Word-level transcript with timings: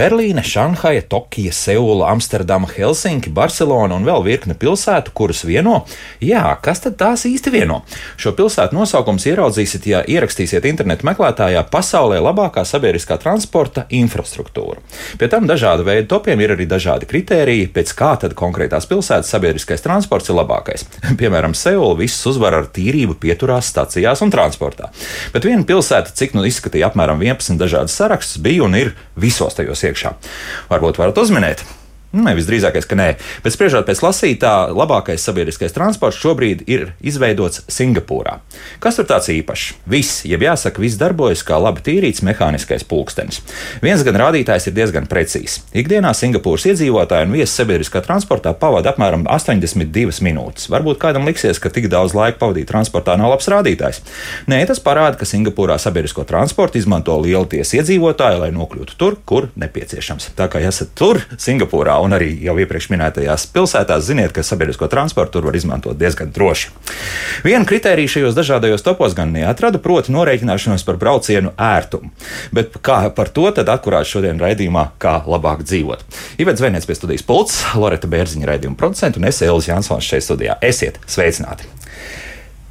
Berlīne, 0.00 0.40
Šanhaja, 0.40 1.02
Tokija, 1.12 1.52
Seula, 1.52 2.06
Amsterdama, 2.08 2.68
Helsinki, 2.72 3.28
Barcelona 3.36 3.98
un 3.98 4.06
vēl 4.08 4.22
virkne 4.24 4.54
pilsētu, 4.56 5.12
kuras 5.12 5.42
vieno. 5.44 5.82
Jā, 6.24 6.54
kas 6.64 6.80
tad 6.80 6.94
tās 7.02 7.26
īsti 7.28 7.52
vieno? 7.52 7.82
Šo 8.16 8.32
pilsētu 8.38 8.78
nosaukums 8.78 9.26
ieraudzīsiet, 9.28 9.88
ja 9.90 10.00
ierakstīsiet 10.08 10.64
internetu 10.70 11.04
meklētājā 11.04 11.66
pasaulē 11.68 12.16
labākā 12.24 12.64
sabiedriskā 12.64 13.18
transporta 13.20 13.84
infrastruktūra. 13.92 14.80
Pie 15.20 15.28
tam 15.28 15.50
dažādu 15.50 15.84
veidu 15.84 16.08
topiem 16.14 16.40
ir 16.40 16.54
arī 16.56 16.64
dažādi 16.70 17.10
kritēriji, 17.10 17.68
pēc 17.76 17.92
kā 17.98 18.14
tad 18.24 18.38
konkrētās 18.40 18.88
pilsētas 18.88 19.34
sabiedriskais 19.34 19.84
transports 19.84 20.32
ir 20.32 20.40
labākais. 20.40 20.86
Piemēram, 21.20 21.52
Seula 21.52 21.92
visus 22.00 22.24
uzvar 22.32 22.56
ar 22.62 22.70
tīrību 22.72 23.18
pieturās 23.20 23.68
stacijās 23.74 24.24
un 24.24 24.32
transportā. 24.32 24.88
Bet 25.36 25.44
viena 25.44 25.68
pilsēta, 25.68 26.16
cik 26.16 26.38
nu 26.38 26.48
izskatīja 26.48 26.88
apmēram 26.88 27.20
11 27.20 27.60
dažādas 27.60 28.00
sarakstus, 28.00 28.40
bija 28.40 28.64
un 28.64 28.80
ir 28.80 28.96
visos 29.20 29.58
tajos 29.58 29.84
iekšā. 29.90 30.14
Varbūt 30.72 31.00
varat 31.02 31.20
uzminēt. 31.22 31.64
Nu, 32.10 32.24
ne, 32.26 32.32
visdrīzākais, 32.34 32.88
ka 32.90 32.96
nē. 32.98 33.08
Bet 33.44 33.54
spriežot 33.54 33.86
pēc 33.86 34.00
lasītā, 34.02 34.50
labākais 34.74 35.22
sabiedriskais 35.22 35.70
transports 35.70 36.18
šobrīd 36.18 36.64
ir 36.66 36.88
izveidots 37.06 37.62
Singapūrā. 37.70 38.40
Kas 38.82 38.98
tur 38.98 39.06
tāds 39.06 39.28
īpašs? 39.30 39.76
Viss, 39.86 40.24
jeb 40.26 40.42
jāsaka, 40.42 40.82
viss 40.82 40.98
darbojas 40.98 41.44
kā 41.46 41.60
labi 41.62 41.84
tīrīts 41.86 42.24
mehāniskais 42.26 42.82
pulkstenis. 42.90 43.38
Viens 43.84 44.02
gan 44.02 44.18
rādītājs 44.18 44.66
ir 44.66 44.74
diezgan 44.74 45.06
precīzs. 45.06 45.60
Ikdienā 45.70 46.10
Singapūras 46.18 46.66
iedzīvotāji 46.72 47.28
un 47.28 47.36
viesi 47.38 47.54
sabiedriskā 47.54 48.02
transportā 48.02 48.56
pavada 48.58 48.90
apmēram 48.90 49.28
82 49.30 50.18
minūtes. 50.26 50.66
Varbūt 50.74 50.98
kādam 50.98 51.30
liksies, 51.30 51.62
ka 51.62 51.70
tik 51.70 51.86
daudz 51.94 52.18
laika 52.18 52.42
pavadīt 52.42 52.66
transportā 52.72 53.14
nav 53.22 53.36
labs 53.36 53.46
rādītājs. 53.54 54.02
Nē, 54.50 54.64
tas 54.66 54.82
parāda, 54.82 55.14
ka 55.20 55.30
Singapūrā 55.30 55.78
sabiedrisko 55.78 56.26
transportu 56.26 56.82
izmanto 56.82 57.14
liela 57.22 57.46
tiesa 57.46 57.78
iedzīvotāji, 57.78 58.42
lai 58.42 58.50
nokļūtu 58.58 58.98
tur, 58.98 59.20
kur 59.22 59.52
nepieciešams. 59.54 60.32
Tā 60.34 60.50
kā 60.50 60.66
esat 60.66 60.90
tur, 60.98 61.22
Singapūrā 61.38 61.99
un 62.04 62.14
arī 62.16 62.30
jau 62.44 62.56
iepriekš 62.60 62.90
minētajās 62.92 63.46
pilsētās, 63.54 64.04
ziniet, 64.06 64.34
ka 64.36 64.44
sabiedrisko 64.46 64.88
transportu 64.90 65.38
tur 65.38 65.48
var 65.48 65.58
izmantot 65.58 65.98
diezgan 66.00 66.32
droši. 66.34 66.72
Vienu 67.46 67.68
kritēriju 67.68 68.14
šajos 68.16 68.38
dažādajos 68.38 68.84
topos 68.86 69.16
gan 69.18 69.32
neatrada, 69.34 69.80
proti, 69.82 70.14
norēķināšanos 70.14 70.86
par 70.86 71.00
braucienu 71.00 71.54
ērtumu. 71.56 72.12
Bet 72.56 72.80
kā 72.84 73.02
par 73.16 73.32
to 73.34 73.48
tad 73.56 73.70
atkurāt 73.72 74.08
šodien 74.10 74.40
raidījumā, 74.40 74.90
kā 75.02 75.20
labāk 75.26 75.64
dzīvot? 75.66 76.06
Ivets 76.42 76.62
Zvēniec 76.62 76.86
pie 76.86 76.98
studijas 76.98 77.26
pults, 77.26 77.60
Loreta 77.78 78.10
Bērziņa 78.10 78.50
raidījuma 78.52 78.80
producenta 78.80 79.20
un 79.20 79.28
es 79.30 79.42
Elis 79.46 79.70
Jansons 79.70 80.06
šeit 80.06 80.26
studijā. 80.26 80.58
Esiet 80.64 81.00
sveicināti! 81.08 81.68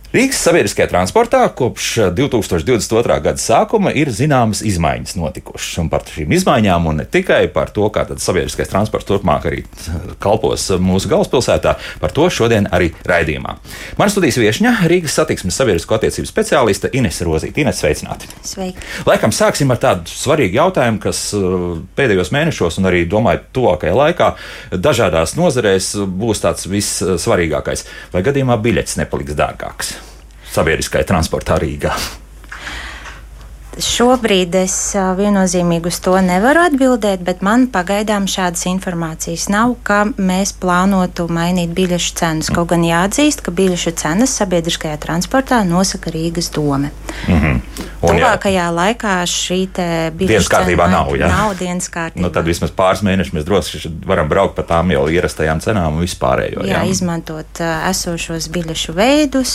Rīgas 0.10 0.40
sabiedriskajā 0.42 0.88
transportā 0.90 1.44
kopš 1.54 1.88
2022. 2.18 3.18
gada 3.22 3.38
sākuma 3.38 3.92
ir 3.94 4.10
zināmas 4.10 4.64
izmaiņas 4.66 5.14
notikušas. 5.20 5.76
Un 5.84 5.92
par 5.92 6.02
šīm 6.10 6.34
izmaiņām, 6.34 6.88
un 6.90 6.98
ne 6.98 7.06
tikai 7.06 7.44
par 7.54 7.70
to, 7.76 7.86
kā 7.94 8.08
sabiedriskais 8.10 8.72
transports 8.72 9.06
turpmāk 9.06 9.46
arī 9.46 9.60
kalpos 10.18 10.66
mūsu 10.82 11.12
galvaspilsētā, 11.12 11.76
par 12.02 12.16
to 12.18 12.26
šodien 12.34 12.66
arī 12.74 12.88
raidījumā. 13.06 13.54
Mana 14.02 14.10
studijas 14.10 14.40
viesņa 14.42 14.72
Rīgas 14.90 15.20
satiksmes 15.20 15.62
sabiedrisko 15.62 16.00
attiecību 16.00 16.32
speciāliste 16.32 16.90
Ines 16.98 17.22
Rozīte. 17.30 17.62
Ines, 17.62 17.78
sveicināti! 17.84 18.34
Sveiki! 18.42 18.82
Laikam 19.06 19.30
sāksim 19.30 19.70
ar 19.70 19.84
tādu 19.86 20.10
svarīgu 20.10 20.58
jautājumu, 20.58 21.04
kas 21.06 21.22
uh, 21.38 21.78
pēdējos 22.02 22.34
mēnešos, 22.34 22.82
un 22.82 22.90
arī 22.90 23.06
domāju, 23.06 23.46
tuvākajā 23.60 23.94
laikā 24.02 24.34
dažādās 24.74 25.38
nozarēs 25.38 25.94
būs 26.02 26.42
tāds 26.48 26.66
vissvarīgākais. 26.74 27.86
Vai 28.18 28.26
gadījumā 28.26 28.58
biļets 28.66 28.98
nepaliks 29.04 29.38
dārgāks? 29.38 29.99
Sabiedriskajā 30.54 31.08
transportā 31.14 31.60
Rīgā? 31.62 31.94
Šobrīd 33.80 34.56
es 34.60 34.76
viennozīmīgi 34.96 35.88
uz 35.88 36.00
to 36.04 36.16
nevaru 36.24 36.66
atbildēt, 36.68 37.24
bet 37.26 37.44
man 37.46 37.68
pagaidām 37.72 38.28
šādas 38.30 38.66
informācijas 38.68 39.48
nav, 39.52 39.76
ka 39.88 40.02
mēs 40.18 40.52
plānotu 40.60 41.30
mainīt 41.32 41.72
biļešu 41.78 42.16
cenas. 42.20 42.52
Kaut 42.54 42.72
gan 42.74 42.84
jāatzīst, 42.84 43.44
ka 43.46 43.54
biļešu 43.56 43.96
cenas 44.00 44.36
sabiedriskajā 44.42 44.98
transportā 45.00 45.62
nosaka 45.68 46.12
Rīgas 46.12 46.52
doma. 46.56 46.92
Mm 47.28 47.40
-hmm. 47.40 47.88
Tuvākajā 48.00 48.64
jā. 48.64 48.72
laikā 48.72 49.14
šī 49.28 49.60
dienas 50.16 50.48
kārtībā 50.52 50.88
nav. 50.92 51.12
Jā. 51.20 51.28
Nav 51.28 51.56
dienas 51.60 51.90
kārtībā. 51.92 52.22
Nu, 52.24 52.30
tad 52.30 52.48
vismaz 52.48 52.72
pāris 52.72 53.04
mēnešus 53.04 53.36
mēs 53.36 53.46
droši 53.48 53.92
varam 54.08 54.30
braukt 54.30 54.56
pa 54.56 54.64
tām 54.64 54.92
jau 54.92 55.04
ierastajām 55.12 55.60
cenām 55.60 55.98
un 55.98 56.06
vispārējo. 56.06 56.64
Jā, 56.64 56.80
jā, 56.80 56.84
izmantot 56.92 57.60
esošos 57.90 58.48
biļešu 58.56 58.96
veidus, 58.96 59.54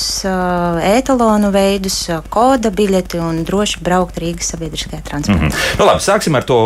etalonu 0.85 1.51
veidus, 1.55 2.11
koda 2.29 2.71
biļeti 2.71 3.19
un 3.19 3.45
droši 3.49 3.81
braukt 3.85 4.14
Rīgas 4.21 4.53
sabiedriskajā 4.55 5.03
transportā. 5.09 5.41
Mm 5.41 5.49
-hmm. 5.49 5.79
nu, 5.79 5.89
labi, 5.89 6.05
sāksim 6.05 6.37
ar 6.37 6.45
to 6.45 6.59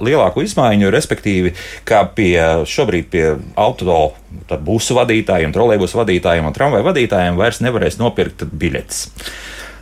lielāko 0.00 0.42
izmaiņu, 0.42 0.90
respektīvi, 0.90 1.54
kā 1.84 2.04
pie 2.14 2.38
šobrīd 2.66 3.10
pie 3.10 3.24
auto 3.54 4.12
busu 4.60 4.94
vadītājiem, 4.94 5.52
trolēļus 5.52 5.94
vadītājiem 5.94 6.46
un 6.46 6.52
tramvaju 6.52 6.84
vadītājiem 6.84 7.36
vairs 7.36 7.60
nevarēs 7.60 7.98
nopirkt 7.98 8.44
biļetes. 8.44 9.08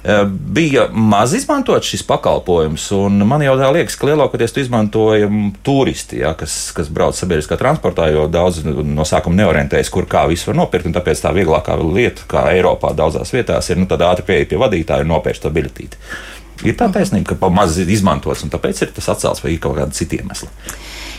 Eh, 0.05 0.25
bija 0.27 0.89
maz 0.93 1.35
izmantot 1.35 1.85
šis 1.87 2.03
pakalpojums, 2.03 2.89
man 3.23 3.43
jau 3.45 3.53
tā 3.55 3.69
liekas, 3.71 3.95
ka 3.95 4.09
lielākoties 4.09 4.55
to 4.55 4.62
izmantoja 4.65 5.29
turisti, 5.62 6.19
ja, 6.25 6.33
kas, 6.35 6.57
kas 6.75 6.91
brauc 6.91 7.15
sabiedriskā 7.15 7.55
transportā, 7.61 8.09
jo 8.11 8.25
daudz 8.27 8.65
no 8.67 9.07
sākuma 9.07 9.39
neorientējas, 9.39 9.93
kur 9.95 10.09
kā 10.11 10.25
visu 10.27 10.51
var 10.51 10.59
nopirkt, 10.59 10.91
tāpēc 10.97 11.23
tā 11.23 11.31
vieglākā 11.37 11.79
lieta, 11.85 12.27
kā 12.27 12.49
Eiropā 12.51 12.91
daudzās 12.99 13.31
vietās, 13.31 13.71
ir 13.71 13.79
nu, 13.79 13.87
ātri 13.87 14.27
pieeja 14.27 14.51
pie 14.51 14.59
vadītāja 14.65 15.07
un 15.07 15.15
nopērst 15.15 15.47
to 15.47 15.55
biļetīti. 15.55 16.03
Ir 16.63 16.77
tā 16.79 16.87
taisnība, 16.95 17.33
ka 17.33 17.39
pa 17.41 17.51
maz 17.53 17.79
izmantots, 17.83 18.45
un 18.47 18.53
tāpēc 18.53 18.85
ir 18.85 18.93
tas 18.95 19.09
atcēlts 19.15 19.43
vai 19.45 19.55
ir 19.55 19.63
kaut 19.63 19.79
kādi 19.79 19.99
citi 19.99 20.21
iemesli. 20.21 20.51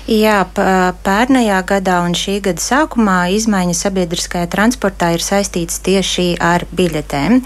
Jā, 0.03 0.41
pērnējā 0.51 1.61
gadā 1.63 2.01
un 2.03 2.11
šī 2.17 2.41
gada 2.43 2.59
sākumā 2.59 3.29
izmaiņas 3.37 3.83
sabiedriskajā 3.85 4.49
transportā 4.51 5.13
ir 5.15 5.21
saistītas 5.23 5.79
tieši 5.85 6.25
ar 6.43 6.65
biļetēm. 6.75 7.37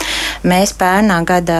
Mēs 0.49 0.73
pērnā 0.79 1.19
gada 1.29 1.59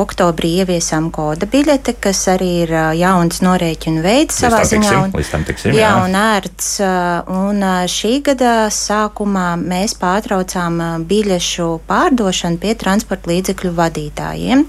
oktobrī 0.00 0.54
ieviesām 0.62 1.10
koda 1.12 1.44
biļete, 1.52 1.98
kas 2.00 2.22
arī 2.32 2.48
ir 2.62 2.72
jauns 2.96 3.42
norēķinu 3.44 4.00
veids 4.04 4.40
savā 4.40 4.62
ziņā. 4.70 4.94
Un, 5.04 5.44
tiksim, 5.50 5.76
jā, 5.76 5.82
jā, 5.82 5.90
un 6.06 6.16
ērts. 6.16 6.70
Un 7.28 7.68
šī 7.92 8.14
gada 8.30 8.54
sākumā 8.72 9.50
mēs 9.60 9.98
pārtraucām 10.00 10.80
biļešu 11.12 11.68
pārdošanu 11.90 12.62
pie 12.64 12.72
transporta 12.80 13.34
līdzekļu 13.34 13.74
vadītājiem. 13.82 14.64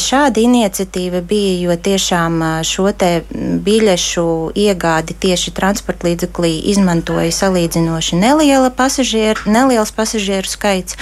Šāda 0.00 0.40
iniciatīva 0.40 1.20
bija, 1.26 1.54
jo 1.66 1.76
tiešām 1.84 2.40
šo 2.64 2.88
te 2.96 3.12
biļešu 3.28 4.28
iegādi 4.56 4.85
iegādi 4.86 5.14
tieši 5.18 5.50
transporta 5.50 6.06
līdzeklī 6.06 6.62
izmantoja 6.70 7.32
salīdzinoši 7.34 8.18
neliela 8.20 8.70
pasažieru, 8.70 9.50
neliels 9.50 9.90
pasažieru 9.90 10.46
skaits 10.46 10.96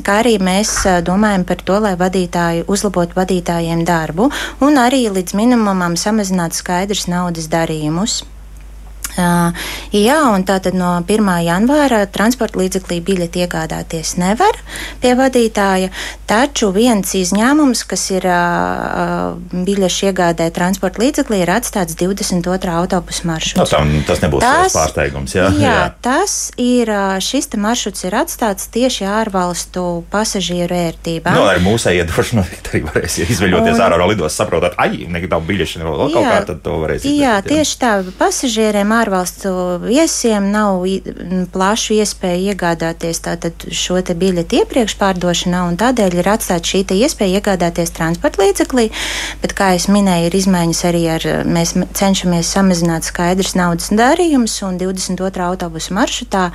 kā 0.00 0.20
arī 0.22 0.38
mēs 0.40 0.70
domājam 1.04 1.44
par 1.44 1.60
to, 1.62 1.78
lai 1.78 1.94
vadītāji 2.00 2.64
uzlabotu 2.66 3.14
vadītājiem 3.18 3.84
darbu 3.84 4.30
un 4.64 4.80
arī 4.80 5.06
līdz 5.12 5.36
minimumam 5.36 5.96
samazinātu 5.96 6.56
skaidrs 6.56 7.06
naudas 7.06 7.50
darījumus. 7.52 8.22
Uh, 9.18 9.50
jā, 9.94 10.18
un 10.30 10.44
tātad 10.46 10.76
no 10.76 10.92
1. 11.02 11.30
janvāra 11.46 12.04
transporta 12.10 12.60
līdzeklī 12.60 13.00
biļeti 13.04 13.44
iegādāties 13.44 14.14
nevar 14.20 14.58
pie 15.02 15.14
vadītāja, 15.18 15.90
taču 16.30 16.70
viens 16.74 17.14
izņēmums, 17.18 17.82
kas 17.90 18.06
ir 18.14 18.26
uh, 18.30 19.34
biļešu 19.50 20.10
iegādē 20.10 20.50
transporta 20.54 21.02
līdzeklī, 21.02 21.42
ir 21.44 21.54
atstāts 21.56 21.98
22. 21.98 22.70
autobusu 22.70 23.26
maršruts. 23.30 23.60
No, 23.60 23.66
tam, 23.68 23.92
tas 24.06 24.22
nebūs 24.22 24.44
tas 24.44 24.76
pārsteigums. 24.76 25.34
Jā, 25.36 25.48
jā, 25.58 25.64
jā. 25.64 25.88
tas 26.04 26.36
ir, 26.60 26.92
šis 27.24 27.50
maršruts 27.60 28.06
ir 28.06 28.16
atstāts 28.20 28.68
tieši 28.72 29.08
ārvalstu 29.10 30.04
pasažieru 30.12 30.76
ērtībām. 30.76 31.34
No, 31.34 31.48
ar 31.50 31.60
mūsu 31.64 31.90
noteikti 32.36 32.70
arī 32.74 32.82
varēs 32.86 33.18
izveļoties 33.26 33.76
un, 33.76 33.84
ārā 33.84 33.98
no 34.00 34.08
lidos, 34.10 34.36
saprotat, 34.36 34.76
ai, 34.80 35.06
nekad 35.10 35.34
nav 35.34 35.46
biļešu, 35.48 35.82
vēl 35.84 36.14
kaut 36.14 36.28
kā 36.28 36.40
tad 36.48 36.62
to 36.64 36.76
varēs 36.82 37.04
izdarīt. 37.04 37.22
Jā, 37.22 37.36
tieši 37.46 37.78
tā, 37.80 37.92
pasažieriem 38.20 38.94
ārvalstu 39.00 39.52
viesiem 39.82 40.50
nav 40.52 40.84
plašu 41.52 41.96
iespēju 42.00 42.52
iegādāties 42.52 43.22
šo 43.74 44.00
biļeti 44.00 44.60
iepriekš 44.62 44.96
pārdošanā, 45.00 45.64
un 45.68 45.78
tādēļ 45.80 46.18
ir 46.20 46.30
atstāta 46.32 46.72
šī 46.72 46.84
iespēja 46.96 47.40
iegādāties 47.40 47.94
transporta 47.96 48.42
līdzeklī. 48.42 48.88
Bet, 49.42 49.54
kā 49.58 49.72
jau 49.76 49.94
minēju, 49.96 50.28
ir 50.30 50.38
izmaiņas 50.40 50.84
arī 50.90 51.02
ar 51.14 51.26
mēs 51.46 51.74
cenšamies 51.96 52.50
samazināt 52.54 53.08
skaidrs 53.08 53.56
naudas 53.58 53.90
darījumus, 53.94 54.58
un 54.66 54.78
22. 54.80 55.44
autobusu 55.50 55.96
maršrutā 55.96 56.50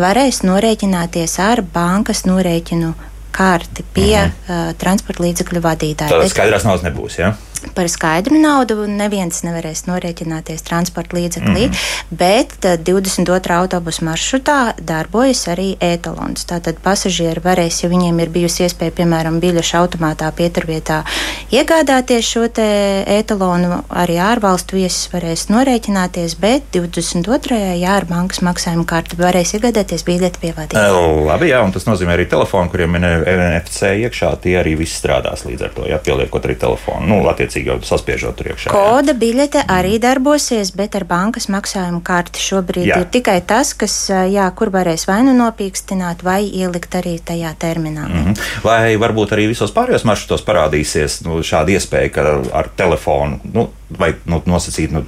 varēs 0.00 0.42
norēķināties 0.46 1.38
ar 1.42 1.64
bankas 1.74 2.26
norēķinu 2.28 2.94
karti 3.30 3.84
pie 3.94 4.18
mm 4.18 4.32
-hmm. 4.32 4.68
uh, 4.70 4.74
transporta 4.76 5.22
līdzekļu 5.22 5.60
vadītāja. 5.62 6.10
Tādas 6.10 6.34
skaidrās 6.34 6.66
naudas 6.66 6.84
nebūs. 6.84 7.18
Ja? 7.20 7.34
Par 7.74 7.88
skaidru 7.88 8.38
naudu 8.40 8.86
neviens 8.88 9.42
nevarēs 9.46 9.84
norēķināties 9.88 10.64
transporta 10.66 11.16
līdzeklī, 11.16 11.66
mm 11.68 11.72
-hmm. 11.72 12.16
bet 12.22 12.56
22. 12.60 13.52
autobusu 13.56 14.04
maršrutā 14.04 14.72
darbojas 14.78 15.46
arī 15.48 15.76
etalons. 15.80 16.46
Tātad 16.46 16.80
pasažieri 16.82 17.40
varēs, 17.44 17.82
ja 17.84 17.90
viņiem 17.90 18.20
ir 18.20 18.28
bijusi 18.28 18.64
iespēja, 18.64 18.90
piemēram, 18.90 19.40
biļešu 19.40 19.76
automātā 19.76 20.32
pieturvietā 20.32 21.02
iegādāties 21.50 22.24
šo 22.26 22.46
etalonu, 22.50 23.82
arī 23.90 24.16
ārvalstu 24.22 24.76
viesis 24.76 25.10
varēs 25.12 25.48
norēķināties, 25.52 26.36
bet 26.40 26.62
22. 26.72 27.58
jā, 27.80 27.96
ar 27.96 28.06
bankas 28.08 28.40
maksājumu 28.40 28.86
karti 28.88 29.18
varēs 29.20 29.54
iegādāties 29.58 30.04
biļeti 30.06 30.40
pie 30.42 30.52
vadītāja. 30.56 30.94
Labi, 31.26 31.50
jā, 31.52 31.60
un 31.64 31.72
tas 31.72 31.86
nozīmē 31.86 32.16
arī 32.16 32.26
telefonu, 32.30 32.70
kuriem 32.72 32.96
ir 32.98 33.06
NFC 33.36 33.92
iekšā, 34.06 34.32
tie 34.42 34.56
arī 34.60 34.76
viss 34.80 34.98
strādās 35.00 35.44
līdz 35.46 35.66
ar 35.66 35.74
to, 35.76 35.86
jā, 35.90 35.98
pieliekot 36.02 36.48
arī 36.48 36.56
telefonu. 36.60 37.06
Nu, 37.10 37.20
attiecīgi 37.50 37.70
jau 37.70 37.78
saspiežot 37.84 38.38
tur 38.38 38.50
iekšā. 38.52 38.72
Koda 38.72 39.14
biļete 39.18 39.64
arī 39.70 39.98
darbosies, 40.02 40.70
bet 40.76 40.94
ar 40.98 41.04
bankas 41.08 41.48
maksājumu 41.50 42.02
karti 42.06 42.42
šobrīd 42.42 42.86
jā. 42.86 43.00
ir 43.02 43.10
tikai 43.10 43.40
tas, 43.46 43.74
kas, 43.74 43.94
jā, 44.30 44.46
kur 44.54 44.70
varēs 44.70 45.06
vai 45.10 45.20
nu 45.26 45.34
nopīkstināt, 45.38 46.22
vai 46.26 46.44
ielikt 46.46 46.94
arī 47.00 47.18
tajā 47.18 47.52
terminālā. 47.58 48.08
Mm 48.08 48.24
-hmm. 48.30 48.46
Vai 48.64 48.96
varbūt 48.96 49.34
arī 49.34 49.48
visos 49.50 49.74
pārējos 49.74 50.06
maršrutos 50.06 50.46
parādīsies 50.46 51.24
nu, 51.26 51.42
šāda 51.42 51.76
iespēja, 51.76 52.10
ka 52.14 52.20
ar, 52.20 52.40
ar 52.52 52.70
telefonu. 52.76 53.40
Nu, 53.52 53.70
vai 53.98 54.14
nu, 54.24 54.42
nosacīt, 54.46 54.90
nu, 54.90 55.04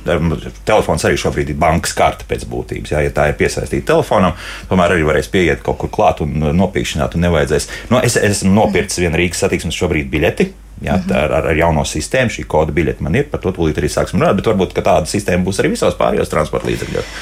telefons 0.64 1.04
arī 1.04 1.16
šobrīd 1.16 1.50
ir 1.50 1.56
bankas 1.56 1.92
karte 1.92 2.24
pēc 2.28 2.46
būtības. 2.50 2.90
Jā, 2.90 3.00
ja 3.00 3.10
tā 3.10 3.28
ir 3.28 3.34
piesaistīta 3.38 3.86
telefonam, 3.86 4.32
tomēr 4.68 4.96
arī 4.96 5.06
varēs 5.06 5.30
pieiet 5.30 5.62
kaut 5.62 5.78
kur 5.78 5.90
klāt 5.90 6.20
un 6.20 6.34
nopīkšķināt, 6.34 7.14
un 7.14 7.20
nevajadzēs. 7.20 7.68
Nu, 7.90 8.00
es 8.02 8.16
esmu 8.16 8.54
nopircis 8.54 8.98
vienu 8.98 9.16
Rīgas 9.16 9.38
satiksmes 9.38 9.78
šobrīd 9.78 10.10
biļeti 10.10 10.50
Jā, 10.82 10.96
ar, 11.14 11.30
ar, 11.38 11.46
ar 11.52 11.58
jauno 11.58 11.84
sistēmu 11.86 12.32
šī 12.34 12.44
koda 12.50 12.74
biļete 12.74 13.04
man 13.04 13.14
ir, 13.18 13.28
par 13.30 13.42
to 13.44 13.52
tūlīt 13.54 13.78
arī 13.78 13.90
sāksim 13.92 14.18
runāt, 14.18 14.38
bet 14.40 14.48
varbūt 14.50 14.74
tāda 14.80 15.06
sistēma 15.06 15.46
būs 15.46 15.60
arī 15.62 15.72
visos 15.76 15.94
pārējos 15.98 16.30
transporta 16.32 16.66
līdzekļos. 16.70 17.12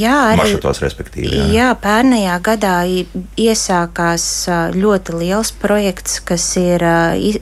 Jā, 0.00 0.14
arī 0.30 0.38
maršrutos, 0.40 0.80
respektīvi. 0.84 1.28
Jā. 1.34 1.46
jā, 1.52 1.68
pērnajā 1.82 2.38
gadā 2.46 2.74
iesākās 2.88 4.24
ļoti 4.76 5.18
liels 5.20 5.52
projekts, 5.60 6.18
kas 6.24 6.46
ir 6.60 6.84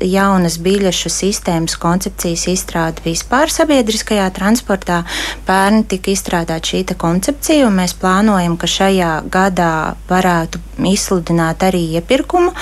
jaunas 0.03 0.59
biļešu 0.67 1.13
sistēmas 1.15 1.79
koncepcijas 1.81 2.49
izstrāde 2.51 3.05
vispār 3.07 3.53
sabiedriskajā 3.53 4.27
transportā. 4.35 5.03
Pērn 5.47 5.87
tika 5.91 6.11
izstrādāta 6.11 6.75
šī 6.75 6.85
koncepcija, 6.99 7.69
un 7.69 7.79
mēs 7.79 7.95
plānojam, 8.01 8.59
ka 8.59 8.69
šajā 8.71 9.13
gadā 9.31 9.95
varētu 10.11 10.63
izsludināt 10.91 11.63
arī 11.67 11.85
iepirkumu. 12.01 12.53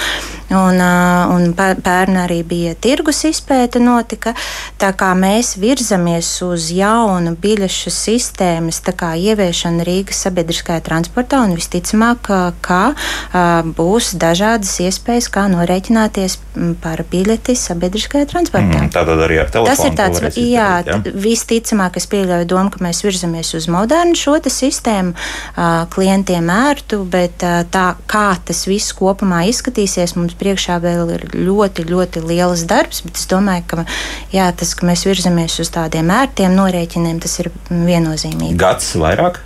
Un, 0.54 0.78
un 1.34 1.54
pērn 1.56 2.18
arī 2.20 2.42
bija 2.46 2.73
tirgus 2.74 3.24
izpēta 3.28 3.82
notika. 3.82 4.34
Tā 4.80 4.92
kā 4.96 5.12
mēs 5.18 5.54
virzamies 5.60 6.30
uz 6.46 6.70
jaunu 6.74 7.34
biļešu 7.40 7.92
sistēmas 7.94 8.82
ieviešanu 8.84 9.84
Rīgas 9.86 10.24
sabiedriskajā 10.26 10.82
transportā, 10.84 11.42
un 11.44 11.54
visticamāk, 11.56 12.30
ka 12.64 12.82
būs 13.76 14.14
dažādas 14.20 14.74
iespējas, 14.84 15.30
kā 15.32 15.46
norēķināties 15.52 16.38
par 16.82 17.02
biļeti 17.10 17.56
sabiedriskajā 17.58 18.28
transportā. 18.30 18.84
Mm, 18.84 18.92
tātad 18.94 19.22
arī 19.26 19.40
ar 19.42 19.50
telefonu. 19.52 19.74
Tas 19.74 19.84
ir 19.86 19.96
tāds, 19.98 20.20
izdarīt, 20.20 20.50
jā, 20.54 20.70
ja? 20.86 20.98
visticamāk, 21.04 21.98
es 21.98 22.08
pieļauju 22.10 22.48
domu, 22.50 22.72
ka 22.74 22.82
mēs 22.84 23.02
virzamies 23.06 23.54
uz 23.58 23.68
modernu 23.72 24.18
šo 24.18 24.36
sistēmu, 24.42 25.14
klientiem 25.94 26.48
ērtu, 26.50 27.00
bet 27.08 27.44
tā 27.72 27.84
kā 28.10 28.26
tas 28.44 28.64
viss 28.68 28.94
kopumā 28.96 29.44
izskatīsies, 29.50 30.16
mums 30.18 30.34
priekšā 30.38 30.80
vēl 30.82 31.12
ir 31.16 31.26
ļoti, 31.34 31.86
ļoti 31.88 32.24
liels 32.64 32.68
darbs, 32.68 33.02
bet 33.04 33.16
es 33.16 33.26
domāju, 33.28 33.64
ka 33.68 33.84
jā, 34.32 34.50
tas, 34.56 34.74
ka 34.74 34.86
mēs 34.86 35.04
virzamies 35.06 35.60
uz 35.60 35.70
tādiem 35.70 36.10
ērtiem 36.10 36.54
norēķiniem, 36.56 37.20
tas 37.20 37.38
ir 37.40 37.50
viennozīmīgi. 37.70 38.56
Gads 38.56 38.94
vairāk? 38.96 39.40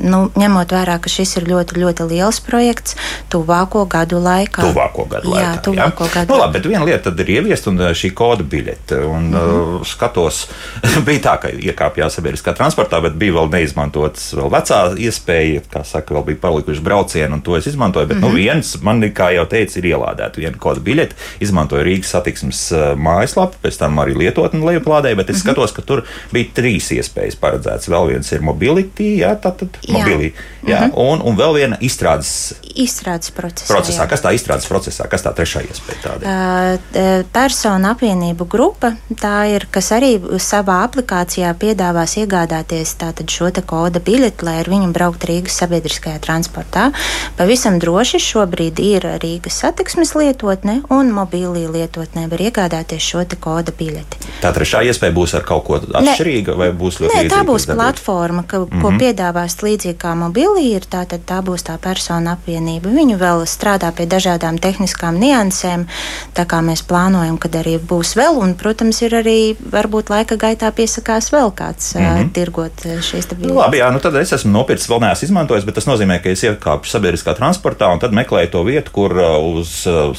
Nu, 0.00 0.20
ņemot 0.38 0.72
vērā, 0.72 0.98
ka 1.02 1.10
šis 1.10 1.36
ir 1.40 1.46
ļoti, 1.50 1.78
ļoti 1.82 2.06
liels 2.10 2.40
projekts, 2.44 2.96
tuvāko 3.32 3.84
gadu 3.90 4.20
laikā. 4.22 4.62
Tuvāko 4.62 5.06
gadu 5.10 5.32
laikā. 5.34 5.42
Jā, 5.42 5.62
tuvāko 5.64 6.06
jā. 6.06 6.14
gadu. 6.14 6.32
Nu, 6.32 6.38
labi, 6.40 6.58
bet 6.58 6.68
viena 6.70 6.84
lieta 6.86 7.10
tad 7.10 7.20
ir 7.24 7.32
ieviest 7.36 7.68
un 7.70 7.82
šī 7.96 8.12
koda 8.16 8.46
biļete. 8.46 9.00
Un, 9.06 9.30
mm 9.30 9.34
-hmm. 9.34 9.80
uh, 9.80 9.86
skatos, 9.86 10.46
bija 11.06 11.24
tā, 11.26 11.36
ka 11.42 11.50
iekāpjās 11.50 12.18
sabiedriskā 12.18 12.54
transportā, 12.56 13.02
bet 13.02 13.18
bija 13.20 13.36
vēl 13.38 13.50
neizmantots 13.52 14.34
vēl 14.34 14.50
vecā 14.54 14.80
iespēja, 14.96 15.64
kā 15.72 15.84
saka, 15.84 16.14
vēl 16.14 16.24
bija 16.30 16.42
palikuši 16.46 16.80
braucieni, 16.80 17.34
un 17.34 17.40
to 17.40 17.56
es 17.56 17.66
izmantoju. 17.66 18.06
Bet, 18.06 18.16
mm 18.16 18.22
-hmm. 18.22 18.28
nu, 18.28 18.36
viens 18.36 18.76
man, 18.82 19.02
kā 19.02 19.32
jau 19.34 19.46
teicu, 19.46 19.78
ir 19.78 19.84
ielādēta 19.84 20.36
viena 20.36 20.58
koda 20.58 20.80
biļete. 20.80 21.14
Izmantoju 21.40 21.84
Rīgas 21.84 22.14
satiksmes 22.14 22.72
mājaslapu, 22.96 23.54
pēc 23.62 23.78
tam 23.78 23.98
arī 23.98 24.16
lietotni 24.16 24.64
lejuplādēju, 24.66 25.16
bet 25.16 25.30
es 25.30 25.36
mm 25.36 25.40
-hmm. 25.40 25.52
skatos, 25.52 25.72
ka 25.72 25.82
tur 25.82 26.04
bija 26.32 26.46
trīs 26.54 26.90
iespējas 26.92 27.36
paredzētas. 27.36 27.88
Vēl 27.88 28.08
viens 28.08 28.32
ir 28.32 28.40
mobility, 28.40 29.18
jā, 29.20 29.39
tātad 29.42 29.78
mobilī. 29.88 30.32
Jā, 30.66 30.80
mm 30.80 30.90
-hmm. 30.90 31.12
un, 31.12 31.22
un 31.24 31.36
vēl 31.36 31.54
viena 31.54 31.76
izstrādes. 31.80 32.54
Izstrādes 32.74 33.30
procesā. 33.30 33.74
procesā. 33.74 34.08
Kas 34.08 34.22
tā 34.22 34.34
izstrādes 34.34 34.68
procesā, 34.68 35.08
kas 35.08 35.22
tā 35.22 35.34
trešā 35.34 35.60
iespēja 35.66 36.00
tāda? 36.04 36.22
Uh, 36.24 37.24
persona 37.32 37.90
apvienību 37.94 38.44
grupa, 38.44 38.92
tā 39.10 39.54
ir, 39.54 39.66
kas 39.70 39.90
arī 39.92 40.20
savā 40.38 40.82
aplikācijā 40.84 41.54
piedāvās 41.54 42.16
iegādāties 42.16 42.96
šo 43.30 43.50
te 43.50 43.62
koda 43.62 44.00
biļeti, 44.00 44.44
lai 44.44 44.58
ar 44.60 44.68
viņu 44.68 44.92
braukt 44.92 45.24
Rīgas 45.24 45.58
sabiedriskajā 45.62 46.18
transportā. 46.18 46.92
Pavisam 47.36 47.78
droši 47.78 48.18
šobrīd 48.18 48.78
ir 48.78 49.06
Rīgas 49.22 49.60
satiksmes 49.62 50.14
lietotne 50.14 50.82
un 50.90 51.12
mobīlī 51.14 51.66
lietotnē 51.70 52.28
var 52.30 52.38
iegādāties 52.38 53.02
šo 53.02 53.24
te 53.24 53.36
koda 53.36 53.72
biļeti. 53.72 54.20
Tā 54.40 54.52
trešā 54.56 54.82
iespēja 54.88 55.12
būs 55.14 55.34
ar 55.38 55.44
kaut 55.46 55.64
ko 55.66 55.78
atšķirīgu 55.80 56.56
vai 56.56 56.70
būs 56.76 57.00
ļoti 57.02 57.16
Nē, 57.16 57.28
tā 57.30 57.40
būs 57.46 57.66
platforma, 57.70 58.42
ka, 58.42 58.58
mm 58.58 58.64
-hmm. 58.64 58.82
ko 58.82 58.90
mhm. 58.90 58.98
piedāvā 58.98 59.29
piedāvās 59.30 59.62
līdzīgi 59.62 59.98
kā 59.98 60.14
mobilī 60.18 60.74
ir, 60.74 60.84
tā, 60.90 61.04
tad 61.06 61.22
tā 61.26 61.40
būs 61.42 61.62
tā 61.62 61.76
persona 61.78 62.34
apvienība. 62.34 62.90
Viņu 62.90 63.18
vēl 63.18 63.44
strādā 63.46 63.92
pie 63.94 64.06
dažādām 64.06 64.58
tehniskām 64.58 65.18
niansēm, 65.20 65.86
tā 66.34 66.44
kā 66.46 66.60
mēs 66.62 66.82
plānojam, 66.82 67.38
ka 67.38 67.48
arī 67.60 67.78
būs 67.78 68.16
vēl, 68.16 68.40
un, 68.42 68.54
protams, 68.54 69.00
ir 69.02 69.14
arī 69.20 69.56
varbūt 69.56 70.10
laika 70.10 70.36
gaitā 70.36 70.70
piesakās 70.72 71.30
vēl 71.32 71.52
kāds 71.54 71.94
mm 71.94 72.02
-hmm. 72.02 72.32
tirgot 72.32 72.82
šīs 72.82 73.30
biļetes. 73.30 73.48
Nu, 73.48 73.60
labi, 73.60 73.78
jā, 73.78 73.90
nu 73.92 74.00
tad 74.00 74.16
es 74.16 74.32
esmu 74.32 74.52
nopircis, 74.52 74.88
vēl 74.88 75.00
neesmu 75.00 75.24
izmantojis, 75.24 75.64
bet 75.64 75.74
tas 75.74 75.86
nozīmē, 75.86 76.22
ka 76.22 76.30
es 76.30 76.42
iekāpu 76.42 76.86
sabiedriskā 76.86 77.34
transportā 77.34 77.92
un 77.92 77.98
tad 77.98 78.12
meklēju 78.12 78.50
to 78.50 78.64
vietu, 78.64 78.90
kur 78.90 79.12
uz 79.54 79.86
uh, 79.86 80.14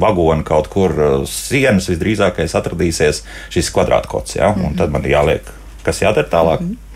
vagonu 0.00 0.44
kaut 0.44 0.68
kur 0.68 0.92
sienas 1.26 1.88
visdrīzākais 1.88 2.54
atradīsies 2.54 3.24
šis 3.50 3.70
kvadrātkods. 3.70 4.36
Ja? 4.36 4.48
Mm 4.48 4.54
-hmm. 4.54 4.66
Un 4.66 4.76
tad 4.76 4.90
man 4.90 5.02
jāliek, 5.02 5.42
kas 5.82 6.02
jādara 6.02 6.28
tālāk. 6.28 6.60
Mm 6.60 6.68
-hmm. 6.68 6.87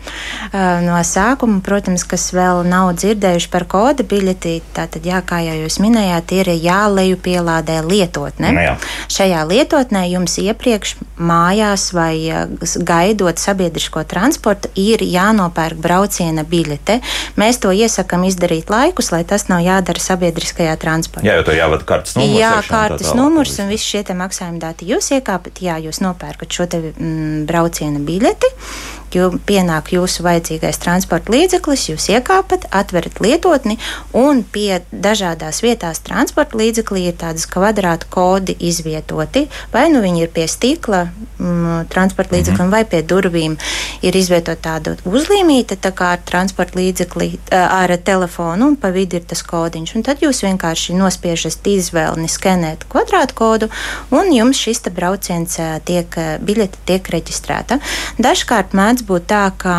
No 0.53 0.97
sākuma, 1.07 1.61
protams, 1.65 2.03
kas 2.07 2.27
vēl 2.35 2.63
nav 2.67 2.91
dzirdējuši 2.99 3.49
par 3.53 3.65
koda 3.69 4.05
biļeti, 4.05 4.55
tātad, 4.75 5.05
jā, 5.07 5.21
kā 5.25 5.39
jau 5.45 5.55
jūs 5.63 5.79
minējāt, 5.81 6.33
ir 6.37 6.51
jāleju 6.53 7.17
pielādē 7.23 7.79
lietotne. 7.85 8.51
Nu, 8.53 8.65
jā. 8.67 8.75
Šajā 9.13 9.41
lietotnē 9.49 10.05
jums 10.11 10.37
iepriekš 10.41 10.95
mājās 11.17 11.89
vai 11.95 12.15
gaidot 12.85 13.41
sabiedrisko 13.41 14.03
transportu 14.09 14.71
ir 14.79 15.03
jānopērk 15.05 15.79
brauciena 15.81 16.45
biļete. 16.47 16.99
Mēs 17.39 17.61
to 17.63 17.73
iesakam 17.73 18.27
izdarīt 18.27 18.71
laikus, 18.73 19.11
lai 19.15 19.23
tas 19.27 19.47
nav 19.49 19.63
jādara 19.65 20.03
sabiedriskajā 20.03 20.75
transportā. 20.81 21.25
Jā, 21.27 21.39
jo 21.39 21.47
tur 21.47 21.57
jāvada 21.57 21.87
kartes 21.87 22.17
numurs. 22.19 22.39
Jā, 22.39 22.53
kartes 22.67 23.13
numurs 23.17 23.57
un 23.63 23.71
visi 23.73 23.89
šie 23.95 24.03
maksājuma 24.17 24.61
dati. 24.61 24.89
Jūs 24.91 25.13
iekāpat, 25.17 25.63
jā, 25.63 25.79
jūs 25.83 26.03
nopērkat 26.03 26.53
šo 26.53 26.67
te 26.69 26.81
mm, 26.91 27.45
brauciena 27.49 28.03
biļeti 28.03 28.53
jū, 29.17 29.29
pienāk 29.47 29.93
jūsu 29.95 30.25
vajadzīgais 30.25 30.79
transporta 30.81 31.33
līdzeklis, 31.33 31.87
jūs 31.91 32.09
iekāpat, 32.13 32.67
atverat 32.71 33.21
lietotni, 33.23 33.77
un 34.13 34.43
pie 34.43 34.81
dažādās 34.91 35.63
vietās 35.65 36.01
transporta 36.05 36.57
līdzeklī 36.59 37.07
ir 37.09 37.17
tādas 37.21 37.47
kvadrāta 37.49 38.09
kodi 38.09 38.55
izvietoti. 38.59 39.47
Vai 39.73 39.87
nu 39.93 40.03
viņi 40.03 40.25
ir 40.25 40.33
pie 40.33 40.47
stikla 40.51 41.05
mm, 41.07 41.87
transporta 41.93 42.35
līdzeklim, 42.35 42.67
mm 42.67 42.69
-hmm. 42.69 42.75
vai 42.75 42.85
pie 42.85 43.01
durvīm 43.03 43.57
ir 44.01 44.15
izvietota 44.15 44.73
tāda 44.73 44.95
uzlīmīta, 45.05 45.77
tā 45.81 45.91
kā 45.91 46.13
ar 46.15 46.21
transporta 46.25 46.79
līdzekli, 46.79 47.29
ar 47.51 47.97
telefonu, 47.97 48.67
un 48.67 48.75
pa 48.75 48.89
vidu 48.95 49.19
ir 49.19 49.25
tas 49.27 49.43
kodiņš. 49.43 49.95
Un 49.95 50.03
tad 50.03 50.23
jūs 50.23 50.43
vienkārši 50.45 50.95
nospiežat 50.97 51.67
izvēli 51.67 52.29
skenēt 52.29 52.85
kvadrāta 52.89 53.35
kodu, 53.37 53.69
un 54.11 54.31
jums 54.33 54.57
šis 54.57 54.83
brauciens 54.95 55.57
tiek, 55.87 56.17
biļete 56.41 56.77
tiek 56.87 57.09
reģistrēta. 57.15 57.79
Dažkārt 58.17 58.73
mēdz 58.77 59.02
būt 59.09 59.27
tā, 59.31 59.43
ka 59.57 59.75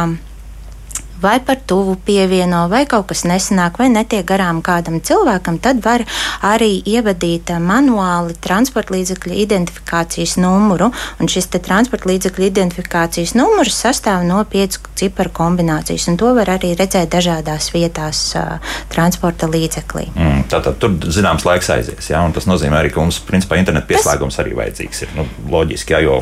vai 1.24 1.38
par 1.40 1.60
tuvu 1.66 1.96
pievieno, 2.06 2.66
vai 2.68 2.84
kaut 2.90 3.08
kas 3.10 3.24
nesanāk, 3.28 3.78
vai 3.80 3.88
netiek 3.92 4.26
garām 4.28 4.60
kādam 4.64 5.00
cilvēkam, 5.04 5.58
tad 5.64 5.80
var 5.84 6.04
arī 6.44 6.76
ievadīt 6.84 7.54
manuāli 7.64 8.36
transporta 8.44 8.94
līdzekļa 8.94 9.38
identifikācijas 9.44 10.36
numuru. 10.42 10.90
Un 11.20 11.30
šis 11.30 11.48
transporta 11.54 12.10
līdzekļa 12.10 12.48
identifikācijas 12.50 13.34
numurs 13.38 13.78
sastāv 13.80 14.24
no 14.28 14.42
piecu 14.48 14.82
ciparu 14.98 15.32
kombinācijas, 15.34 16.08
un 16.12 16.18
to 16.20 16.34
var 16.36 16.52
arī 16.56 16.74
redzēt 16.78 17.12
dažādās 17.14 17.70
vietās 17.74 18.20
uh, 18.38 18.58
transporta 18.92 19.48
līdzeklī. 19.50 20.10
Mm, 20.14 20.44
tātad 20.52 20.78
tur 20.82 20.96
zināms 21.14 21.46
laiks 21.48 21.70
aizies, 21.74 22.10
jā, 22.12 22.20
un 22.24 22.34
tas 22.36 22.48
nozīmē 22.50 22.82
arī, 22.82 22.92
ka 22.94 23.02
mums 23.02 23.20
principā 23.24 23.58
interneta 23.60 23.88
pieslēgums 23.90 24.36
tas... 24.36 24.44
arī 24.44 24.56
vajadzīgs. 24.60 25.04
Ir, 25.06 25.14
nu, 25.18 25.26
loģiski, 25.54 25.96
jā, 25.96 26.04
jo 26.04 26.18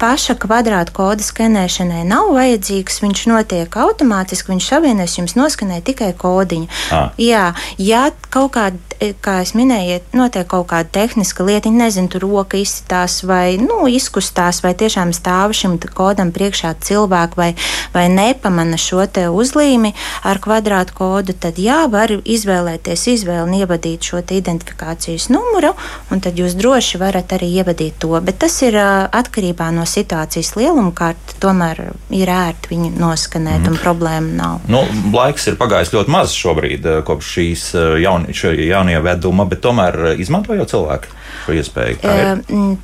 paša 0.00 0.36
kvadrāta 0.40 0.94
koda 0.96 1.24
skenēšanai 1.24 2.06
nav 2.08 2.32
vajadzīgs. 2.36 3.00
Viņš 3.04 3.24
notiek 3.30 3.79
automātiski, 3.82 4.52
viņš 4.52 4.68
savienojas, 4.72 5.16
jums 5.18 5.36
noskanē 5.38 5.80
tikai 5.86 6.12
kodiņu. 6.18 6.68
Ah. 6.94 7.10
Jā, 7.20 7.50
ja 7.78 8.08
kaut 8.30 8.52
kāda, 8.56 8.78
kā 9.24 9.40
es 9.44 9.54
minēju, 9.58 10.00
notiek 10.16 10.48
kaut 10.50 10.68
kāda 10.72 10.90
tehniska 11.00 11.44
lieta, 11.46 11.72
nezinu, 11.72 12.10
tur 12.12 12.26
roka 12.26 12.58
izsitās 12.60 13.20
vai 13.26 13.56
nu, 13.60 13.84
izkustās, 13.90 14.62
vai 14.64 14.74
tiešām 14.78 15.14
stāv 15.16 15.54
šim 15.56 15.78
kodam 15.94 16.32
priekšā 16.34 16.74
cilvēku, 16.84 17.40
vai, 17.40 17.50
vai 17.94 18.06
nepamana 18.12 18.78
šo 18.80 19.06
te 19.10 19.26
uzlīmi 19.32 19.92
ar 20.26 20.40
kvadrāta 20.42 20.94
kodu, 20.96 21.34
tad 21.34 21.58
jā, 21.60 21.82
var 21.90 22.12
izvēlēties 22.20 23.06
izvēli 23.14 23.62
ievadīt 23.62 24.10
šo 24.10 24.22
identifikācijas 24.22 25.30
numuru, 25.32 25.72
un 26.10 26.22
tad 26.22 26.38
jūs 26.38 26.56
droši 26.58 27.00
varat 27.00 27.32
arī 27.36 27.50
ievadīt 27.60 27.98
to. 28.02 28.12
Bet 28.24 28.40
tas 28.44 28.60
ir 28.66 28.76
atkarībā 28.80 29.70
no 29.74 29.86
situācijas 29.88 30.54
lieluma 30.58 30.92
kārta 30.96 31.38
tomēr 31.42 31.82
ir 32.14 32.30
ērti 32.30 32.74
viņu 32.74 32.92
noskanēt, 33.00 33.59
mm. 33.60 33.70
un 33.70 33.78
problēma 33.82 34.36
nav. 34.36 34.66
Nu, 34.70 34.82
laiks 35.14 35.48
ir 35.50 35.58
pagājis 35.60 35.92
ļoti 35.94 36.14
maz 36.14 36.34
šobrīd, 36.36 36.86
eh, 36.86 37.00
kopš 37.06 37.32
šīs 37.36 37.66
eh, 37.78 37.88
jaun, 38.04 38.26
jaunieveduma, 38.32 39.46
bet 39.50 39.62
tomēr 39.64 40.00
eh, 40.12 40.22
izmanto 40.22 40.56
jau 40.56 40.68
cilvēki 40.74 41.16
šo 41.44 41.54
iespēju. 41.56 41.98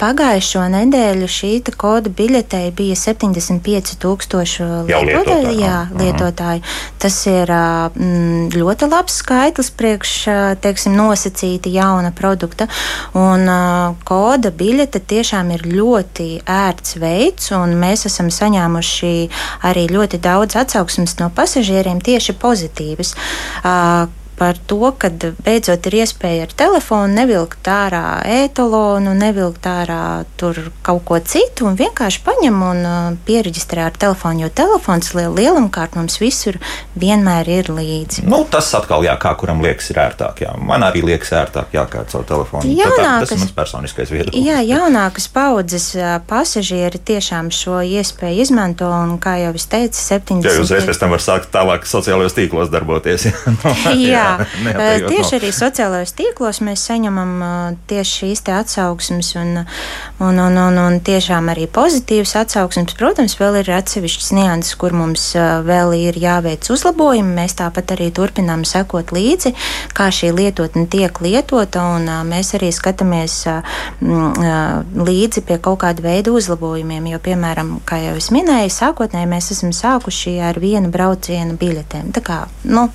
Pagājušo 0.00 0.64
nedēļu 0.72 1.28
šī 1.30 1.52
koda 1.76 2.10
biļetei 2.12 2.70
bija 2.76 2.96
75 2.98 3.96
tūkstoši 4.02 4.66
lietotāju. 4.88 5.54
Jā, 5.60 5.78
lietotāju. 5.96 6.62
Tas 7.02 7.18
ir 7.30 7.50
mm, 7.52 8.50
ļoti 8.54 8.88
labs 8.90 9.20
skaitlis 9.22 9.70
priekš, 9.76 10.12
teiksim, 10.64 10.96
nosacīti 10.98 11.72
jauna 11.76 12.12
produkta. 12.16 12.68
Un 13.16 13.48
koda 14.06 14.52
biļete 14.54 15.02
tiešām 15.12 15.54
ir 15.56 15.66
ļoti 15.70 16.28
ērts 16.42 16.98
veids, 17.02 17.50
un 17.56 17.76
mēs 17.80 18.06
esam 18.10 18.30
saņēmuši 18.32 19.14
arī 19.68 19.88
ļoti 19.92 20.20
daudz 20.22 20.58
atsauksmes 20.60 21.18
no 21.22 21.30
pasažieriem 21.34 22.02
tieši 22.04 22.36
pozitīvas 22.40 23.14
par 24.38 24.58
to, 24.68 24.92
ka 24.98 25.10
beidzot 25.44 25.86
ir 25.88 25.98
iespēja 26.02 26.46
ar 26.46 26.52
telefonu 26.56 27.08
nevilkt 27.16 27.68
ārā 27.70 28.20
ētalonu, 28.44 29.14
nevilkt 29.16 29.66
ārā 29.68 30.26
tur 30.40 30.58
kaut 30.86 31.04
ko 31.08 31.18
citu 31.24 31.66
un 31.70 31.78
vienkārši 31.78 32.22
paņem 32.26 32.58
un 32.66 32.82
uh, 32.84 33.16
pieregistrē 33.26 33.86
ar 33.88 33.96
telefonu, 33.96 34.44
jo 34.44 34.50
telefons 34.52 35.12
liel, 35.16 35.32
lielamkārt 35.36 35.96
mums 35.96 36.18
visur 36.20 36.58
vienmēr 36.98 37.48
ir 37.58 37.70
līdzi. 37.72 38.26
Nu, 38.28 38.42
tas 38.50 38.68
atkal, 38.76 39.06
jā, 39.06 39.16
kā 39.20 39.32
kuram 39.40 39.62
liekas, 39.64 39.88
ir 39.94 40.02
ērtāk. 40.04 40.44
Jā. 40.44 40.52
Man 40.60 40.84
arī 40.84 41.04
liekas 41.06 41.32
ērtāk, 41.40 41.72
jā, 41.76 41.86
kā 41.90 42.04
caur 42.10 42.26
telefonu. 42.28 42.76
Jaunākas, 42.76 43.30
tas 43.30 43.36
ir 43.36 43.42
mans 43.44 43.56
personiskais 43.56 44.12
viedoklis. 44.12 44.46
Jā, 44.46 44.60
jaunākas 44.66 45.30
paudzes 45.32 45.88
uh, 45.96 46.18
pasažieri 46.28 47.00
tiešām 47.00 47.48
šo 47.54 47.80
iespēju 47.86 48.44
izmanto 48.44 48.90
un, 48.92 49.16
kā 49.22 49.38
jau 49.40 49.54
es 49.56 49.68
teicu, 49.72 49.96
70. 50.00 50.44
Jā, 50.44 50.56
jūs 50.60 50.74
reiz 50.74 50.88
pēc 50.88 51.00
tam 51.00 51.16
var 51.16 51.24
sākt 51.24 51.52
tālāk 51.54 51.88
sociālajos 51.88 52.36
tīklos 52.36 52.72
darboties. 52.72 53.28
jā, 53.96 53.96
jā, 54.16 54.25
tieši 55.10 55.38
arī 55.38 55.52
sociālajos 55.54 56.14
tīklos 56.18 56.62
mēs 56.64 56.86
saņemam 56.90 57.32
tieši 57.90 58.16
šīs 58.20 58.44
atsauksmes 58.52 59.32
un, 59.40 59.62
un, 60.20 60.38
un, 60.40 60.58
un, 60.60 60.78
un 60.80 60.98
tiešām 61.04 61.50
arī 61.52 61.66
pozitīvas 61.70 62.36
atsauksmes. 62.42 62.96
Protams, 62.98 63.36
vēl 63.40 63.60
ir 63.60 63.70
atsevišķas 63.76 64.32
nianses, 64.36 64.76
kur 64.80 64.94
mums 64.96 65.28
vēl 65.66 65.94
ir 65.98 66.18
jāveic 66.20 66.68
uzlabojumi. 66.72 67.34
Mēs 67.40 67.56
tāpat 67.60 67.96
arī 67.96 68.10
turpinām 68.14 68.64
sekot 68.68 69.12
līdzi, 69.14 69.52
kā 69.96 70.08
šī 70.14 70.32
lietotne 70.36 70.86
tiek 70.90 71.20
lietota, 71.24 71.84
un 71.96 72.08
mēs 72.28 72.54
arī 72.58 72.72
skatāmies 72.74 73.38
līdzi 74.00 75.44
pie 75.46 75.58
kaut 75.62 75.82
kāda 75.84 76.04
veida 76.04 76.34
uzlabojumiem. 76.36 77.10
Jo, 77.12 77.20
piemēram, 77.22 77.76
kā 77.86 78.00
jau 78.04 78.16
es 78.20 78.30
minēju, 78.34 78.72
sākotnēji 78.72 79.30
mēs 79.30 79.52
esam 79.54 79.74
sākuši 79.76 80.38
ar 80.48 80.60
vienu 80.62 80.90
braucienu 80.92 81.58
biļetēm. 81.60 82.12
Tā 82.16 82.24
kā 82.24 82.40
nu, 82.64 82.88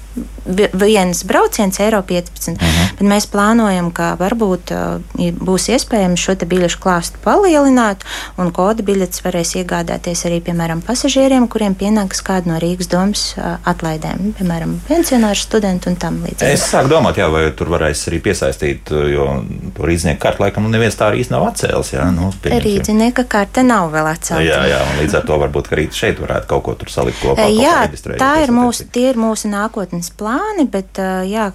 viens 0.46 1.21
viens 1.22 1.24
brauciens, 1.24 1.80
eiro 1.80 2.02
15. 2.02 2.52
Uh 2.52 2.68
-huh. 2.68 2.92
Bet 3.00 3.08
mēs 3.08 3.28
plānojam, 3.28 3.92
ka 3.92 4.18
varbūt 4.20 4.72
uh, 4.72 5.02
būs 5.18 5.70
iespējams 5.70 6.20
šo 6.20 6.36
biļešu 6.36 6.80
klāstu 6.80 7.18
palielināt, 7.24 8.04
un 8.38 8.52
koda 8.52 8.84
biļetes 8.84 9.24
varēs 9.24 9.56
iegādāties 9.56 10.26
arī, 10.26 10.42
piemēram, 10.42 10.82
pasažieriem, 10.82 11.48
kuriem 11.48 11.76
pienāks 11.76 12.22
kāda 12.24 12.46
no 12.46 12.60
Rīgas 12.60 12.90
domas 12.90 13.36
uh, 13.38 13.58
atlaidēm, 13.66 14.34
piemēram, 14.40 14.80
pensionāru 14.88 15.36
studentu 15.36 15.90
un 15.90 15.96
tam 15.96 16.24
līdzīgi. 16.24 16.52
Es 16.52 16.74
sāku 16.74 16.90
domāt, 16.90 17.18
jā, 17.18 17.30
vai 17.32 17.52
tur 17.52 17.68
varēs 17.70 18.08
arī 18.08 18.20
piesaistīt, 18.20 18.90
jo 18.90 19.44
to 19.78 19.84
rīznieku 19.84 20.20
kartu 20.20 20.44
laikam 20.44 20.72
neviens 20.72 20.96
tā 20.96 21.12
arī 21.12 21.26
nav 21.30 21.48
atcēlis. 21.48 21.94
Jā, 21.94 22.12
nu, 22.12 22.32
Rīznieka 22.44 23.24
karte 23.28 23.64
nav 23.64 23.92
vēl 23.92 24.08
atcelta. 24.08 24.44
Jā, 24.44 24.66
jā, 24.68 24.80
un 24.92 25.04
līdz 25.04 25.16
ar 25.16 25.26
to 25.26 25.38
varbūt 25.38 25.72
arī 25.72 25.90
šeit 25.92 26.20
varētu 26.20 26.48
kaut 26.48 26.64
ko 26.64 26.74
tur 26.74 26.90
salikt 26.90 27.22
kopā. 27.22 27.48
Jā, 27.48 27.88
tā 28.18 28.44
ir 28.44 28.52
mūsu, 28.52 28.86
tie 28.92 29.10
ir 29.10 29.18
mūsu 29.18 29.48
nākotnes 29.48 30.12
plāni, 30.18 30.68
bet 30.72 31.00
jā, 31.28 31.50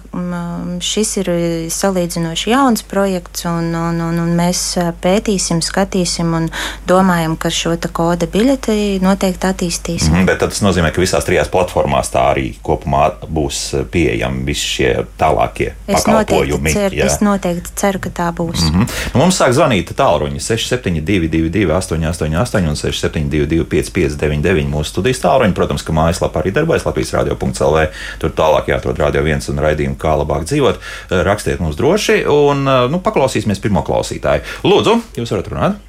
šis 0.83 1.13
ir 1.21 1.31
salīdzinoši 1.73 2.51
jauns 2.51 2.83
projekts, 2.87 3.45
un, 3.49 3.71
un, 3.75 4.01
un, 4.09 4.19
un 4.23 4.33
mēs 4.37 4.63
pētīsim, 5.03 5.61
skatīsim 5.65 6.33
un 6.37 6.49
domājam, 6.89 7.37
ka 7.39 7.51
šo 7.53 7.75
koda 7.93 8.27
biļeti 8.31 8.97
noteikti 9.03 9.47
attīstīsim. 9.49 10.13
Mm, 10.13 10.27
bet 10.29 10.41
tas 10.41 10.61
nozīmē, 10.65 10.91
ka 10.93 11.01
visās 11.01 11.25
trijās 11.27 11.49
platformās 11.53 12.11
tā 12.13 12.23
arī 12.33 12.47
kopumā 12.65 13.09
būs 13.27 13.61
pieejami 13.91 14.43
visi 14.47 14.71
šie 14.77 14.91
tālākie 15.19 15.73
es 15.87 16.03
pakalpojumi. 16.03 16.71
Noteikti 16.71 16.75
ceru, 16.77 17.01
es 17.05 17.19
noteikti 17.23 17.75
ceru, 17.79 18.01
ka 18.03 18.13
tā 18.21 18.27
būs. 18.35 18.65
Mm 18.67 18.73
-hmm. 18.73 18.95
nu, 19.13 19.21
mums 19.21 19.39
sāk 19.41 19.53
zvanīt 19.57 19.93
tālruņi 19.97 20.39
6722, 20.39 21.71
888 21.71 22.69
un 22.69 22.75
672, 22.75 23.65
559, 23.65 24.69
mūsu 24.71 24.93
studijas 24.93 25.21
tālruņi. 25.23 25.53
Protams, 25.53 25.83
ka 25.83 25.93
mājaslapā 25.93 26.41
arī 26.43 26.53
darbojas 26.53 26.85
Latvijas 26.85 27.13
radio.cl. 27.13 27.77
Tur 28.19 28.31
tālāk 28.31 28.69
jāatrod 28.71 28.99
radio 28.99 29.23
viens 29.23 29.46
un 29.53 29.63
raidījumu, 29.63 29.97
kā 30.01 30.15
labāk 30.19 30.47
dzīvot. 30.49 30.79
Eh, 30.79 31.25
rakstiet 31.27 31.63
mums 31.63 31.79
droši, 31.79 32.23
un 32.31 32.63
eh, 32.67 32.87
nu, 32.91 33.01
paklausīsimies 33.03 33.61
pirmo 33.63 33.85
klausītāju. 33.87 34.45
Lūdzu, 34.67 35.01
jūs 35.19 35.35
varat 35.35 35.53
runāt! 35.53 35.83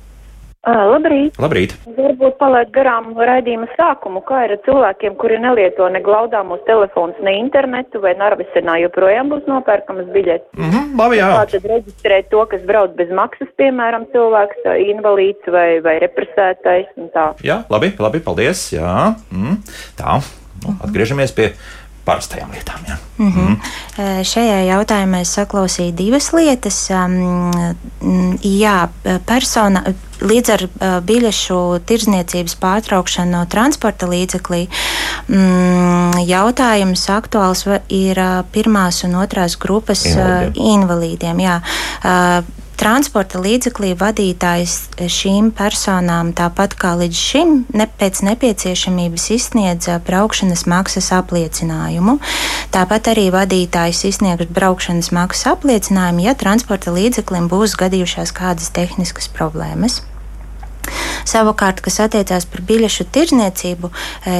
Labrīt! 0.68 1.36
Labrīt. 1.40 1.72
Varbūt 1.96 2.34
palaid 2.40 2.70
garām 2.74 3.12
raidījuma 3.16 3.68
sākumu, 3.76 4.20
kā 4.26 4.42
ir 4.48 4.56
cilvēkiem, 4.66 5.14
kuri 5.20 5.38
nelieto 5.40 5.86
ne 5.88 6.00
glaudāmos 6.04 6.60
telefonus, 6.66 7.16
ne 7.24 7.36
internetu, 7.38 8.02
vai 8.02 8.12
Narvisenā 8.18 8.76
joprojām 8.82 9.30
būs 9.32 9.46
nopērkamas 9.48 10.10
biļetes. 10.12 10.50
Mm 10.58 10.70
-hmm, 10.70 10.98
labi, 10.98 11.20
jā. 11.20 11.30
Kā 11.32 11.46
tad 11.54 11.70
reģistrēt 11.72 12.28
to, 12.30 12.44
kas 12.50 12.66
brauc 12.68 12.96
bez 12.98 13.08
maksas, 13.14 13.48
piemēram, 13.56 14.08
cilvēks, 14.12 14.66
invalīds 14.92 15.46
vai, 15.46 15.80
vai 15.80 15.98
represētais 16.04 16.90
un 16.96 17.08
tā. 17.14 17.32
Jā, 17.42 17.62
labi, 17.70 17.94
labi, 17.98 18.20
paldies, 18.20 18.72
jā. 18.72 19.14
Mm, 19.32 19.62
tā, 19.96 20.20
nu, 20.66 20.76
atgriežamies 20.84 21.32
pie 21.32 21.52
parastajām 22.08 22.52
lietām. 22.56 22.84
Jā. 22.88 22.98
Mm 23.18 23.30
-hmm. 23.32 23.54
mm. 23.54 24.24
Šajā 24.32 24.58
jautājumā 24.72 25.20
es 25.20 25.34
saklausīju 25.36 25.92
divas 25.92 26.32
lietas. 26.32 26.90
Um, 26.90 27.62
jā, 28.42 28.88
persona. 29.26 29.84
Līdz 30.18 30.50
ar 30.50 30.62
uh, 30.66 30.94
biļešu 31.06 31.58
tirdzniecības 31.86 32.56
pārtraukšanu 32.58 33.30
no 33.36 33.44
transporta 33.46 34.06
līdzeklī 34.10 34.64
mm, 35.28 36.18
jautājums 36.26 37.04
aktuāls 37.14 37.66
ir 37.88 38.18
uh, 38.18 38.42
pirmās 38.52 39.04
un 39.04 39.14
otrās 39.14 39.54
grupas 39.58 40.04
Invalidiem. 40.06 40.54
Uh, 40.56 40.72
invalīdiem. 40.74 41.40
Jā. 41.46 41.60
Uh, 42.02 42.57
transporta 42.78 43.40
līdzeklī 43.42 43.92
vadītājs 43.98 44.74
šīm 45.12 45.50
personām, 45.56 46.32
tāpat 46.36 46.76
kā 46.78 46.94
līdz 47.00 47.18
šim, 47.18 47.54
ne, 47.74 47.88
pēc 48.00 48.22
nepieciešamības 48.28 49.28
izsniedz 49.34 49.90
braukšanas 50.06 50.64
maksas 50.70 51.10
apliecinājumu. 51.18 52.18
Tāpat 52.74 53.12
arī 53.14 53.28
vadītājs 53.34 54.04
izsniegs 54.12 54.50
braukšanas 54.54 55.12
maksas 55.16 55.50
apliecinājumu, 55.54 56.26
ja 56.28 56.36
transporta 56.38 56.94
līdzeklim 56.94 57.50
būs 57.50 57.76
gadījušās 57.80 58.34
kādas 58.36 58.70
tehniskas 58.74 59.28
problēmas. 59.32 60.02
Savukārt, 61.28 61.82
kas 61.84 61.98
attiecās 62.04 62.46
par 62.48 62.62
biļešu 62.68 63.08
tirzniecību, 63.12 63.90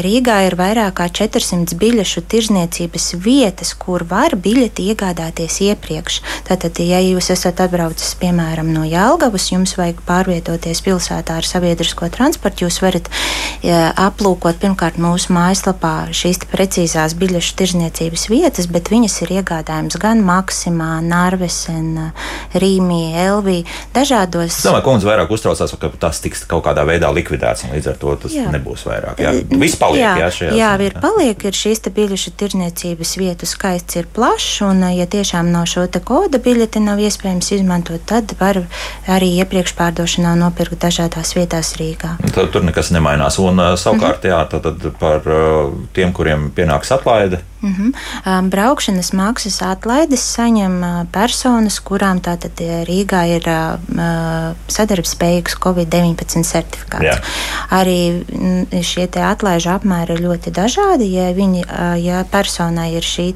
Rīgā 0.05 0.39
ir 0.47 0.57
vairāk 0.59 0.99
kā 1.01 1.09
400 1.21 1.77
biļešu 1.79 2.23
tirzniecības 2.33 3.11
vietas, 3.25 3.75
kur 3.79 4.05
var 4.09 4.37
biļeti 4.39 4.89
iegādāties 4.93 5.61
iepriekš. 5.69 6.21
Tātad, 6.49 6.81
ja 6.81 7.01
jūs 7.05 7.31
esat 7.35 7.61
atbraucis 7.65 8.15
piemēram 8.21 8.71
no 8.73 8.87
Jālgavas, 8.89 9.51
jums 9.53 9.77
vajag 9.79 10.01
pārvietoties 10.09 10.81
pilsētā 10.87 11.39
ar 11.41 11.49
sabiedrisko 11.49 12.09
transportu, 12.15 12.67
jūs 12.67 12.81
varat 12.85 13.11
ja, 13.67 13.93
aplūkot 14.09 14.61
pirmkārt 14.63 14.99
mūsu 15.03 15.35
mājaslapā 15.37 16.09
šīs 16.17 16.43
precīzās 16.49 17.17
biļešu 17.19 17.57
tirzniecības 17.59 18.29
vietas, 18.33 18.71
bet 18.71 18.91
viņas 18.93 19.21
ir 19.27 19.35
iegādājamas 19.41 19.99
gan 20.01 20.23
Maksimā, 20.27 20.99
Narvesen, 21.05 22.13
Rīmī, 22.57 23.03
Elvī, 23.27 23.61
dažādos. 23.97 24.57
Es 24.57 24.67
domāju, 24.67 24.83
ka 24.83 24.91
kundze 24.91 25.11
vairāk 25.11 25.33
uztraucās, 25.35 25.75
ka 25.81 25.93
tas 26.01 26.23
tiks 26.25 26.38
kaut 26.47 26.65
kādā 26.67 26.85
veidā 26.89 27.11
likvidēts, 27.15 27.65
un 27.65 27.75
līdz 27.77 27.91
ar 27.93 27.97
to 28.01 28.15
tas 28.23 28.35
jā. 28.35 28.47
nebūs 28.53 28.85
vairāk. 28.89 29.23
Jā, 29.23 29.33
viss 29.51 29.79
paliek. 29.81 30.03
Jā, 30.03 30.15
jā, 30.23 30.31
šajā 30.39 30.59
jā 30.59 30.71
ir 30.87 30.99
paliek, 31.03 31.45
ir 31.49 31.59
šīs 31.59 31.83
biļešu 31.99 32.35
tirzniecības 32.39 33.17
vietu 33.19 33.49
skaits 33.49 33.97
ir 33.97 34.07
plašs, 34.15 34.61
un 34.67 34.85
ja 34.93 35.07
tiešām 35.11 35.51
no 35.53 35.65
šo 35.67 35.87
te 35.91 36.01
koda 36.05 36.39
biļeti 36.43 36.83
nav 36.85 37.01
iespējams 37.03 37.53
izmantot, 37.59 38.05
tad 38.07 38.35
var 38.41 38.63
arī 39.09 39.33
iepriekš 39.43 39.75
pārdošanā 39.79 40.35
nopirkt 40.39 40.79
dažādās 40.85 41.35
vietās 41.39 41.75
Rīgā. 41.81 42.17
Tad, 42.29 42.51
tur 42.55 42.67
nekas 42.67 42.93
nemainās. 42.95 43.39
Un 43.39 43.61
savukārt, 43.77 44.25
mm 44.25 44.31
-hmm. 44.31 44.35
jā, 44.35 44.49
tad, 44.51 44.63
tad 44.63 44.99
par 44.99 45.23
tiem, 45.93 46.13
kuriem 46.13 46.51
pienāks 46.55 46.93
atlaide. 46.95 47.41
Mm 47.63 47.75
-hmm. 47.75 48.49
Braukšanas 48.51 49.13
maksas 49.13 49.63
atlaides 49.63 50.37
saņem 50.37 51.07
personas, 51.13 51.81
kurām 51.81 52.21
tātad 52.21 52.53
Rīgā 52.87 53.27
ir 53.37 53.43
sadarbspējīgs 54.69 55.59
Covid-19 55.65 56.18
certifikāts. 56.27 57.05
Jā. 57.05 57.17
Arī 57.71 58.25
šie 58.83 59.09
atlaižu 59.23 59.71
apmēri 59.77 60.17
ir 60.17 60.25
ļoti 60.27 60.51
dažādi. 60.51 61.13
Ja, 61.15 61.31
viņi, 61.37 61.65
ja 62.03 62.25
personai 62.31 62.95
ir 62.97 63.03
šī 63.03 63.33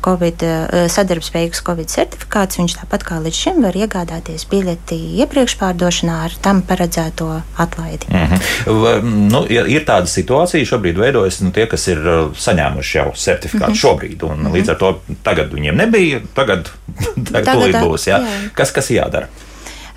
COVID, 0.00 0.44
sadarbspējīgs 0.92 1.62
Covid 1.64 1.90
certifikāts. 1.92 2.58
Viņš 2.60 2.76
tāpat 2.80 3.04
kā 3.04 3.18
līdz 3.20 3.36
šim 3.36 3.60
var 3.64 3.76
iegādāties 3.76 4.46
biļeti 4.50 4.96
iepriekš 5.20 5.56
pārdošanā 5.60 6.16
ar 6.26 6.36
tam 6.42 6.62
paredzēto 6.66 7.28
atlaidi. 7.60 8.08
Mm 8.08 8.32
-hmm. 8.32 9.28
nu, 9.32 9.44
ir 9.48 9.84
tāda 9.84 10.08
situācija, 10.08 10.64
šobrīd 10.64 10.98
veidojas 10.98 11.40
nu, 11.40 11.52
tie, 11.52 11.66
kas 11.66 11.86
ir 11.88 12.00
saņēmuši 12.32 12.96
jau 12.96 13.12
certifikātu 13.14 13.70
mm 13.70 13.74
-hmm. 13.74 13.82
šobrīd, 13.84 14.24
un 14.24 14.38
mm 14.38 14.46
-hmm. 14.46 14.52
līdz 14.52 14.70
ar 14.70 14.78
to 14.78 15.00
tagad 15.22 15.52
viņiem 15.52 15.76
nebija, 15.76 16.20
tagad, 16.34 16.70
tagad, 17.32 17.44
tagad 17.44 17.82
būs. 17.84 18.08
Jā. 18.08 18.18
Jā. 18.20 18.50
Kas, 18.54 18.72
kas 18.72 18.90
jādara? 18.90 19.28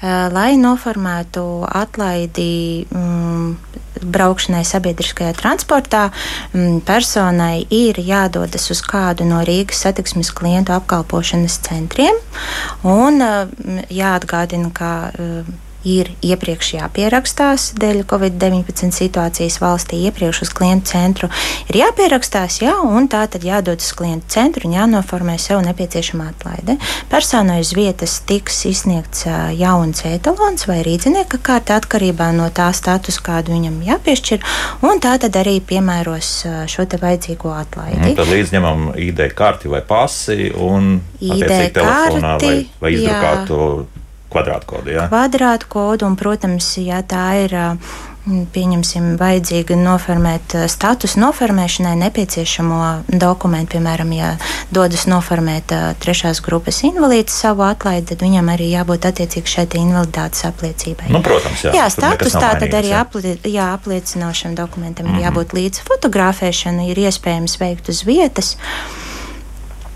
Eh, 0.03 0.27
lai 0.35 0.57
noformētu 0.59 1.41
atlaidi 1.63 2.83
mm, 2.91 3.53
braukšanai 4.03 4.65
sabiedriskajā 4.67 5.31
transportā, 5.39 6.09
mm, 6.51 6.81
personai 6.83 7.63
ir 7.71 8.01
jādodas 8.03 8.67
uz 8.73 8.81
kādu 8.83 9.23
no 9.29 9.39
Rīgas 9.47 9.85
satiksmes 9.85 10.33
klientu 10.35 10.75
apkalpošanas 10.75 11.55
centriem 11.63 12.19
un 12.83 13.23
mm, 13.23 13.85
jāatgādina, 13.95 14.73
ka 14.75 14.91
mm, 15.15 15.55
ir 15.83 16.09
iepriekš 16.23 16.73
jāpierakstās 16.77 17.71
dēļ 17.79 18.03
Covid-19 18.09 18.95
situācijas 18.95 19.59
valstī, 19.61 19.99
iepriekš 20.07 20.43
uz 20.45 20.51
klientu 20.55 20.93
centru 20.93 21.29
ir 21.69 21.79
jāpierakstās, 21.83 22.61
jā, 22.63 22.75
un 22.83 23.09
tā 23.11 23.25
tad 23.31 23.45
jādodas 23.45 23.91
klientu 23.97 24.31
centru 24.33 24.69
un 24.69 24.77
jānoformē 24.77 25.37
sev 25.41 25.61
nepieciešamā 25.65 26.29
atlaide. 26.31 26.77
Personai 27.11 27.59
uz 27.63 27.73
vietas 27.75 28.19
tiks 28.27 28.63
izsniegts 28.69 29.27
jauns 29.59 30.05
etalons 30.07 30.67
vai 30.69 30.81
rīznieka 30.85 31.41
kārta 31.43 31.79
atkarībā 31.81 32.31
no 32.35 32.49
tā 32.53 32.69
status, 32.75 33.19
kādu 33.23 33.55
viņam 33.55 33.81
jāpiešķir, 33.87 34.43
un 34.87 35.03
tā 35.03 35.17
tad 35.21 35.35
arī 35.39 35.59
piemēros 35.63 36.31
šo 36.71 36.87
te 36.89 36.99
vajadzīgo 37.01 37.51
atlaidi. 37.55 38.13
Un 38.13 38.15
tad 38.19 38.31
līdzņemam 38.31 38.93
ID 39.03 39.25
karti 39.35 39.71
vai 39.71 39.83
pasi 39.87 40.51
un 40.53 40.95
ID 41.19 41.73
telefonā 41.75 42.37
vai, 42.41 42.55
vai 42.79 42.95
izdrukātu. 42.95 43.59
Kvadrātkodu. 44.33 44.93
Ja? 44.95 45.05
Kvadrātkodu, 45.11 46.07
un, 46.07 46.17
protams, 46.19 46.75
ja 46.81 47.03
tā 47.05 47.27
ir. 47.45 47.61
Pieņemsim, 48.23 49.17
vajadzīga 49.19 49.75
noformēt 49.75 50.53
status 50.71 51.17
noformēšanai 51.19 51.97
nepieciešamo 52.05 52.77
dokumentu. 53.19 53.73
Piemēram, 53.73 54.13
ja 54.15 54.29
dodas 54.71 55.03
noformēt 55.11 55.73
trešās 55.99 56.39
grupas 56.45 56.79
invalīds 56.87 57.35
savu 57.43 57.65
atlaidi, 57.67 58.13
tad 58.13 58.23
viņam 58.23 58.53
arī 58.55 58.69
jābūt 58.77 59.09
attiecīgi 59.11 59.55
šai 59.57 59.67
invaliditātes 59.81 60.47
apliecībai. 60.47 61.11
Nu, 61.11 61.19
protams, 61.19 61.67
jā. 61.67 61.75
Jā, 61.75 61.91
status 61.91 62.39
tā 62.39 62.55
tad 62.63 62.79
arī 62.79 62.95
apli, 62.95 63.35
jā, 63.43 63.73
apliecinošam 63.75 64.55
dokumentam 64.55 65.11
mm 65.11 65.11
-hmm. 65.11 65.19
ir 65.19 65.27
mhm. 65.27 65.27
jābūt 65.27 65.59
līdz 65.59 65.83
fotografēšana, 65.91 66.87
ir 66.95 67.03
iespējams 67.03 67.59
veikt 67.59 67.91
uz 67.91 68.05
vietas. 68.07 68.55
Uh, 68.55 69.02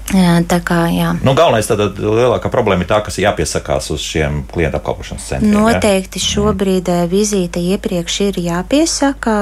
tā 0.07 0.59
kā 0.63 0.87
jā. 0.93 1.11
Nu, 1.19 1.33
galvenais 1.35 1.67
tad 1.67 1.97
lielākā 1.99 2.47
problēma 2.51 2.85
ir 2.85 2.89
tā, 2.89 3.01
kas 3.03 3.17
jāpiesakās 3.19 3.89
uz 3.91 4.03
šiem 4.03 4.45
klientu 4.47 4.79
apkalpošanas 4.79 5.25
centriem. 5.33 5.51
Noteikti 5.51 6.21
jā? 6.21 6.27
šobrīd 6.31 6.87
mm. 6.87 7.09
vizīte 7.11 7.59
iepriekš 7.59 8.19
ir 8.29 8.39
jāpiesaka, 8.45 9.35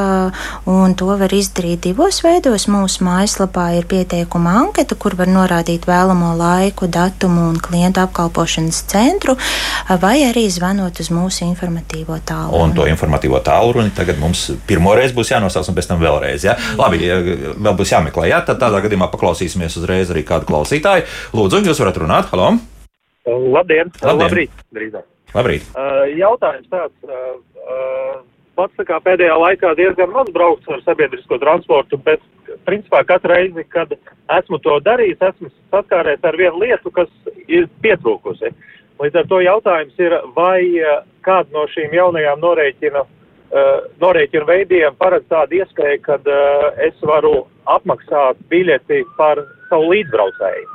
un 0.65 0.95
to 0.97 1.11
var 1.19 1.33
izdarīt 1.35 1.85
divos 1.85 2.23
veidos. 2.25 2.65
Mūsu 2.71 3.05
mājaslapā 3.05 3.67
ir 3.77 3.85
pieteikuma 3.89 4.55
anketa, 4.63 4.97
kur 4.97 5.13
var 5.19 5.29
norādīt 5.29 5.85
vēlamo 5.85 6.33
laiku, 6.39 6.89
datumu 6.89 7.51
un 7.51 7.61
klientu 7.61 8.01
apkalpošanas 8.01 8.81
centru, 8.89 9.37
vai 10.01 10.17
arī 10.25 10.47
zvanot 10.49 10.97
uz 11.03 11.11
mūsu 11.13 11.45
informatīvo 11.45 12.17
tālruni. 12.25 12.63
Un 12.63 12.73
to 12.73 12.89
informatīvo 12.89 13.37
tālruni 13.45 13.93
tagad 13.95 14.17
mums 14.21 14.47
pirmoreiz 14.65 15.13
būs 15.13 15.35
jānosauc, 15.35 15.69
un 15.69 15.77
pēc 15.77 15.91
tam 15.93 16.01
vēlreiz. 16.01 16.49
Ja? 16.49 16.57
Labi, 16.79 17.03
ja 17.05 17.21
vēl 17.21 17.77
būs 17.77 17.93
jāmeklē, 17.93 18.31
ja? 18.33 18.41
tad 18.45 18.57
tādā 18.65 18.81
gadījumā 18.81 19.11
paklausīsimies 19.13 19.77
uzreiz 19.77 20.09
arī 20.13 20.25
kādu 20.25 20.54
klausītāji. 20.55 21.05
Lūdzu, 21.35 21.63
jūs 21.67 21.83
varat 21.83 21.99
runāt. 22.01 22.31
Halo! 22.31 22.55
Labdien! 23.25 23.91
Labdien. 24.01 24.21
Labrīt! 24.21 24.63
Drīzāk. 24.75 25.05
Labrīt! 25.35 25.67
Uh, 25.73 26.05
jautājums 26.15 26.69
tāds. 26.71 26.95
Uh, 27.03 27.35
uh, 27.65 28.21
pats 28.55 28.85
kā 28.87 29.01
pēdējā 29.03 29.35
laikā 29.41 29.73
diezgan 29.75 30.13
maz 30.13 30.29
braucu 30.35 30.71
ar 30.71 30.83
sabiedrisko 30.85 31.39
transportu, 31.41 31.99
bet 32.05 32.23
principā 32.67 33.01
katru 33.07 33.33
reizi, 33.33 33.65
kad 33.73 33.91
esmu 34.37 34.61
to 34.63 34.77
darījis, 34.85 35.25
esmu 35.31 35.51
saskāries 35.73 36.23
ar 36.23 36.37
vienu 36.39 36.61
lietu, 36.63 36.93
kas 36.95 37.11
ir 37.51 37.67
pietrūkusi. 37.83 38.53
Līdz 39.01 39.19
ar 39.19 39.27
to 39.27 39.41
jautājums 39.43 39.99
ir, 39.99 40.15
vai 40.37 40.61
kāda 41.25 41.51
no 41.51 41.65
šīm 41.73 41.97
jaunajām 41.97 42.39
norēķina, 42.45 43.03
uh, 43.03 43.73
norēķina 43.99 44.47
veidiem 44.47 44.95
paredz 45.01 45.27
tādu 45.33 45.59
iespēju, 45.59 45.99
kad 46.05 46.31
uh, 46.31 46.69
es 46.85 46.95
varu 47.03 47.41
apmaksāt 47.75 48.39
biļeti 48.53 49.03
par 49.17 49.41
savu 49.69 49.91
līdzbraucēju. 49.93 50.71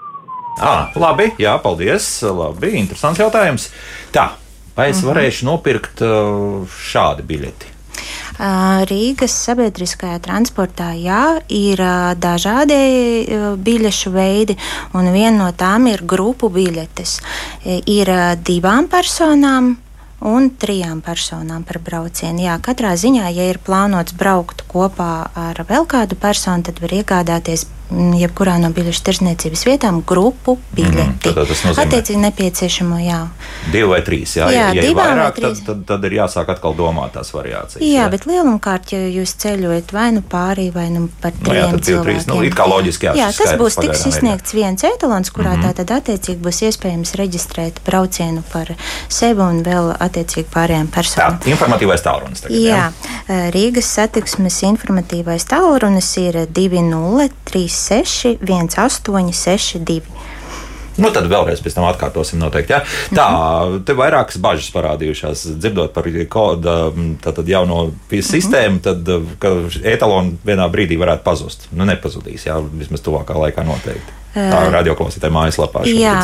Ah, 0.60 0.92
labi, 0.98 1.30
jā, 1.40 1.54
paldies. 1.62 2.08
Labi, 2.22 2.74
interesants 2.80 3.20
jautājums. 3.22 3.70
Tā, 4.14 4.32
vai 4.76 4.90
es 4.92 5.00
mhm. 5.00 5.10
varēšu 5.12 5.48
nopirkt 5.48 6.02
šādu 6.90 7.26
biļeti? 7.28 7.76
Rīgas 8.88 9.34
sabiedriskajā 9.36 10.16
transportā 10.24 10.94
jā, 10.96 11.42
ir 11.52 11.80
dažādi 12.16 12.78
biļešu 13.60 14.12
veidi, 14.14 14.56
un 14.96 15.10
viena 15.12 15.34
no 15.42 15.50
tām 15.52 15.90
ir 15.90 16.00
grupu 16.08 16.48
biļetes. 16.52 17.18
Ir 17.84 18.12
divām 18.40 18.88
personām 18.88 19.74
un 20.24 20.48
trijām 20.60 21.02
personām 21.04 21.66
par 21.68 21.80
braucienu. 21.84 22.46
Jā, 22.46 22.56
katrā 22.64 22.94
ziņā, 22.96 23.28
ja 23.36 23.50
ir 23.52 23.60
plānots 23.64 24.16
braukt 24.16 24.64
kopā 24.68 25.12
ar 25.36 25.60
vēl 25.68 25.84
kādu 25.88 26.16
personu, 26.20 26.64
tad 26.64 26.80
var 26.80 26.96
iegādāties 26.96 27.66
jebkurā 27.90 28.56
no 28.62 28.70
biļešu 28.74 29.02
tirsniecības 29.06 29.64
vietām 29.66 30.00
grupu 30.06 30.56
biļeti. 30.76 31.06
Mm, 31.06 31.18
tad 31.24 31.40
tas 31.40 31.62
nozīmē, 31.66 31.84
Attiecīgi 31.84 32.20
nepieciešamo, 32.22 32.98
jā. 33.02 33.18
Divi 33.72 33.88
vai 33.90 34.00
trīs, 34.06 34.36
jā. 34.38 34.50
jā 34.54 34.68
ja, 34.76 34.84
ir 34.84 34.96
vairāk, 34.96 35.40
tad, 35.42 35.62
tad, 35.66 35.82
tad 35.88 36.06
ir 36.06 36.16
jāsāk 36.20 36.52
atkal 36.54 36.76
domāt 36.78 37.16
tās 37.16 37.32
variācijas. 37.34 37.82
Jā, 37.82 38.04
jā. 38.04 38.08
bet 38.12 38.26
lielumkārt, 38.30 38.94
ja 38.94 39.02
jūs 39.10 39.34
ceļojat 39.42 39.94
vai 39.96 40.06
nu 40.16 40.22
pārī, 40.22 40.68
vai 40.74 40.86
nu 40.94 41.08
par 41.22 41.34
trim 41.34 41.50
nu, 41.50 41.58
jā, 41.58 41.82
cilvēkiem. 41.90 42.06
Trīs, 42.10 42.28
nu, 42.30 42.38
it 42.46 42.56
kā 42.58 42.66
loģiski, 42.70 43.10
jā. 43.10 43.16
Jā, 43.24 43.30
tas 43.36 43.56
būs 43.60 43.78
tiks 43.80 44.06
izsniegts 44.12 44.54
viens 44.56 44.86
etalons, 44.86 45.32
kurā 45.34 45.56
mm 45.56 45.62
-hmm. 45.62 45.80
tātad 45.80 45.96
attiecīgi 45.98 46.40
būs 46.44 46.62
iespējams 46.70 47.14
reģistrēt 47.20 47.82
braucienu 47.86 48.44
par 48.52 48.74
sevi 49.08 49.42
un 49.42 49.62
vēl 49.66 49.94
attiecīgi 49.98 50.48
pārējām 50.54 50.88
personām. 50.94 51.38
Tā, 51.42 51.50
informatīvais 51.50 52.06
tālrunis 52.06 52.46
tagad. 52.46 52.56
Jā, 52.56 52.90
jā. 53.28 53.50
Rīgas 53.54 53.90
satiksmes 53.98 54.62
informatīvais 54.62 55.46
tālrunis 55.50 56.10
ir 56.22 56.46
2036 57.88 59.02
1862. 59.08 60.28
Nu, 61.00 61.08
tad 61.14 61.28
vēlreiz 61.30 61.62
pēc 61.64 61.76
tam 61.76 61.86
atkārtosim 61.88 62.40
noteikti. 62.42 62.74
Ja? 62.74 62.80
Tā, 63.14 63.26
mhm. 63.30 63.82
te 63.88 63.96
vairākas 63.96 64.40
bažas 64.42 64.68
parādījušās, 64.74 65.46
dzirdot 65.62 65.94
par 65.96 66.08
koda 66.32 66.76
tātad 67.24 67.48
jauno 67.48 67.86
mhm. 67.88 68.24
sistēmu, 68.26 68.82
tad, 68.84 69.12
ka 69.42 69.54
etaloni 69.94 70.36
vienā 70.46 70.68
brīdī 70.72 70.98
varētu 71.00 71.26
pazust. 71.26 71.68
Nu, 71.72 71.88
nepazudīs, 71.88 72.48
jā, 72.50 72.58
vismaz 72.82 73.04
tuvākā 73.06 73.38
laikā 73.46 73.66
noteikti. 73.66 74.18
Tā 74.34 74.60
ir 74.66 74.74
radioklausītāja 74.76 75.34
mājaslapā. 75.34 75.82
Jā, 75.90 76.20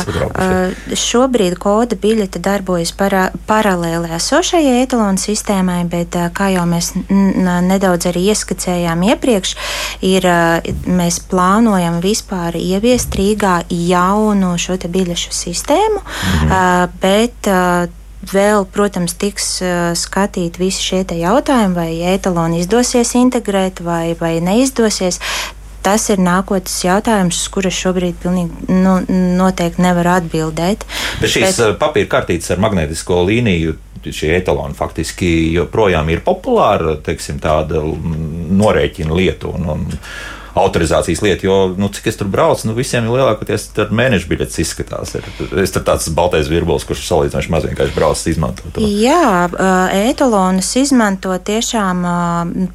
šobrīd 0.95 1.57
koda 1.59 1.97
biļete 1.99 2.39
darbojas 2.43 2.93
para, 2.95 3.25
paralēli 3.49 4.13
esošajai 4.15 4.85
etalonu 4.85 5.19
sistēmai, 5.19 5.81
bet, 5.91 6.15
kā 6.37 6.47
jau 6.53 6.63
mēs 6.69 6.93
nedaudz 7.67 8.07
arī 8.11 8.29
ieskicējām 8.31 9.03
iepriekš, 9.09 9.53
ir, 10.07 10.29
mēs 10.87 11.19
plānojam 11.27 11.99
vispār 12.03 12.55
ieviest 12.61 13.19
Rīgā 13.19 13.59
jaunu 13.73 14.55
šo 14.61 14.79
biļešu 14.87 15.35
sistēmu, 15.35 16.03
mhm. 16.03 16.97
bet 17.03 17.51
vēl, 18.33 18.65
protams, 18.73 19.15
tiks 19.19 19.59
uh, 19.61 19.91
skatīti 19.97 20.61
visi 20.61 20.83
šie 20.83 21.03
jautājumi, 21.19 21.75
vai 21.75 21.91
etaloni 22.13 22.61
izdosies 22.63 23.13
integrēt 23.17 23.81
vai, 23.85 24.15
vai 24.19 24.37
neizdosies 24.43 25.19
tas 25.87 26.09
ir 26.11 26.19
nākotnes 26.19 26.77
jautājums, 26.83 27.41
uz 27.41 27.51
kuru 27.53 27.71
šobrīd 27.71 28.19
pilnīgi, 28.23 28.67
nu, 28.75 28.99
noteikti 29.39 29.83
nevaru 29.85 30.17
atbildēt. 30.17 30.83
Bet 31.21 31.31
šīs 31.31 31.45
Bet, 31.47 31.59
uh, 31.63 31.75
papīra 31.79 32.11
kartītes 32.17 32.51
ar 32.51 32.63
magnetisko 32.63 33.23
līniju 33.27 33.77
šie 34.07 34.35
etaloni 34.37 34.75
faktiski 34.77 35.29
joprojām 35.55 36.09
ir 36.13 36.23
populāra, 36.25 36.95
teiksim, 37.03 37.41
tāda 37.43 37.81
norēķina 37.83 39.15
lieta. 39.15 39.51
Un, 39.51 39.69
un, 39.73 39.85
autorizācijas 40.59 41.21
lieta, 41.25 41.47
jo, 41.47 41.57
nu, 41.77 41.89
cik 41.93 42.09
es 42.11 42.19
tur 42.19 42.29
braucu, 42.31 42.67
nu, 42.69 42.75
visiem 42.77 43.07
ir 43.07 43.17
lielākoties 43.17 43.69
mēneša 43.93 44.29
biļetes 44.31 44.61
izskatās. 44.63 45.15
Ir, 45.17 45.27
es 45.63 45.73
tur 45.75 45.85
tāds 45.87 46.09
baltais 46.17 46.51
virbulis, 46.51 46.85
kurš 46.87 47.07
salīdzinoši 47.07 47.53
maz 47.53 47.67
vienkārši 47.69 47.95
brauc 47.95 48.27
izmanto 48.31 48.73
to. 48.75 48.85
Jā, 48.85 49.47
etalonus 50.07 50.73
izmanto 50.79 51.35
tiešām 51.49 52.05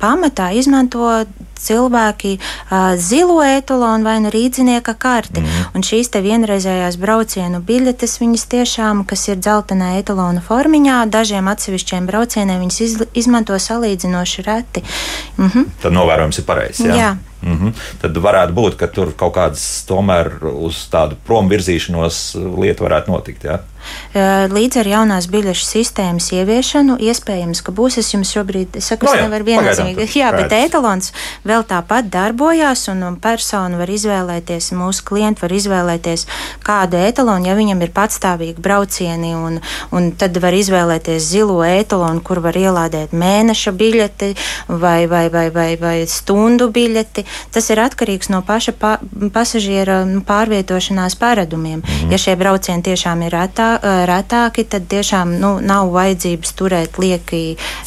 pamatā 0.03 0.53
izmanto 0.59 1.23
cilvēki 1.63 2.37
uh, 2.39 2.95
zilo 2.99 3.41
etalonu 3.45 4.07
vai 4.07 4.19
nu 4.25 4.31
rīdzinieka 4.35 4.95
karti. 4.99 5.43
Mm. 5.43 5.67
Un 5.77 5.87
šīs 5.87 6.11
vienreizējās 6.13 6.99
braucienu 7.01 7.63
biļetes, 7.67 8.19
viņas 8.23 8.47
tiešām, 8.53 9.05
kas 9.09 9.29
ir 9.31 9.41
dzeltenā 9.41 9.97
etalona 10.01 10.43
formiņā, 10.45 11.03
dažiem 11.13 11.51
atsevišķiem 11.53 12.09
braucieniem 12.11 12.63
viņas 12.65 12.81
iz, 12.87 12.97
izmanto 13.25 13.59
salīdzinoši 13.59 14.47
reti. 14.47 14.85
Mm 15.39 15.49
-hmm. 15.49 15.69
Tad 15.83 15.93
novērojums 15.93 16.39
ir 16.39 16.45
pareizs. 16.45 16.81
Jā. 16.81 16.97
jā. 16.97 17.13
Mm 17.43 17.59
-hmm. 17.59 17.73
Tad 18.01 18.17
varētu 18.17 18.53
būt, 18.53 18.77
ka 18.77 18.87
tur 18.87 19.13
kaut 19.17 19.35
kādas 19.35 19.85
tomēr 19.89 20.31
uz 20.53 20.89
tādu 20.91 21.17
prom 21.27 21.49
virzīšanos 21.51 22.37
lieta 22.59 22.85
varētu 22.85 23.11
notikt. 23.11 23.45
Jā? 23.45 23.59
Līdz 24.53 24.81
ar 24.83 24.91
jaunās 24.91 25.29
biļešu 25.33 25.67
sistēmas 25.67 26.31
ieviešanu 26.37 26.99
iespējams, 27.01 27.63
ka 27.65 27.75
būs. 27.75 27.99
Es 28.03 28.13
jums 28.13 28.33
šobrīd 28.35 28.79
saku, 28.85 29.07
no, 29.07 29.15
es 29.15 29.25
nevaru 29.27 29.47
viennozīmīgi. 29.47 30.09
Jā, 30.19 30.33
bet 30.37 30.53
etalons 30.57 31.13
vēl 31.49 31.65
tāpat 31.69 32.09
darbojās, 32.13 32.87
un 32.93 33.17
persona 33.23 33.81
var 33.81 33.91
izvēlēties, 33.93 34.73
mūsu 34.77 35.05
klienti 35.09 35.45
var 35.45 35.55
izvēlēties 35.57 36.27
kādu 36.65 37.01
etalonu, 37.03 37.49
ja 37.49 37.57
viņam 37.59 37.83
ir 37.85 37.93
patstāvīgi 37.95 38.63
braucieni, 38.63 39.33
un, 39.37 39.59
un 39.95 40.11
tad 40.19 40.37
var 40.43 40.57
izvēlēties 40.57 41.31
zilo 41.33 41.61
etalonu, 41.67 42.23
kur 42.25 42.43
var 42.45 42.59
ielādēt 42.59 43.15
mēneša 43.17 43.75
biļeti 43.79 44.33
vai, 44.69 45.07
vai, 45.11 45.27
vai, 45.33 45.47
vai, 45.55 45.71
vai 45.81 45.97
stundu 46.11 46.69
biļeti. 46.73 47.25
Tas 47.53 47.71
ir 47.73 47.83
atkarīgs 47.83 48.31
no 48.33 48.43
paša 48.47 48.77
pa, 48.79 48.97
pasažiera 49.35 50.03
nu, 50.09 50.23
pārvietošanās 50.27 51.17
paradumiem. 51.21 51.83
Mm. 51.83 52.13
Ja 52.13 52.21
šie 52.21 52.37
braucieni 52.41 52.85
tiešām 52.87 53.27
ir 53.27 53.37
retā, 53.37 53.72
retāki, 54.09 54.65
tad 54.69 54.89
tiešām 54.91 55.37
nu, 55.41 55.55
nav 55.61 55.93
vajadzības 55.95 56.55
turēt 56.59 56.99
lieki 57.03 57.43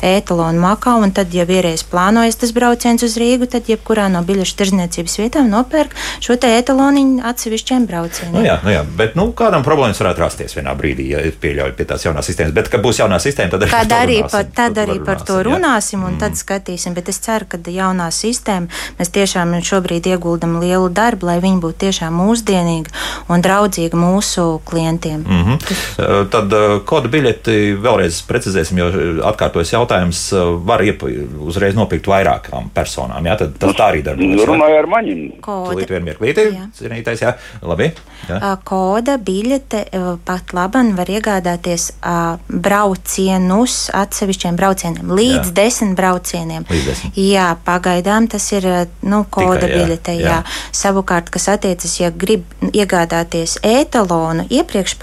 ētalonu 0.06 0.62
makā. 0.62 0.96
Tad, 1.16 1.34
ja 1.36 1.44
vienreiz 1.48 1.84
plānojas 1.84 2.38
tas 2.40 2.54
brauciens 2.56 3.04
uz 3.04 3.18
Rīgu, 3.20 3.50
tad 3.52 3.68
jebkurā 3.70 4.08
no 4.12 4.22
biļešu 4.26 4.56
tirdzniecības 4.62 5.18
vietām 5.20 5.50
nopērk 5.52 5.94
šo 6.24 6.38
etaloniņu 6.40 7.24
atsevišķiem 7.26 7.88
braucieniem. 7.90 8.36
Nu 8.36 8.44
jā, 8.46 8.56
nu 8.64 8.74
jā, 8.74 8.84
bet 8.98 9.16
nu, 9.20 9.28
kādam 9.38 9.66
problēmas 9.66 10.00
varētu 10.02 10.24
rasties 10.24 10.56
vienā 10.58 10.76
brīdī, 10.78 11.08
ja 11.14 11.24
pieļauj 11.42 11.74
pie 11.78 11.88
tās 11.90 12.06
jaunās 12.06 12.30
sistēmas. 12.30 12.56
Bet, 12.56 12.70
kad 12.72 12.84
būs 12.86 13.02
jaunā 13.02 13.20
sistēma, 13.22 13.52
tad 13.54 13.66
arī, 13.68 13.74
arī 13.98 14.18
par, 14.32 14.48
tad 14.56 14.80
arī 14.82 14.98
par 15.06 15.24
to 15.26 15.40
runāsim 15.46 16.04
un 16.04 16.16
mm. 16.16 16.22
tad 16.24 16.40
skatīsim. 16.40 16.96
Bet 16.98 17.12
es 17.12 17.20
ceru, 17.26 17.50
ka 17.50 17.60
jaunā 17.60 18.08
sistēma 18.14 18.72
mēs 19.00 19.12
tiešām 19.16 19.56
šobrīd 19.66 20.10
ieguldam 20.14 20.60
lielu 20.64 20.90
darbu, 20.90 21.30
lai 21.32 21.40
viņi 21.44 21.62
būtu 21.64 21.82
tiešām 21.86 22.16
mūsdienīga 22.22 22.94
un 23.32 23.46
draudzīga 23.46 24.00
mūsu 24.00 24.48
klientiem. 24.66 25.24
Mm 25.26 25.44
-hmm. 25.44 25.75
Eh, 25.96 26.26
tad 26.32 26.52
eh, 26.54 26.66
kodu 26.88 27.10
biļeti 27.12 27.76
vēlreiz 27.80 28.20
precizēsim, 28.28 28.80
jo 28.82 28.88
atkārtojas 29.30 29.72
jautājums, 29.76 30.22
eh, 30.36 30.50
var 30.68 30.84
iepa, 30.84 31.08
uzreiz 31.48 31.78
nopirkt 31.78 32.10
vairākām 32.12 32.68
personām. 32.76 33.24
Jā, 33.26 33.38
tad 33.40 33.56
tas 33.62 33.76
tā 33.78 33.90
arī 33.94 34.04
darbojas. 34.06 34.44
Runāju 34.50 34.80
ar 34.82 34.90
maņiem. 34.92 35.22
Tūlīt 35.46 35.94
vien 35.96 36.08
mirklīti, 36.10 36.48
cienītais, 36.76 37.24
jā. 37.24 37.36
Labi. 37.64 37.92
Jā. 38.26 38.56
Koda 38.66 39.18
biļete 39.22 39.84
pat 40.26 40.54
laban 40.58 40.96
var 40.98 41.10
iegādāties 41.14 41.92
braucienus 42.50 43.76
atsevišķiem 43.94 44.58
braucieniem, 44.58 45.12
līdz 45.14 45.52
jā. 45.52 45.54
desmit 45.60 45.96
braucieniem. 46.00 46.66
Līdz 46.72 46.90
desmit. 46.90 47.20
Jā, 47.22 47.52
pagaidām 47.68 48.28
tas 48.32 48.48
ir, 48.56 48.68
nu, 49.06 49.22
koda 49.30 49.62
Tikai, 49.62 49.72
jā. 49.72 49.82
biļete, 49.84 50.18
jā. 50.20 50.40
jā. 50.40 50.40
Savukārt, 50.76 51.30
kas 51.34 51.48
attiecas, 51.54 52.00
ja 52.02 52.10
grib 52.12 52.48
iegādāties 52.72 53.60
etalonu 53.66 54.48
iepriekš 54.50 54.98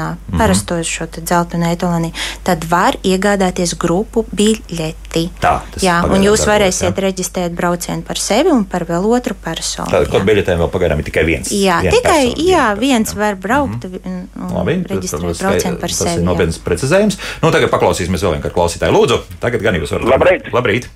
pārdošanā, 0.00 0.10
mm 0.10 0.16
-hmm. 0.32 0.38
parasto 0.38 0.82
šo 0.84 1.06
dzeltenu 1.06 1.72
etaloni, 1.72 2.12
tad 2.42 2.64
var 2.70 2.96
iegādāties 3.04 3.76
grupu 3.78 4.24
biļeti. 4.32 5.28
Tā, 5.40 5.60
Jā, 5.82 6.04
un 6.06 6.22
jūs 6.22 6.46
varēsiet 6.46 6.96
jā. 6.96 7.02
reģistrēt 7.02 7.52
braucienu 7.52 8.02
par 8.02 8.16
sevi 8.16 8.50
un 8.50 8.64
par 8.64 8.84
vēl 8.84 9.04
otru 9.04 9.34
personu. 9.44 9.90
Tātad, 9.90 10.10
kur 10.10 10.20
biļetēm 10.24 10.58
vēl 10.58 10.70
pagaidām 10.70 10.98
ir 10.98 11.04
tikai 11.04 11.24
viens? 11.24 11.50
Jā, 11.52 11.80
tikai 11.82 12.30
persona, 12.30 12.50
jā, 12.50 12.66
viens 12.78 13.12
jā. 13.12 13.18
var 13.18 13.34
braukt 13.34 13.84
mm 13.84 13.90
-hmm. 13.90 14.26
un 14.50 14.56
Labi, 14.56 14.84
reģistrēt 14.88 15.38
braucienu 15.42 15.76
par 15.76 15.90
sevi. 15.90 16.10
Tas 16.10 16.16
ir 16.16 16.24
nopietns 16.24 16.58
precizējums. 16.58 17.18
Nu, 17.42 17.50
tagad 17.50 17.70
paklausīsimies 17.70 18.22
vēl 18.22 18.34
vienkārši 18.34 18.54
klausītāju. 18.54 18.92
Lūdzu, 18.92 19.18
tagad 19.40 19.62
gan 19.62 19.74
jūs 19.74 19.92
varat. 19.92 20.08
Labrīt! 20.08 20.52
Labrīt! 20.52 20.88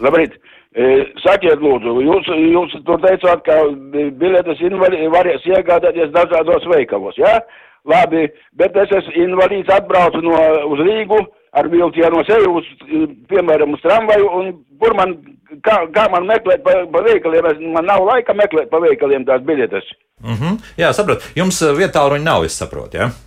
Labrīt. 0.00 0.32
E, 0.74 0.82
sakiet, 1.22 1.60
lūdzu, 1.62 2.00
jūs, 2.02 2.26
jūs 2.26 2.72
tur 2.84 2.98
teicāt, 2.98 3.44
ka 3.46 3.54
biļetes 4.18 4.58
varēs 5.10 5.46
iegādāties 5.46 6.10
dažādos 6.10 6.66
veikalos, 6.66 7.14
jā? 7.16 7.28
Ja? 7.28 7.63
Labi, 7.84 8.28
bet 8.56 8.76
es 8.80 8.92
esmu 8.96 9.12
invalīds, 9.26 9.72
atbraucu 9.72 10.22
no, 10.24 10.36
uz 10.72 10.80
Rīgu 10.86 11.18
ar 11.54 11.68
vilcienu 11.70 12.22
sevi, 12.26 12.48
uz, 12.48 12.70
piemēram, 13.30 13.76
uz 13.76 13.82
tramvaju, 13.84 14.30
un 14.38 14.48
kur 14.80 14.96
man, 14.98 15.12
kā, 15.66 15.76
kā 15.94 16.06
man 16.12 16.26
meklēt 16.30 16.64
pa, 16.64 16.80
pa 16.90 17.04
veikaliem, 17.04 17.50
es, 17.52 17.60
man 17.76 17.86
nav 17.90 18.06
laika 18.08 18.34
meklēt 18.36 18.72
pa 18.72 18.80
veikaliem 18.82 19.28
tās 19.28 19.44
biļetes. 19.46 19.92
Mm 20.24 20.40
-hmm. 20.40 20.72
Jā, 20.80 20.92
saprotu. 20.96 21.30
Jums 21.36 21.60
vietā 21.76 22.08
ruņa 22.08 22.24
nav, 22.24 22.48
es 22.48 22.58
saprotu, 22.58 22.96
jā? 22.96 23.10
Ja? 23.10 23.23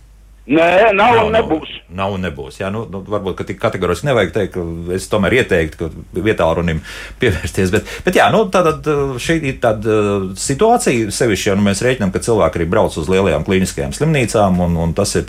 Nē, 0.48 0.66
nav, 0.96 1.12
nav 1.12 1.26
un 1.28 1.34
nebūs. 1.36 1.72
Nav, 1.90 1.96
nav 1.98 2.14
un 2.16 2.22
nebūs. 2.24 2.56
Jā, 2.62 2.70
nu, 2.72 2.86
nu, 2.88 3.02
varbūt, 3.04 3.34
ka 3.36 3.44
tik 3.48 3.58
kategoriski 3.60 4.08
nevajag 4.08 4.30
teikt, 4.32 4.54
ka 4.54 4.94
es 4.96 5.08
tomēr 5.12 5.42
ieteiktu, 5.42 5.76
ka 5.80 6.22
vietā 6.24 6.46
runim 6.56 6.80
pievērsties. 7.20 7.72
Bet, 7.74 7.90
bet 8.06 8.16
jā, 8.16 8.30
nu, 8.32 8.46
tāda, 8.52 8.72
šī 9.20 9.36
ir 9.50 9.58
tāda 9.60 9.98
situācija, 10.40 11.10
sevišķi, 11.12 11.50
ja 11.50 11.56
nu, 11.58 11.66
mēs 11.66 11.82
rēķinām, 11.84 12.12
ka 12.14 12.22
cilvēki 12.24 12.62
arī 12.62 12.68
brauc 12.72 12.96
uz 12.96 13.10
lielajām 13.12 13.44
klīniskajām 13.44 13.92
slimnīcām, 13.96 14.56
un, 14.64 14.78
un 14.86 14.94
tas 14.96 15.12
ir 15.20 15.28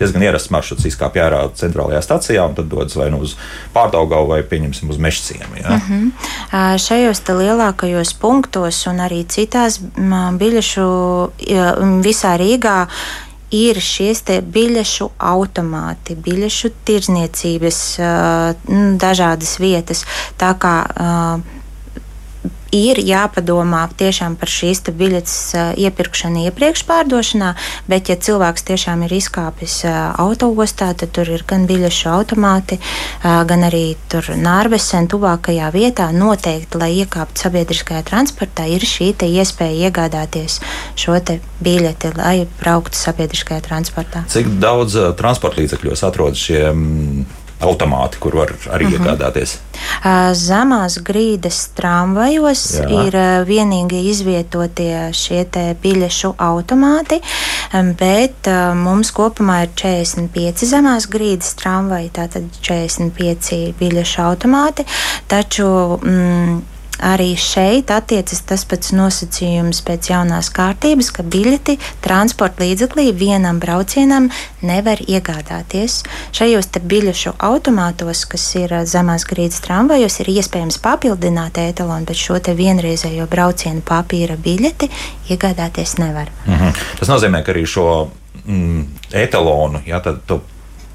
diezgan 0.00 0.24
ierasts 0.24 0.52
maršruts, 0.54 0.88
izkāpj 0.88 1.24
ārā 1.26 1.42
centrālajā 1.60 2.00
stacijā, 2.06 2.48
un 2.48 2.56
tad 2.56 2.72
dodas 2.72 2.96
vai 2.96 3.10
nu 3.12 3.20
uz 3.26 3.36
pārdaugavu, 3.76 4.32
vai 4.32 4.40
pieņemsim 4.48 4.94
uz 4.94 5.00
mešciem. 5.02 5.44
Mm 5.60 5.84
-hmm. 5.84 6.80
Šajos 6.80 7.20
lielākajos 7.28 8.16
punktos 8.20 8.86
un 8.86 9.04
arī 9.04 9.24
citās 9.28 9.80
biļešu 10.40 10.88
visā 12.04 12.36
Rīgā 12.40 12.88
ir 13.52 13.80
šīs 13.80 14.22
biļešu 14.54 15.10
automāti, 15.18 16.16
biļešu 16.16 16.70
tirzniecības, 16.84 17.80
dažādas 19.00 19.58
vietas. 19.60 20.04
Tā 20.40 20.54
kā 20.58 20.76
ir 22.74 22.98
jāpadomā 22.98 23.84
tiešām 23.98 24.34
par 24.40 24.50
šīs 24.50 24.82
biļetes 24.84 25.36
iepirkšanu 25.80 26.44
iepriekš 26.48 26.84
pārdošanā, 26.88 27.54
bet, 27.90 28.10
ja 28.10 28.16
cilvēks 28.18 28.66
tiešām 28.68 29.04
ir 29.06 29.14
izkāpis 29.16 29.80
autoostā, 30.20 30.90
tad 30.98 31.14
tur 31.14 31.30
ir 31.30 31.44
gan 31.46 31.68
biļešu 31.70 32.10
automāti, 32.12 32.80
gan 33.22 33.66
arī 33.68 33.84
tur 34.10 34.26
nārbesen 34.36 35.08
tuvākajā 35.12 35.70
vietā 35.74 36.10
noteikti, 36.14 36.80
lai 36.80 36.90
iekāptu 37.04 37.46
sabiedriskajā 37.46 38.02
transportā, 38.10 38.66
ir 38.68 38.84
šī 38.84 39.12
iespēja 39.14 39.88
iegādāties 39.88 40.60
šo 40.98 41.16
biļeti, 41.64 42.10
lai 42.18 42.46
brauktu 42.58 42.98
sabiedriskajā 42.98 43.62
transportā. 43.64 44.24
Cik 44.28 44.58
daudz 44.60 44.98
transporta 45.16 45.62
līdzekļos 45.62 46.02
atrodas 46.08 46.42
šie 46.42 46.64
automāti, 47.64 48.20
kur 48.20 48.36
var 48.36 48.52
arī 48.70 48.86
-huh. 48.86 48.98
iegādāties? 48.98 49.58
Zemās 50.32 50.98
grīdas 50.98 51.68
tramvajos 51.74 52.62
Jā. 52.74 52.88
ir 53.06 53.16
vienīgi 53.48 54.04
izvietotie 54.10 55.12
šie 55.12 55.44
biļešu 55.82 56.34
automāti, 56.38 57.20
bet 57.98 58.48
mums 58.74 59.12
kopumā 59.12 59.62
ir 59.62 59.70
45 59.74 60.64
zemās 60.64 61.08
grīdas 61.10 61.54
tramvaji, 61.54 62.10
tātad 62.10 62.42
45 62.62 63.74
biļešu 63.80 64.22
automāti. 64.22 64.84
Taču 65.26 65.98
mm, 66.02 66.62
Arī 67.04 67.34
šeit 67.36 67.90
attiecas 67.92 68.40
tas 68.48 68.62
pats 68.64 68.94
nosacījums 68.96 69.82
pēc 69.84 70.08
jaunās 70.08 70.48
kārtības, 70.54 71.10
ka 71.12 71.24
biļeti 71.26 71.76
transporta 72.04 72.64
līdzeklī 72.64 73.10
vienam 73.12 73.58
braucienam 73.60 74.30
nevar 74.64 75.02
iegādāties. 75.04 75.98
Šajos 76.32 76.70
biļešu 76.80 77.34
automātos, 77.44 78.24
kas 78.30 78.46
ir 78.56 78.72
zemās 78.88 79.26
grīdas 79.28 79.60
tramvajos, 79.66 80.16
ir 80.24 80.32
iespējams 80.38 80.80
papildināt 80.84 81.60
etalonu, 81.60 82.08
bet 82.08 82.16
šo 82.16 82.40
vienreizējo 82.40 83.28
braucienu 83.30 83.84
papīra 83.84 84.38
biļeti 84.40 84.88
iegādāties 85.28 85.98
nevar. 86.00 86.32
Mhm. 86.46 86.72
Tas 87.00 87.12
nozīmē, 87.12 87.44
ka 87.44 87.52
arī 87.52 87.66
šo 87.68 87.86
mm, 88.46 88.82
etalonu, 89.12 89.84
ja, 89.86 90.00
tad 90.00 90.24
tu 90.26 90.40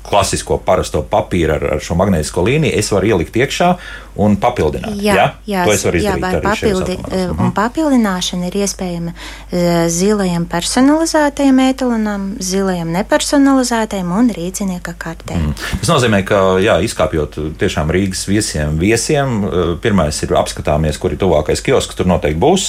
klasisko 0.10 0.60
parasto 0.66 1.04
papīru 1.06 1.56
ar, 1.58 1.66
ar 1.76 1.84
šo 1.84 1.98
magnētisko 2.00 2.44
līniju, 2.46 2.76
es 2.80 2.92
varu 2.94 3.14
ielikt 3.14 3.38
iekšā 3.40 3.74
un 4.20 4.36
papildināt. 4.42 4.98
Jā, 5.00 5.16
ja? 5.16 5.26
jā, 5.48 5.64
to 5.68 5.74
es 5.74 5.86
varu 5.88 6.00
izdarīt. 6.02 6.26
Jā, 6.26 6.42
papildi, 6.44 6.98
un 7.40 7.54
papildināšana 7.56 8.50
ir 8.50 8.58
iespējama 8.64 9.14
uh, 9.14 9.70
zilajam 9.92 10.48
personalizētajam 10.50 11.62
etalonam, 11.70 12.26
zilajam 12.44 12.92
nepersonalizētajam 12.96 14.12
un 14.20 14.32
rīcinieka 14.36 14.96
kartē. 15.00 15.38
Mm. 15.40 15.56
Tas 15.84 15.94
nozīmē, 15.94 16.22
ka 16.28 16.42
jā, 16.64 16.80
izkāpjot 16.86 17.40
tiešām 17.62 17.94
Rīgas 17.96 18.26
viesiem, 18.30 18.76
viesiem 18.82 19.38
uh, 19.40 19.60
pirmais 19.82 20.20
ir 20.26 20.36
apskatāmies, 20.40 21.00
kur 21.00 21.16
ir 21.16 21.22
tuvākais 21.22 21.64
kiosks, 21.64 21.98
tur 22.00 22.10
noteikti 22.10 22.40
būs 22.40 22.68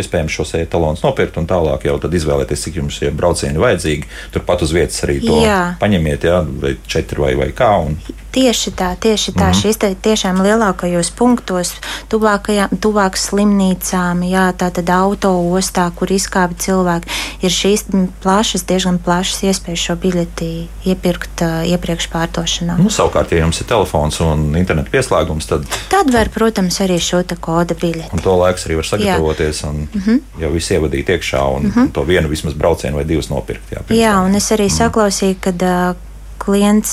iespējams 0.00 0.40
šos 0.40 0.54
etalons 0.58 1.04
nopirkt 1.04 1.38
un 1.40 1.48
tālāk 1.50 1.86
jau 1.86 1.98
izvēlēties, 2.00 2.66
cik 2.66 2.80
jums 2.80 2.98
ir 3.04 3.14
braucieni 3.16 3.60
vajadzīgi. 3.60 4.08
Turpat 4.34 4.64
uz 4.66 4.74
vietas 4.74 4.98
arī 5.06 5.20
to 5.22 5.38
jā. 5.44 5.60
paņemiet, 5.80 6.26
jā, 6.26 6.40
vai 6.70 6.78
četri 6.86 7.20
vai, 7.20 7.34
vai 7.34 7.50
kā. 7.52 7.70
Un... 7.86 7.96
Tieši 8.30 8.70
tā, 8.78 8.94
tieši 8.94 9.32
tā. 9.32 9.48
Mm 9.48 9.52
-hmm. 9.52 9.62
Šis 9.62 9.76
tiešām 10.02 10.42
lielākajos 10.42 11.10
punktos, 11.10 11.74
tuvāk 12.08 13.16
slimnīcām, 13.16 14.22
jā, 14.22 14.52
tātad 14.52 14.90
auto 14.90 15.28
ostā, 15.28 15.90
kur 15.94 16.08
izkāpj 16.12 16.54
cilvēki, 16.58 17.08
ir 17.42 17.50
šīs 17.50 17.84
plašas, 18.22 18.64
diezgan 18.64 18.98
plašas 18.98 19.42
iespējas 19.42 19.78
šo 19.78 19.94
biļeti 19.96 20.68
iepirkt 20.84 21.42
uh, 21.42 21.66
iepriekš 21.66 22.08
pārdošanā. 22.12 22.78
Nu, 22.78 22.90
savukārt, 22.90 23.32
ja 23.32 23.38
jums 23.38 23.60
ir 23.60 23.66
telefons 23.66 24.20
un 24.20 24.56
interneta 24.56 24.90
pieslēgums, 24.90 25.46
tad. 25.46 25.66
Tad 25.88 26.12
var, 26.12 26.28
protams, 26.28 26.80
arī 26.80 26.98
šo 26.98 27.22
koda 27.40 27.74
biļeti. 27.74 28.12
Un 28.12 28.18
to 28.18 28.36
laiks 28.36 28.66
arī 28.66 28.76
var 28.76 28.86
sagatavoties 28.86 29.62
jā. 29.62 29.68
un 29.68 29.76
mm 29.76 30.02
-hmm. 30.06 30.20
jau 30.40 30.52
viss 30.52 30.70
ievadīt 30.70 31.08
iekšā 31.08 31.56
un 31.56 31.62
mm 31.62 31.70
-hmm. 31.70 31.92
to 31.92 32.02
vienu 32.02 32.28
vismaz 32.28 32.54
braucienu 32.54 32.96
vai 32.96 33.04
divus 33.04 33.28
nopirkt. 33.28 33.72
Jā, 33.72 33.80
jā 33.88 34.24
un 34.24 34.34
es 34.34 34.52
arī 34.52 34.64
mm. 34.64 34.76
saklausīju, 34.76 35.36
kad. 35.40 35.62
Uh, 35.62 36.09
klients 36.40 36.92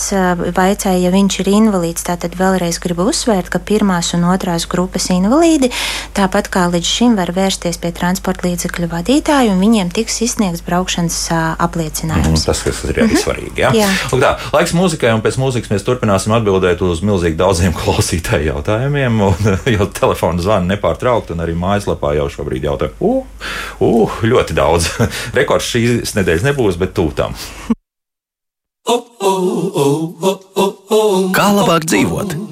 vaicāja, 0.56 1.00
ja 1.02 1.12
viņš 1.14 1.40
ir 1.44 1.52
invalīds. 1.54 2.06
Tātad 2.08 2.36
vēlreiz 2.40 2.80
gribu 2.84 3.08
uzsvērt, 3.12 3.50
ka 3.54 3.62
pirmās 3.64 4.14
un 4.18 4.28
otrās 4.30 4.68
grupas 4.70 5.10
invalīdi, 5.14 5.72
tāpat 6.18 6.50
kā 6.54 6.68
līdz 6.74 6.92
šim, 6.98 7.16
var 7.20 7.32
vērsties 7.36 7.80
pie 7.82 7.92
transporta 7.96 8.48
līdzekļu 8.48 8.90
vadītāja, 8.92 9.54
un 9.54 9.64
viņiem 9.64 9.92
tiks 9.96 10.22
izsniegts 10.26 10.64
braukšanas 10.68 11.20
apliecinājums. 11.64 12.44
Mm, 12.44 12.46
tas, 12.50 12.64
kas 12.66 12.84
ir 12.84 12.94
arī 12.94 13.06
mm 13.06 13.14
-hmm. 13.14 13.24
svarīgi. 13.24 13.56
Jā? 13.64 13.72
Jā. 13.76 13.90
Lūk, 14.12 14.22
tā, 14.24 14.34
laiks 14.54 14.76
mūzikai, 14.78 15.14
un 15.16 15.24
pēc 15.26 15.40
mūzikas 15.42 15.72
mēs 15.74 15.88
turpināsim 15.88 16.36
atbildēt 16.38 16.82
uz 16.82 17.02
milzīgi 17.02 17.40
daudziem 17.40 17.74
klausītāju 17.82 18.52
jautājumiem, 18.52 19.22
un, 19.22 19.52
jo 19.76 19.86
telefona 19.86 20.42
zvana 20.42 20.76
nepārtraukti, 20.76 21.34
un 21.34 21.46
arī 21.46 21.56
mājaslapā 21.56 22.16
jau 22.20 22.30
šobrīd 22.30 22.70
jautā, 22.70 22.92
uh, 23.00 23.24
uh, 23.80 24.22
ļoti 24.24 24.58
daudz. 24.58 24.92
Rekords 25.38 25.72
šīs 25.74 26.16
nedēļas 26.18 26.48
nebūs, 26.52 26.80
bet 26.82 26.96
tūtam. 26.98 27.36
Kā 31.38 31.48
labāk 31.54 31.88
dzīvot? 31.90 32.47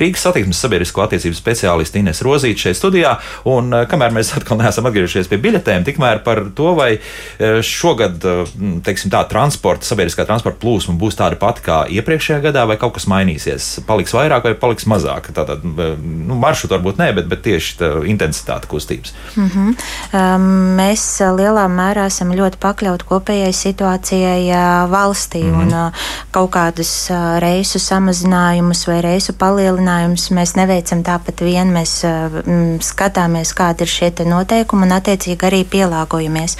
Rīgas 0.00 0.24
satiksmes 0.26 0.60
sabiedrisko 0.62 1.04
attiecību 1.04 1.36
speciālisti 1.36 2.02
Ines 2.02 2.22
Rozīte 2.24 2.66
šeit 2.66 2.78
studijā. 2.78 3.16
Un, 3.48 3.72
eh, 3.74 3.86
kamēr 3.90 4.14
mēs 4.14 4.32
atkal 4.38 4.60
neesam 4.60 4.88
atgriezušies 4.88 5.30
pie 5.30 5.40
biļetēm, 5.42 5.86
tikmēr 5.86 6.22
par 6.26 6.44
to, 6.56 6.72
vai 6.78 6.90
eh, 6.96 7.60
šogad 7.66 8.24
eh, 8.28 8.54
teiksim, 8.86 9.12
tā, 9.12 9.24
transporta, 9.30 9.86
sabiedriskā 9.88 10.26
transporta 10.28 10.60
plūsma 10.62 10.96
būs 11.00 11.18
tāda 11.18 11.38
pati 11.40 11.66
kā 11.66 11.82
iepriekšējā 11.98 12.40
gadā, 12.48 12.66
vai 12.68 12.78
kaut 12.80 12.96
kas 12.98 13.08
mainīsies. 13.10 13.72
Paliks 13.88 14.14
vairāk 14.16 14.48
vai 14.48 14.54
paliks 14.58 14.88
mazāk. 14.90 15.32
Tātad 15.36 15.64
nu, 15.64 16.36
maršrutu 16.38 16.76
varbūt 16.76 17.00
nē, 17.00 17.10
bet, 17.18 17.28
bet 17.30 17.44
tieši 17.46 17.78
tā 17.80 17.90
intensitāte 18.08 18.68
kustības. 18.70 19.14
Mm 19.36 19.48
-hmm. 19.48 19.74
um, 20.18 20.48
mēs 20.78 21.04
lielā 21.36 21.66
mērā 21.68 22.06
esam 22.10 22.32
ļoti 22.36 22.60
pakļauti 22.60 23.08
kopējai 23.08 23.52
situācijai 23.52 24.88
valstī 24.90 25.42
mm 25.44 25.54
-hmm. 25.54 25.62
un 25.62 25.74
uh, 25.86 25.92
kaut 26.30 26.50
kādus 26.50 27.10
uh, 27.10 27.38
reisu 27.38 27.78
samazinājumus 27.78 28.86
vai 28.86 29.00
reisu 29.00 29.32
palielinājumus 29.32 29.81
palielinājumus 29.82 30.30
mēs 30.34 30.54
neveicam 30.56 31.02
tāpat 31.02 31.42
vien. 31.42 31.72
Mēs 31.72 32.02
mm, 32.04 32.80
skatāmies, 32.82 33.52
kādi 33.54 33.84
ir 33.84 33.90
šie 33.90 34.10
noteikumi 34.26 34.86
un 34.86 34.92
attiecīgi 34.92 35.46
arī 35.46 35.64
pielāgojamies. 35.64 36.56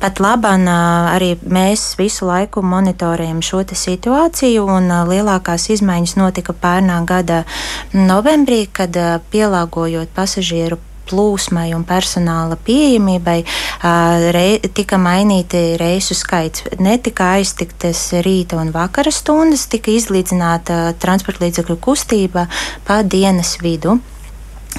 Pat 0.00 0.20
labāk 0.20 0.68
arī 0.70 1.36
mēs 1.44 1.96
visu 1.98 2.26
laiku 2.26 2.62
monitorējam 2.62 3.42
šo 3.42 3.64
situāciju, 3.64 4.64
un 4.64 4.88
lielākās 5.08 5.70
izmaiņas 5.70 6.16
notika 6.16 6.52
pērnā 6.52 7.04
gada 7.06 7.44
novembrī, 7.92 8.66
kad 8.72 8.96
pielāgojot 9.30 10.08
pasažieru 10.14 10.78
plūsmai 11.10 11.70
un 11.76 11.84
personāla 11.88 12.58
pieejamībai 12.66 13.38
rei, 14.36 14.60
tika 14.74 14.98
mainīti 15.00 15.74
reisu 15.80 16.16
skaits. 16.18 16.66
Netika 16.80 17.34
aiztiktas 17.38 18.06
rīta 18.24 18.60
un 18.60 18.72
vakara 18.74 19.12
stundas, 19.14 19.66
tika 19.70 19.92
izlīdzināta 19.94 20.94
transporta 21.02 21.44
līdzekļu 21.46 21.78
kustība 21.82 22.46
pa 22.86 23.02
dienas 23.02 23.56
vidu. 23.62 23.98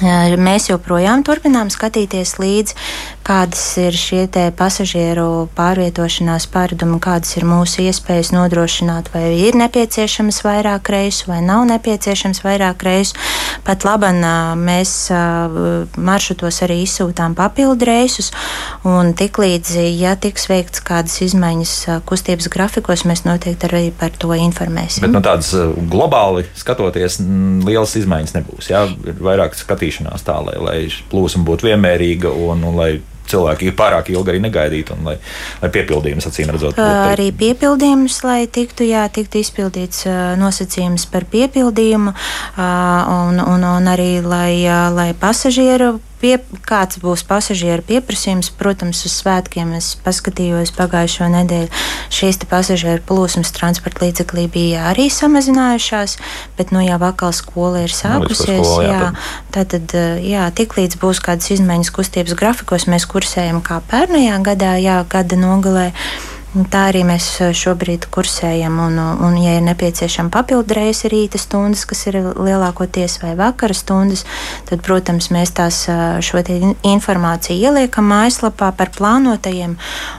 Mēs 0.00 0.70
joprojām 0.70 1.20
turpinām 1.22 1.68
skatīties 1.70 2.38
līdzi, 2.40 2.74
kādas 3.22 3.60
ir 3.78 3.94
šie 3.94 4.24
pasažieru 4.56 5.48
pārvietošanās 5.54 6.48
paradumi, 6.50 6.98
kādas 7.02 7.36
ir 7.36 7.44
mūsu 7.46 7.84
iespējas 7.84 8.32
nodrošināt, 8.34 9.12
vai 9.14 9.36
ir 9.36 9.54
nepieciešams 9.60 10.40
vairāk 10.42 10.88
reisu, 10.90 11.28
vai 11.30 11.38
nav 11.44 11.66
nepieciešams 11.68 12.42
vairāk 12.42 12.82
reisu. 12.82 13.14
Pat 13.62 13.84
labam 13.86 14.18
mēs 14.58 15.12
maršrutos 15.94 16.62
arī 16.66 16.80
izsūtām 16.86 17.36
papildu 17.38 17.86
reisus, 17.86 18.32
un 18.88 19.12
tiklīdz, 19.14 19.76
ja 20.00 20.16
tiks 20.16 20.48
veikts 20.50 20.82
kādas 20.82 21.20
izmaiņas 21.22 21.76
kustības 22.08 22.50
grafikos, 22.50 23.04
mēs 23.06 23.22
noteikti 23.28 23.70
arī 23.70 23.84
par 23.94 24.10
to 24.18 24.32
informēsim. 24.34 25.04
Bet 25.04 25.14
no 25.14 25.20
nu, 25.20 25.26
tādas 25.28 25.52
globāli 25.92 26.48
skatoties, 26.58 27.20
lielas 27.22 27.94
izmaiņas 28.00 28.36
nebūs. 28.40 28.72
Jā, 28.72 28.88
ir 29.06 29.22
vairāk 29.22 29.54
skatīšanās 29.54 29.81
skatīšanās 29.82 30.22
tā, 30.26 30.38
lai, 30.46 30.58
lai 30.62 30.78
plūsma 31.10 31.44
būtu 31.46 31.70
vienmērīga 31.70 32.30
un, 32.30 32.62
un 32.64 32.76
lai 32.78 33.00
cilvēki 33.32 33.72
pārāk 33.78 34.10
ilgi 34.12 34.32
arī 34.32 34.40
negaidītu, 34.42 34.96
un 34.96 35.06
lai, 35.06 35.16
lai 35.62 35.70
piepildījums 35.72 36.26
acīm 36.26 36.50
redzot. 36.52 36.78
Arī 36.78 37.30
piepildījums, 37.32 38.18
lai 38.26 38.46
tiktu, 38.50 38.84
jā, 38.84 39.06
tiktu 39.08 39.40
izpildīts 39.40 40.04
nosacījums 40.40 41.06
par 41.10 41.24
piepildījumu, 41.30 42.12
un, 42.58 43.42
un, 43.46 43.68
un 43.70 43.92
arī 43.94 44.20
lai, 44.26 44.66
lai 44.92 45.12
pasažieru 45.14 45.94
pie, 46.22 46.36
kāds 46.66 47.00
būs 47.02 47.24
pasažieru 47.26 47.84
pieprasījums. 47.86 48.52
Protams, 48.58 49.02
uz 49.08 49.16
svētkiem 49.20 49.74
es 49.76 49.92
paskatījos 50.04 50.72
pagājušo 50.76 51.28
nedēļu. 51.34 51.70
Šīs 52.14 52.40
pasažieru 52.48 53.02
plūsmas 53.08 53.52
transporta 53.56 54.06
līdzeklī 54.06 54.46
bija 54.52 54.88
arī 54.92 55.08
samazinājušās, 55.12 56.18
bet 56.58 56.74
nu 56.74 56.84
jau 56.84 56.98
vakar 57.02 57.34
skola 57.36 57.84
ir 57.86 57.94
sākusies. 57.94 58.62
Skola, 58.62 58.84
jā, 58.86 59.00
jā, 59.00 59.10
tad, 59.54 59.74
tad, 59.74 59.96
jā, 60.24 60.46
tik 60.56 60.78
līdz 60.78 61.00
būs 61.02 61.22
kādas 61.24 61.50
izmaiņas 61.56 61.94
kustības 61.94 62.38
grafikos, 62.38 62.88
mēs 62.90 63.08
kursējam 63.10 63.62
kā 63.66 63.82
pērnajā 63.90 64.38
gadā, 64.46 64.76
jā, 64.82 65.02
gada 65.10 65.38
nogalē. 65.40 65.90
Tā 66.52 66.82
arī 66.90 67.00
mēs 67.08 67.26
eh, 67.40 67.54
šobrīd 67.56 68.10
kursējam, 68.12 68.76
un, 68.84 68.98
un 69.00 69.36
ja 69.40 69.54
ir 69.56 69.62
nepieciešama 69.64 70.28
reizes 70.76 71.08
rīta 71.08 71.38
stundas, 71.40 71.86
kas 71.88 72.04
ir 72.10 72.18
lielākoties 72.20 73.22
vai 73.22 73.32
vakara 73.38 73.72
stundas, 73.72 74.26
tad, 74.68 74.82
protams, 74.84 75.30
mēs 75.32 75.54
tās 75.56 75.86
eh, 75.88 76.20
šo 76.20 76.42
informāciju 76.84 77.56
ieliekam 77.56 78.04
mājaslapā 78.12 78.68
par 78.76 78.92
plānotajiem, 78.92 79.78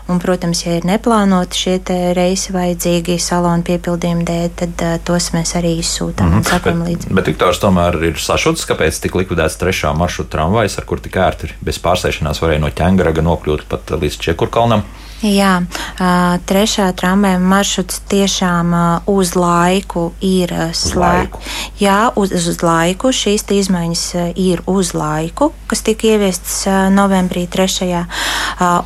un, 0.10 0.22
protams, 0.24 0.63
ja 0.65 0.80
ir 0.80 0.88
neplānoti 0.89 1.60
šie 1.60 1.78
reisi 2.17 2.54
vajadzīgi 2.56 3.19
salonu 3.22 3.62
piepildījumu 3.67 4.26
dēļ, 4.26 4.50
tad 4.58 4.84
uh, 4.86 4.96
tos 5.06 5.30
mēs 5.36 5.54
arī 5.60 5.76
izsūtām 5.82 6.28
mm 6.28 6.34
-hmm. 6.34 6.38
un 6.38 6.50
sakam 6.50 6.84
līdzi. 6.88 7.08
Bet, 7.10 7.15
bet 7.19 7.32
Viktors 7.34 7.62
tomēr 7.62 8.00
ir 8.10 8.17
sašuts, 8.17 8.65
kāpēc 8.69 9.02
tika 9.04 9.22
likvidēts 9.22 9.60
trešā 9.62 9.93
maršruta 9.98 10.38
tramvajs, 10.38 10.78
ar 10.80 10.86
kur 10.89 11.02
tik 11.04 11.17
ērti 11.17 11.54
bez 11.62 11.82
pārsēšanās 11.84 12.41
varēja 12.41 12.63
no 12.63 12.69
ķēngaraga 12.69 13.22
nokļūt 13.22 13.67
pat 13.69 13.98
līdz 14.00 14.17
Čekurkalnam. 14.17 14.86
Jā, 15.23 15.62
trešā 16.49 16.89
tramvaja 16.99 17.39
maršruts 17.39 18.01
tiešām 18.12 18.73
uz 19.07 19.33
laiku 19.39 20.09
ir 20.19 20.51
slēgts. 20.75 21.51
Jā, 21.79 22.12
uz, 22.19 22.33
uz 22.36 22.59
laiku 22.59 23.13
šīs 23.15 23.45
izmaiņas 23.55 24.03
ir 24.36 24.63
uz 24.67 24.91
laiku, 24.97 25.53
kas 25.71 25.83
tika 25.88 26.09
ieviestas 26.12 26.65
novembrī 26.91 27.45
3. 27.47 28.01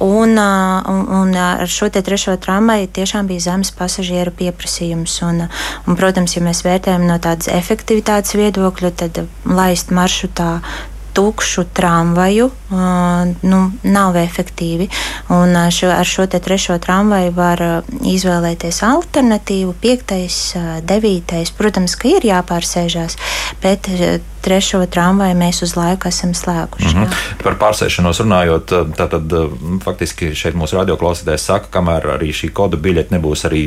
Un, 0.05 0.37
un, 0.37 1.01
un 1.21 1.33
ar 1.41 1.65
šo 1.65 1.89
trešo 1.89 2.35
tramvaju 2.37 2.91
tiešām 2.93 3.27
bija 3.31 3.47
zemes 3.47 3.73
pasažieru 3.73 4.35
pieprasījums. 4.37 5.17
Un, 5.25 5.47
un, 5.87 5.97
protams, 5.97 6.37
ja 6.37 6.43
mēs 6.45 6.61
vērtējam 6.67 7.07
no 7.09 7.17
tādas 7.23 7.49
efektivitātes 7.49 8.37
viedokļa, 8.37 8.93
tad 9.01 9.23
laist 9.49 9.89
maršrutā 9.89 10.59
tukšu 11.17 11.63
tramvaju 11.73 12.51
nu, 13.41 13.59
nav 13.83 14.17
efektīvi. 14.21 14.85
Un 15.33 15.57
šo, 15.73 15.89
ar 15.89 16.05
šo 16.05 16.27
trešo 16.29 16.77
tramvaju 16.83 17.33
var 17.33 17.63
izvēlēties 18.05 18.83
alternatīvu, 18.85 19.73
piektais, 19.81 20.37
devītais. 20.85 21.53
Protams, 21.57 21.95
ka 21.97 22.11
ir 22.11 22.27
jāpārsēžās, 22.27 23.17
bet 23.63 23.89
trešo 24.45 24.83
tramvaju 24.93 25.39
mēs 25.39 25.63
uz 25.65 25.73
laiku 25.79 26.11
esam 26.11 26.35
slēguši. 26.37 26.93
Mm 26.93 27.07
-hmm. 27.07 27.41
Par 27.43 27.57
pārsēšanos 27.63 28.21
runājot, 28.21 28.75
tad 28.97 29.33
faktiski 29.83 30.35
šeit 30.35 30.55
mūsu 30.55 30.77
radioklausītājs 30.77 31.49
saka, 31.49 31.71
kamēr 31.79 32.11
arī 32.19 32.29
šī 32.29 32.51
koda 32.53 32.77
biļete 32.77 33.17
nebūs 33.17 33.47
arī 33.49 33.63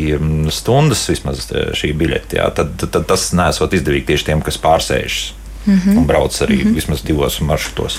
stundas, 0.50 1.08
vismaz 1.08 1.50
šī 1.50 1.92
biļete, 1.96 2.36
jā, 2.38 2.50
tad, 2.54 2.78
tad 2.90 3.06
tas 3.06 3.32
nesot 3.32 3.74
izdevīgi 3.74 4.06
tieši 4.12 4.24
tiem, 4.30 4.42
kas 4.42 4.62
pārsēžas. 4.62 5.39
Mm 5.66 5.74
-hmm. 5.74 5.96
un 5.98 6.06
brauc 6.06 6.40
arī 6.42 6.56
mm 6.56 6.70
-hmm. 6.70 6.74
vismaz 6.74 7.02
divos 7.02 7.40
maršrutos. 7.40 7.98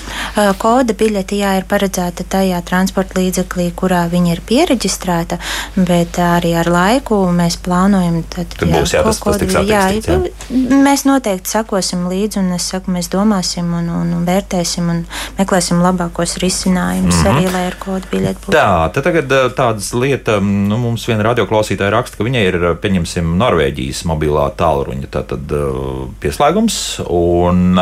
Koda 0.58 0.92
biļete 0.92 1.36
jā, 1.36 1.56
ir 1.58 1.64
paredzēta 1.64 2.24
tajā 2.28 2.62
transporta 2.62 3.20
līdzeklī, 3.20 3.72
kurā 3.76 4.08
viņa 4.10 4.32
ir 4.32 4.40
pieregistrēta, 4.48 5.38
bet 5.76 6.18
arī 6.18 6.54
ar 6.60 6.66
laiku 6.66 7.14
mēs 7.14 7.58
plānojam. 7.64 8.22
Tad, 8.28 8.46
tad 8.58 8.68
jā, 8.68 8.80
būs 8.80 8.94
jā, 8.94 9.02
tas, 9.02 9.18
tas 9.18 9.38
tiks 9.38 9.54
attīstīts. 9.54 10.08
Jā, 10.08 10.18
jā. 10.50 10.82
Mēs 10.82 11.04
noteikti 11.04 11.50
sakosim 11.50 12.08
līdzi 12.08 12.38
un 12.38 12.52
es 12.52 12.68
saku, 12.68 12.90
mēs 12.90 13.08
domāsim 13.12 13.74
un, 13.78 13.88
un, 13.88 14.12
un 14.16 14.26
vērtēsim 14.26 14.90
un 14.90 15.04
meklēsim 15.38 15.82
labākos 15.82 16.36
risinājumus 16.42 17.14
mm 17.14 17.24
-hmm. 17.24 17.36
arī, 17.36 17.52
lai 17.52 17.66
ar 17.66 17.76
kodu 17.78 18.06
biļeti 18.12 18.38
būtu. 18.46 18.56
Tā, 18.56 18.92
tad 18.94 19.04
tagad 19.04 19.54
tādas 19.56 19.92
lietas, 19.94 20.42
nu, 20.42 20.78
mums 20.78 21.08
viena 21.08 21.22
radioklausītāja 21.22 21.90
raksta, 21.90 22.16
ka 22.16 22.24
viņai 22.24 22.44
ir, 22.48 22.58
pieņemsim, 22.82 23.36
Norvēģijas 23.42 24.04
mobilā 24.10 24.46
tālruņa 24.56 25.10
tātad, 25.10 25.54
pieslēgums. 26.22 26.78
Un 27.08 27.51
Un, 27.52 27.78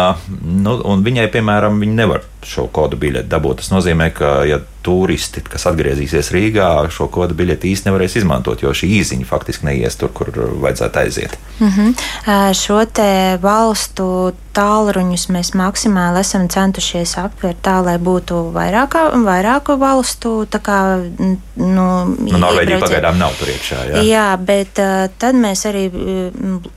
nu, 0.65 0.77
un 0.91 1.07
viņai, 1.07 1.31
piemēram, 1.35 1.81
viņa 1.83 1.99
nevar 2.03 2.30
šo 2.47 2.67
kodu 2.73 2.99
biļeti 3.01 3.29
dabūt. 3.31 3.61
Tas 3.61 3.73
nozīmē, 3.73 4.11
ka, 4.17 4.41
ja 4.49 4.61
turisti, 4.85 5.43
kas 5.45 5.67
atgriezīsies 5.69 6.31
Rīgā, 6.33 6.69
šo 6.93 7.11
kodu 7.13 7.37
biļeti 7.37 7.73
īsti 7.75 7.89
nevarēs 7.91 8.17
izmantot, 8.21 8.63
jo 8.65 8.73
šī 8.77 8.89
īziņa 9.01 9.29
faktiski 9.29 9.69
neies 9.69 9.99
tur, 10.01 10.13
kur 10.17 10.33
vajadzētu 10.33 11.03
aiziet. 11.03 11.37
Mm 11.61 11.69
-hmm. 11.69 12.55
Šo 12.57 12.85
te 12.85 13.39
valstu 13.43 14.33
tālruņus 14.57 15.29
mēs 15.31 15.53
maksimāli 15.55 16.21
esam 16.25 16.49
centušies 16.49 17.13
aptvert 17.21 17.61
tā, 17.63 17.77
lai 17.85 17.99
būtu 17.99 18.41
vairāk, 18.55 18.97
vairāku 19.25 19.77
valstu. 19.79 20.47
Kā, 20.51 20.81
nu, 21.19 21.87
nu, 22.17 22.39
Norvēģija 22.39 22.81
pagaidām 22.81 23.19
nav 23.19 23.37
tur 23.39 23.49
iekšā. 23.49 23.85
Jā, 23.91 24.03
jā 24.03 24.27
bet 24.37 24.81
tad 25.19 25.35
mēs 25.35 25.67
arī, 25.69 25.85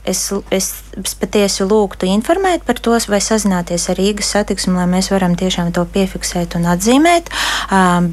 es, 0.04 0.32
es, 0.50 0.70
es 1.04 1.14
patiesi 1.14 1.64
lūgtu 1.64 2.06
informēt 2.06 2.62
par 2.66 2.78
to 2.78 2.94
vai 3.08 3.20
sazināties 3.20 3.88
ar 3.90 3.96
Rīgas 3.98 4.30
satiksmi, 4.36 4.76
lai 4.76 4.86
mēs 4.86 5.10
varam 5.10 5.34
tiešām 5.54 5.70
to 5.74 5.84
piefiksēt 5.86 6.56
un 6.58 6.66
atzīmēt. 6.66 7.30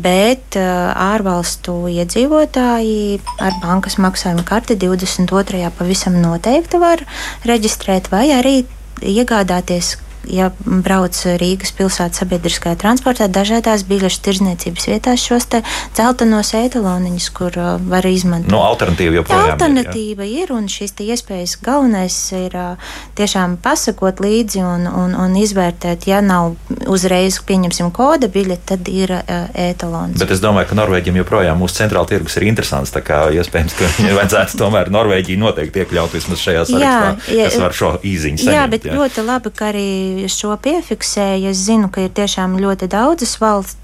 Bet 0.04 0.58
ārvalstu 0.58 1.90
iedzīvotāji 1.90 3.20
ar 3.42 3.58
bankas 3.64 3.98
maksājuma 3.98 4.46
karti 4.46 4.78
22. 4.78 5.72
pavisam 5.78 6.22
noteikti 6.22 6.78
var 6.78 7.02
reģistrēt 7.46 8.12
vai 8.14 8.30
arī 8.38 8.62
iegādāties 9.02 9.98
ja 10.30 10.52
brauc 10.66 11.18
Rīgas 11.42 11.74
pilsētas 11.78 12.22
sabiedriskajā 12.22 12.78
transportā, 12.80 13.28
dažādās 13.32 13.84
biļešu 13.90 14.22
tirdzniecības 14.26 14.88
vietās 14.92 15.24
šos 15.26 15.48
dzeltenos 15.96 16.54
etaloniņus, 16.58 17.30
kur 17.36 17.56
uh, 17.58 17.72
var 17.92 18.06
izmantot. 18.08 18.52
No 18.52 18.60
nu, 18.60 18.66
alternatīva 18.70 19.20
joprojām 19.20 19.56
alternatīva 19.56 20.26
ir. 20.28 20.46
ir 20.46 20.54
un 20.56 20.68
šīs 20.72 20.94
iespējas 21.02 21.58
galvenais 21.64 22.18
ir 22.38 22.56
uh, 22.58 22.92
tiešām 23.18 23.58
pasakot 23.64 24.22
līdzi 24.22 24.62
un, 24.66 24.86
un, 24.88 25.16
un 25.18 25.36
izvērtēt, 25.40 26.06
ja 26.10 26.22
nav 26.26 26.54
uzreiz, 26.92 27.40
pieņemsim, 27.48 27.92
koda 27.96 28.30
biļete, 28.32 28.64
tad 28.74 28.92
ir 28.92 29.16
uh, 29.18 29.50
etalons. 29.58 30.20
Bet 30.22 30.36
es 30.36 30.44
domāju, 30.44 30.70
ka 30.72 30.78
Norvēģiem 30.78 31.22
joprojām 31.22 31.62
mūsu 31.62 31.82
centrāla 31.82 32.10
tirgus 32.10 32.38
ir 32.38 32.48
interesants, 32.50 32.94
tā 32.94 33.04
kā 33.06 33.24
iespējams, 33.42 33.78
ka 33.80 33.90
viņai 33.98 34.16
vajadzētu 34.20 34.62
tomēr 34.62 34.94
Norvēģiju 34.94 35.42
noteikti 35.42 35.84
iekļaut 35.84 36.16
vismaz 36.16 36.44
šajā 36.46 36.66
sarakstā, 36.70 37.34
jā, 37.34 37.50
kas 37.50 37.60
var 37.62 37.78
šo 37.78 37.92
īziņu 38.06 38.44
saņemt. 38.44 38.58
Jā, 38.58 38.68
bet 38.72 38.88
jā. 38.88 38.98
ļoti 39.00 39.26
labi, 39.26 39.54
ka 39.58 39.72
arī 39.72 39.90
šo 40.32 40.56
piefiksēju. 40.62 41.52
Es 41.52 41.62
zinu, 41.68 41.90
ka 41.94 42.06
ir 42.06 42.12
tiešām 42.16 42.58
ļoti 42.62 42.90
daudzas 42.92 43.36
valsts, 43.42 43.78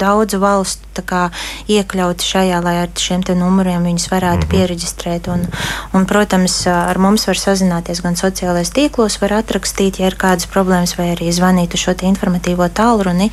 daudzu 0.00 0.40
valstu 0.42 1.04
kā, 1.06 1.22
iekļauti 1.70 2.26
šajā, 2.26 2.60
lai 2.64 2.76
ar 2.82 2.92
šiem 2.98 3.24
numuriem 3.38 3.84
viņus 3.86 4.08
varētu 4.10 4.44
mm 4.44 4.48
-hmm. 4.48 4.52
pieregistrēt. 4.52 5.28
Un, 5.32 5.46
un, 5.94 6.06
protams, 6.06 6.66
ar 6.66 6.98
mums 6.98 7.26
var 7.26 7.36
sazināties 7.36 8.02
gan 8.02 8.16
sociālajos 8.16 8.72
tīklos, 8.76 9.20
var 9.20 9.32
atrakstīt, 9.40 10.00
ja 10.00 10.06
ir 10.06 10.16
kādas 10.16 10.46
problēmas, 10.46 10.96
vai 10.98 11.12
arī 11.14 11.32
zvanīt 11.32 11.74
uz 11.74 11.80
šo 11.80 11.94
informatīvo 12.02 12.68
tālruni. 12.68 13.30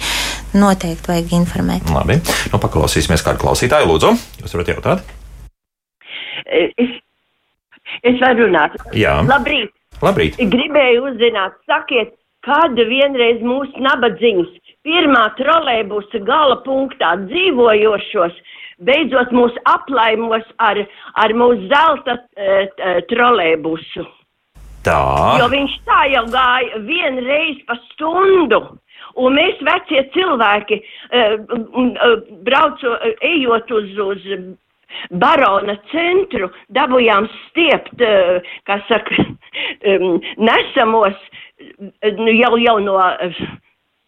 Noteikti 0.53 1.07
vajag 1.07 1.33
informēt. 1.33 1.89
Labi, 1.93 2.21
nu, 2.51 2.59
paklausīsimies 2.59 3.23
kādu 3.23 3.39
klausītāju. 3.43 3.87
Lūdzu, 3.87 4.17
jūs 4.41 4.53
varat 4.53 4.67
jautāt? 4.67 4.99
Es, 6.45 6.91
es 8.03 8.21
varu 8.21 8.47
runāt. 8.47 8.77
Jā. 8.93 9.19
Labrīt! 9.27 9.76
Labrīt! 10.05 10.37
Gribēju 10.37 11.07
uzzināt, 11.09 11.55
sakiet, 11.65 12.13
kad 12.45 12.77
vienreiz 12.77 13.41
mūsu 13.41 13.81
nabadzīgus 13.81 14.51
pirmā 14.85 15.23
trolēbusa 15.39 16.21
gala 16.27 16.59
punktā 16.67 17.15
dzīvojošos 17.25 18.37
beidzot 18.85 19.33
mūs 19.33 19.57
aplaimos 19.65 20.45
ar, 20.61 20.79
ar 21.17 21.33
mūsu 21.33 21.65
zelta 21.71 22.19
e, 22.37 22.67
trolēbusu. 23.09 24.05
Tā. 24.85 24.99
Jo 25.41 25.49
viņš 25.51 25.79
tā 25.87 26.03
jau 26.13 26.27
gāja 26.31 26.83
vienreiz 26.85 27.63
pa 27.67 27.79
stundu. 27.89 28.61
Un 29.17 29.33
mēs, 29.33 29.57
vecie 29.65 30.03
cilvēki, 30.13 30.77
e, 30.77 31.25
e, 31.25 32.13
braucu, 32.45 32.93
ejot 33.33 33.73
uz, 33.79 33.91
uz 34.05 34.29
barona 35.11 35.77
centru, 35.91 36.51
dabūjām 36.73 37.29
stiept, 37.47 38.03
kā 38.67 38.79
saka, 38.89 39.27
nesamos 40.49 41.17
nu, 42.17 42.33
jau, 42.33 42.57
jau 42.57 42.77
no. 42.83 42.99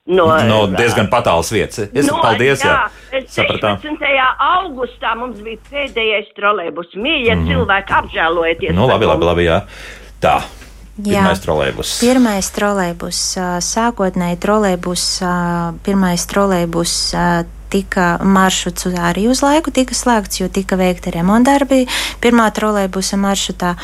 No, 0.09 0.25
no 0.41 0.63
diezgan 0.73 1.05
patālas 1.11 1.51
vietas. 1.53 1.91
Es 1.93 2.07
no, 2.07 2.17
paldies, 2.23 2.63
jā. 2.65 2.87
jā. 3.13 3.19
16. 3.29 4.07
augustā 4.41 5.11
mums 5.19 5.37
bija 5.45 5.59
pēdējais 5.69 6.31
trolēbus. 6.33 6.95
Mīļie 6.97 7.35
mm. 7.35 7.43
cilvēki, 7.51 7.93
apžēlojieties. 7.99 8.73
Nu, 8.73 8.87
labi, 8.89 9.05
labi, 9.05 9.27
labi, 9.29 9.45
jā. 9.45 9.59
Tā. 10.23 10.39
Pirmais 10.99 11.43
trolēbus. 11.43 11.93
Pirmais 12.01 12.49
trolēbus. 12.55 13.21
Sākotnēji 13.63 14.39
trolēbus, 14.41 15.05
pirmais 15.85 16.25
trolēbus 16.31 16.95
tika 17.69 18.17
maršruts 18.23 18.89
arī 18.89 19.27
uz 19.32 19.43
laiku 19.45 19.71
tika 19.71 19.95
slēgts, 19.95 20.41
jo 20.41 20.49
tika 20.49 20.77
veikta 20.79 21.13
remontdarbi 21.15 21.86
pirmā 22.23 22.49
trolēbusa 22.55 23.19
maršrutā. 23.21 23.75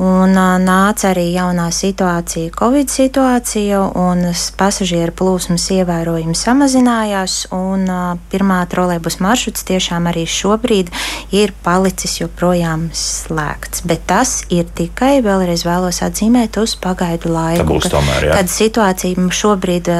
Un 0.00 0.32
nāca 0.64 1.10
arī 1.10 1.26
jaunā 1.34 1.66
situācija, 1.76 2.54
Covid 2.56 2.88
situācija, 2.88 3.82
un 4.00 4.22
pasažieru 4.56 5.12
plūsmas 5.12 5.66
ievērojami 5.74 6.36
samazinājās. 6.40 7.34
Un, 7.52 7.84
pirmā 8.32 8.62
trolēbus 8.72 9.18
maršruts 9.20 9.66
tiešām 9.68 10.08
arī 10.08 10.24
šobrīd 10.24 10.88
ir 11.36 11.52
palicis 11.66 12.16
joprojām 12.22 12.88
slēgts. 12.96 13.84
Bet 13.84 14.06
tas 14.08 14.38
ir 14.48 14.72
tikai, 14.72 15.18
vēlreiz 15.26 15.66
vēlos 15.68 16.00
atzīmēt, 16.06 16.56
uz 16.64 16.78
pagaidu 16.80 17.34
laiku. 17.34 17.76
Kad, 17.76 17.92
tomēr, 17.98 18.30
jā. 18.30 18.40
kad 18.40 18.54
situācija 18.56 19.28
šobrīd, 19.42 19.92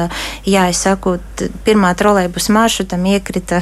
jā, 0.49 0.65
es 0.73 0.81
saku, 0.81 1.19
pirmā 1.67 1.93
trolēbus 1.99 2.49
maršrutam 2.49 3.05
iekrita 3.13 3.61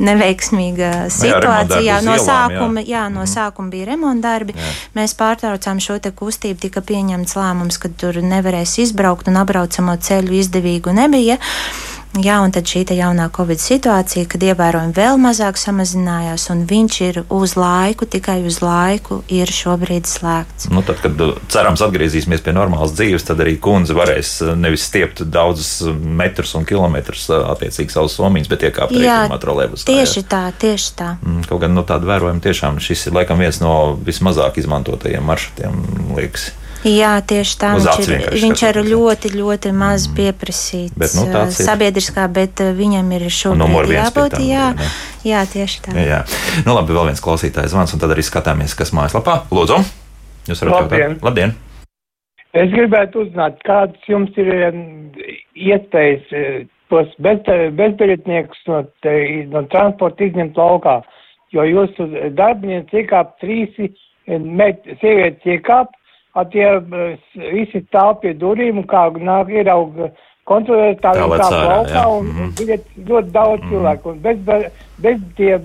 neveiksmīga 0.00 0.90
nu 1.04 1.14
situācija. 1.14 1.82
Jā, 1.84 2.00
no, 2.04 2.16
sākuma, 2.20 2.82
jā. 2.82 2.88
Jā, 2.90 3.04
no 3.12 3.24
mm. 3.24 3.30
sākuma 3.30 3.72
bija 3.72 3.90
remontdarbi. 3.92 4.56
Jā. 4.56 4.72
Mēs 4.98 5.14
pārtraucām 5.18 5.80
šo 5.82 5.98
kustību, 6.00 6.58
tika 6.66 6.82
pieņemts 6.84 7.36
lēmums, 7.38 7.80
ka 7.80 7.92
tur 8.00 8.20
nevarēs 8.24 8.78
izbraukt 8.84 9.30
un 9.30 9.40
apbraucamo 9.42 9.96
ceļu 10.00 10.38
izdevīgu 10.40 10.96
nebija. 10.96 11.38
Jā, 12.18 12.40
un 12.42 12.50
tad 12.50 12.66
šī 12.66 12.82
jaunā 12.96 13.28
Covid 13.30 13.60
situācija, 13.62 14.26
kad 14.26 14.42
ievērojami 14.42 14.94
vēl 14.96 15.18
mazāk 15.22 15.58
samazinājās, 15.60 16.48
un 16.50 16.64
viņš 16.66 16.96
ir 17.06 17.20
uz 17.30 17.54
laiku, 17.54 18.08
tikai 18.10 18.40
uz 18.48 18.58
laiku, 18.64 19.20
ir 19.30 19.46
šobrīd 19.46 20.10
slēgts. 20.10 20.66
Nu, 20.74 20.82
tad, 20.82 20.98
kad 21.04 21.22
cerams 21.52 21.84
atgriezīsimies 21.86 22.42
pie 22.42 22.54
normālas 22.56 22.96
dzīves, 22.98 23.28
tad 23.28 23.44
arī 23.44 23.54
kundze 23.62 23.94
varēs 23.94 24.32
nevis 24.58 24.88
stiept 24.90 25.22
daudzus 25.22 25.86
metrus 26.02 26.56
un 26.58 26.66
kilometrus 26.66 27.28
attiecīgi 27.30 27.94
savus 27.94 28.18
somiņus, 28.18 28.50
bet 28.50 28.66
iekāpt 28.66 28.96
rītumā 28.96 29.38
trolēbus. 29.42 29.86
Tieši 29.86 30.26
tā, 30.26 30.48
tieši 30.50 30.94
tā. 30.98 31.12
Mm, 31.22 31.46
kaut 31.46 31.62
gan 31.62 31.76
no 31.76 31.84
nu, 31.84 31.88
tāda 31.88 32.10
vērojuma 32.10 32.42
tiešām 32.42 32.82
šis 32.82 33.06
ir 33.06 33.20
laikam 33.20 33.38
viens 33.38 33.62
no 33.62 33.94
vismazāk 34.02 34.58
izmantotajiem 34.58 35.30
maršrutiem, 35.30 35.84
liekas. 36.18 36.50
Jā, 36.86 37.12
tieši 37.20 37.56
tā. 37.60 37.74
Viņš 37.76 38.06
ir, 38.08 38.22
viņš 38.40 38.62
ir 38.70 38.78
ļoti, 38.88 39.32
ļoti 39.36 39.72
maz 39.76 40.06
mm. 40.08 40.16
pieprasīts 40.16 40.96
bet, 40.96 41.12
nu, 41.18 41.26
uh, 41.28 41.50
sabiedriskā, 41.52 42.24
bet 42.32 42.62
uh, 42.64 42.72
viņam 42.76 43.10
ir 43.18 43.26
šobrīd 43.36 43.92
jābūt. 43.98 44.38
Jā, 44.40 44.70
jā, 44.72 44.88
jā, 45.28 45.42
tieši 45.52 45.82
tā. 45.84 45.96
Jā, 45.98 46.06
jā. 46.08 46.20
Nu, 46.64 46.72
labi, 46.78 46.96
vēl 46.96 47.10
viens 47.10 47.20
klausītājs 47.20 47.74
zvans, 47.74 47.92
un 47.92 48.00
tad 48.00 48.14
arī 48.14 48.24
skatāmies, 48.24 48.76
kas 48.78 48.94
mājaslapā. 48.96 49.42
Lūdzu, 49.52 49.76
jūs 50.48 50.64
varat 50.64 50.76
Labdien. 50.78 51.04
jautāt? 51.04 51.28
Labdien! 51.28 51.54
Es 52.56 52.72
gribētu 52.72 53.26
uzzināt, 53.26 53.60
kādas 53.68 54.08
jums 54.10 54.34
ir 54.40 54.48
um, 54.72 54.82
iespējas 55.54 56.32
tos 56.90 57.12
bez, 57.22 57.44
bezbiļetniekus 57.78 58.64
no, 58.72 58.82
no 59.52 59.64
transporta 59.70 60.26
izņemt 60.26 60.58
laukā, 60.58 60.96
jo 61.54 61.68
jūsu 61.68 62.08
darbinieci 62.38 63.04
iekāp 63.04 63.36
trīs, 63.42 63.76
sievietes 64.26 65.46
iekāp, 65.46 65.94
tie 66.52 66.80
visi 67.52 67.84
stāv 67.88 68.20
pie 68.22 68.34
durvīm 68.34 68.84
kā 68.90 69.08
nāk 69.18 69.50
ierauga 69.50 70.10
kontrolētāji 70.50 71.22
un 71.24 71.34
tā 71.38 71.48
plaukā 71.48 72.04
un 72.10 72.26
mm 72.26 72.36
-hmm. 72.36 72.52
bija 72.58 72.76
ļoti 73.08 73.30
daudz 73.30 73.62
mm 73.62 73.66
-hmm. 73.66 73.70
cilvēku. 73.70 74.10
Un 74.10 74.20
bez, 74.20 74.38
bez 74.98 75.18
tie 75.36 75.58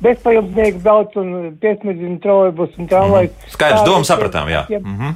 bezpajumtnieki 0.00 0.78
brauc 0.78 1.16
un 1.16 1.56
piesmedzina 1.60 2.18
trolejbus 2.22 2.78
un 2.78 2.86
tramvajs. 2.86 3.30
Mm 3.30 3.36
-hmm. 3.36 3.52
Skaidrs, 3.52 3.84
domu 3.84 4.04
sapratām, 4.04 4.48
jā. 4.48 4.66
Tie, 4.66 4.78
mm 4.78 4.98
-hmm. 4.98 5.14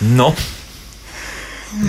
Nu. 0.00 0.32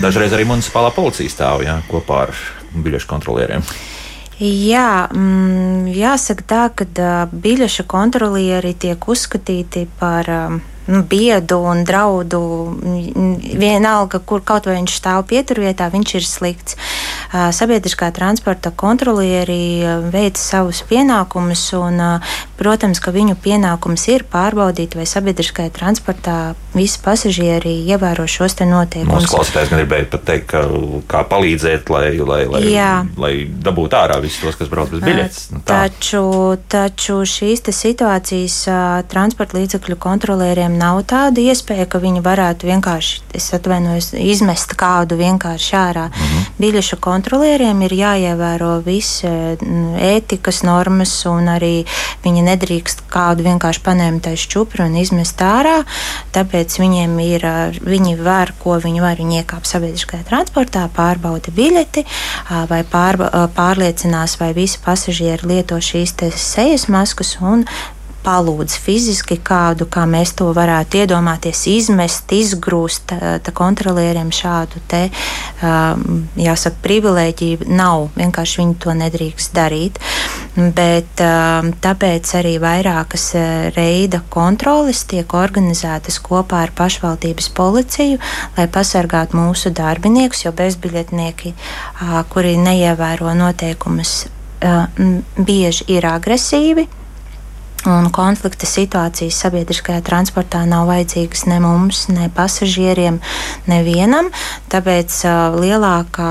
Dažreiz 0.00 0.32
arī 0.32 0.44
municipālā 0.46 0.90
policija 0.94 1.28
stāv 1.28 1.62
jā, 1.66 1.80
kopā 1.90 2.20
ar 2.22 2.30
biļešu 2.74 3.06
kontrolieriem. 3.06 3.62
Jā, 4.44 5.08
mm, 5.08 5.88
jāsaka 5.94 6.44
tā, 6.44 6.62
ka 6.76 6.84
uh, 6.84 7.32
biļešu 7.32 7.86
kontrolieri 7.88 8.74
tiek 8.76 9.08
uzskatīti 9.08 9.86
par. 10.00 10.28
Uh, 10.28 10.62
nu, 10.86 11.02
biedu 11.02 11.58
un 11.64 11.84
draudu. 11.84 12.40
Vienalga, 13.56 14.20
kur 14.20 14.44
kaut 14.44 14.68
vai 14.68 14.78
viņš 14.80 14.98
stāv 14.98 15.24
pieturvietā, 15.30 15.88
viņš 15.92 16.14
ir 16.18 16.28
slikts. 16.28 16.76
Sabiedriskā 17.32 18.10
transporta 18.14 18.70
kontrolieri 18.70 19.84
veic 20.12 20.38
savus 20.40 20.82
pienākumus, 20.88 21.62
un, 21.78 22.00
protams, 22.58 23.00
ka 23.02 23.14
viņu 23.14 23.36
pienākums 23.40 24.06
ir 24.12 24.26
pārbaudīt, 24.30 24.96
vai 24.98 25.06
sabiedriskajā 25.08 25.72
transportā 25.74 26.54
visi 26.74 27.00
pasažieri 27.02 27.74
ievēro 27.88 28.26
šos 28.30 28.58
te 28.58 28.66
noteikumus. 28.68 29.24
Mūsu 29.24 29.32
klausītājs 29.34 29.72
gribēja 29.72 30.08
pat 30.12 30.26
teikt, 30.28 30.46
ka, 30.52 30.64
kā 31.10 31.22
palīdzēt, 31.30 31.90
lai, 31.92 32.06
lai, 32.18 32.42
lai, 32.50 32.62
Jā. 32.70 32.92
lai 33.20 33.32
dabūtu 33.46 33.98
ārā 33.98 34.20
visus 34.22 34.42
tos, 34.42 34.58
kas 34.58 34.70
brauc 34.72 34.92
bez 34.92 35.02
biļetes. 35.04 35.46
Nu, 35.54 35.62
tā. 35.62 35.84
taču, 35.88 36.24
taču 36.70 37.20
šīs 37.28 37.64
situācijas 37.74 38.58
transporta 39.10 39.58
līdzekļu 39.58 39.98
kontrolieriem 40.00 40.76
nav 40.78 41.02
tāda 41.10 41.42
iespēja, 41.42 41.86
ka 41.90 42.00
viņi 42.02 42.22
varētu 42.24 42.68
vienkārši, 42.70 43.22
es 43.38 43.50
atvainojos, 43.56 44.12
izmest 44.18 44.74
kādu 44.78 45.18
vienkārši 45.20 45.76
ārā. 45.78 46.08
Mm 46.10 46.26
-hmm. 46.30 46.50
Biļešu 46.58 46.98
kontrolieriem 47.14 47.84
ir 47.86 47.94
jāievēro 47.94 48.78
visi 48.84 49.28
ētikas 49.28 50.62
normas, 50.66 51.12
un 51.30 51.46
arī 51.52 51.84
viņi 52.24 52.42
nedrīkst 52.48 53.04
kādu 53.12 53.46
vienkārši 53.46 53.82
paņemt 53.84 54.28
aiz 54.32 54.46
čupru 54.50 54.86
un 54.88 54.96
izmest 54.98 55.42
ārā. 55.44 55.76
Tāpēc 56.34 56.74
viņiem 56.80 57.14
ir, 57.22 57.46
viņi 57.84 58.16
var, 58.18 58.54
ko 58.58 58.78
viņi 58.82 59.04
var, 59.04 59.20
viņi 59.20 59.42
iekāp 59.42 59.68
sabiedriskajā 59.68 60.26
transportā, 60.26 60.88
pārbauda 60.96 61.54
biļeti 61.54 62.04
vai 62.70 62.82
pārba, 62.90 63.30
pārliecinās, 63.54 64.38
vai 64.40 64.50
visi 64.56 64.82
pasažieri 64.84 65.54
lieto 65.54 65.78
šīs 65.78 66.16
sejas 66.34 66.88
maskas 66.90 67.36
un 67.40 67.66
palūdz 68.24 68.76
fiziski 68.80 69.36
kādu, 69.44 69.86
kā 69.90 70.06
mēs 70.08 70.34
to 70.38 70.48
varētu 70.56 71.02
iedomāties, 71.02 71.64
izmest, 71.70 72.32
izgrūst, 72.32 73.12
tā 73.44 73.54
kontrolieriem 73.54 74.32
šādu 74.34 74.82
te, 74.90 75.02
jāsaka, 76.40 76.80
privilēģiju 76.84 77.68
nav. 77.70 78.08
Vienkārši 78.16 78.60
viņi 78.62 78.78
to 78.84 78.96
nedrīkst 78.98 79.54
darīt. 79.56 80.00
Bet 80.54 81.20
tāpēc 81.84 82.30
arī 82.38 82.54
vairākas 82.62 83.30
reida 83.74 84.22
kontroles 84.30 85.02
tiek 85.10 85.34
organizētas 85.34 86.20
kopā 86.22 86.64
ar 86.68 86.74
pašvaldības 86.78 87.50
policiju, 87.56 88.20
lai 88.56 88.68
pasargātu 88.70 89.38
mūsu 89.40 89.74
darbiniekus, 89.74 90.44
jo 90.46 90.54
bezbiļetnieki, 90.56 91.54
kuri 92.30 92.54
neievēro 92.62 93.34
noteikumus, 93.38 94.24
bieži 95.36 95.90
ir 95.92 96.06
agresīvi 96.08 96.86
Un 97.84 98.08
konflikta 98.14 98.64
situācijas 98.68 99.36
sabiedriskajā 99.44 100.00
transportā 100.06 100.62
nav 100.68 100.86
vajadzīgas 100.88 101.44
ne 101.50 101.58
mums, 101.60 102.06
ne 102.08 102.30
pasažieriem, 102.32 103.18
nevienam. 103.68 104.30
Tāpēc 104.72 105.18
uh, 105.28 105.58
lielākā 105.60 106.30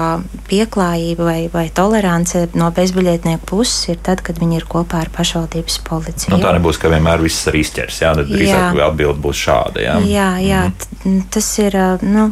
pieklājība 0.49 1.28
vai, 1.28 1.38
vai 1.54 1.68
tolerance 1.70 2.47
no 2.58 2.72
bezbiļetnieku 2.74 3.45
puses 3.54 3.93
ir 3.93 4.01
tad, 4.01 4.26
kad 4.26 4.41
viņi 4.41 4.62
ir 4.62 4.68
kopā 4.70 5.04
ar 5.06 5.14
pašvaldības 5.14 5.80
policiju. 5.86 6.34
Nu, 6.34 6.41
tā 6.41 6.56
nebūs, 6.58 6.82
ka 6.82 6.89
vienmēr 6.93 7.22
viss 7.22 7.45
ir 7.51 7.62
izķers. 7.62 8.01
Jā, 8.01 8.18
tad 8.18 8.34
drīzāk 8.34 8.84
atbilde 8.89 9.22
būs 9.22 9.45
šāda. 9.45 9.86
Jā, 9.86 9.97
jā, 10.10 10.30
jā 10.41 10.68
mm. 11.06 11.26
tas 11.34 11.54
ir. 11.62 11.82
Nu, 12.01 12.32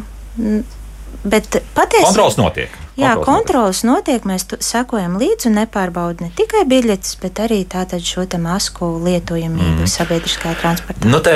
Bet 1.22 1.60
patiesībā 1.76 2.08
kontrols 2.08 2.34
notiek. 2.40 2.81
Jā, 2.98 3.14
kontrols 3.24 3.82
notiek, 3.88 4.24
mēs 4.28 4.44
sekojam 4.60 5.14
līdzi 5.20 5.48
un 5.48 5.56
nepārbaudām 5.62 6.28
ne 6.28 6.28
tikai 6.36 6.66
biļetes, 6.68 7.14
bet 7.22 7.40
arī 7.40 7.62
šo 8.04 8.26
masku 8.42 8.88
lietojamību 9.00 9.82
mm. 9.82 9.88
sabiedriskajā 9.88 10.52
transportā. 10.60 11.08
Nu, 11.08 11.20
te 11.24 11.32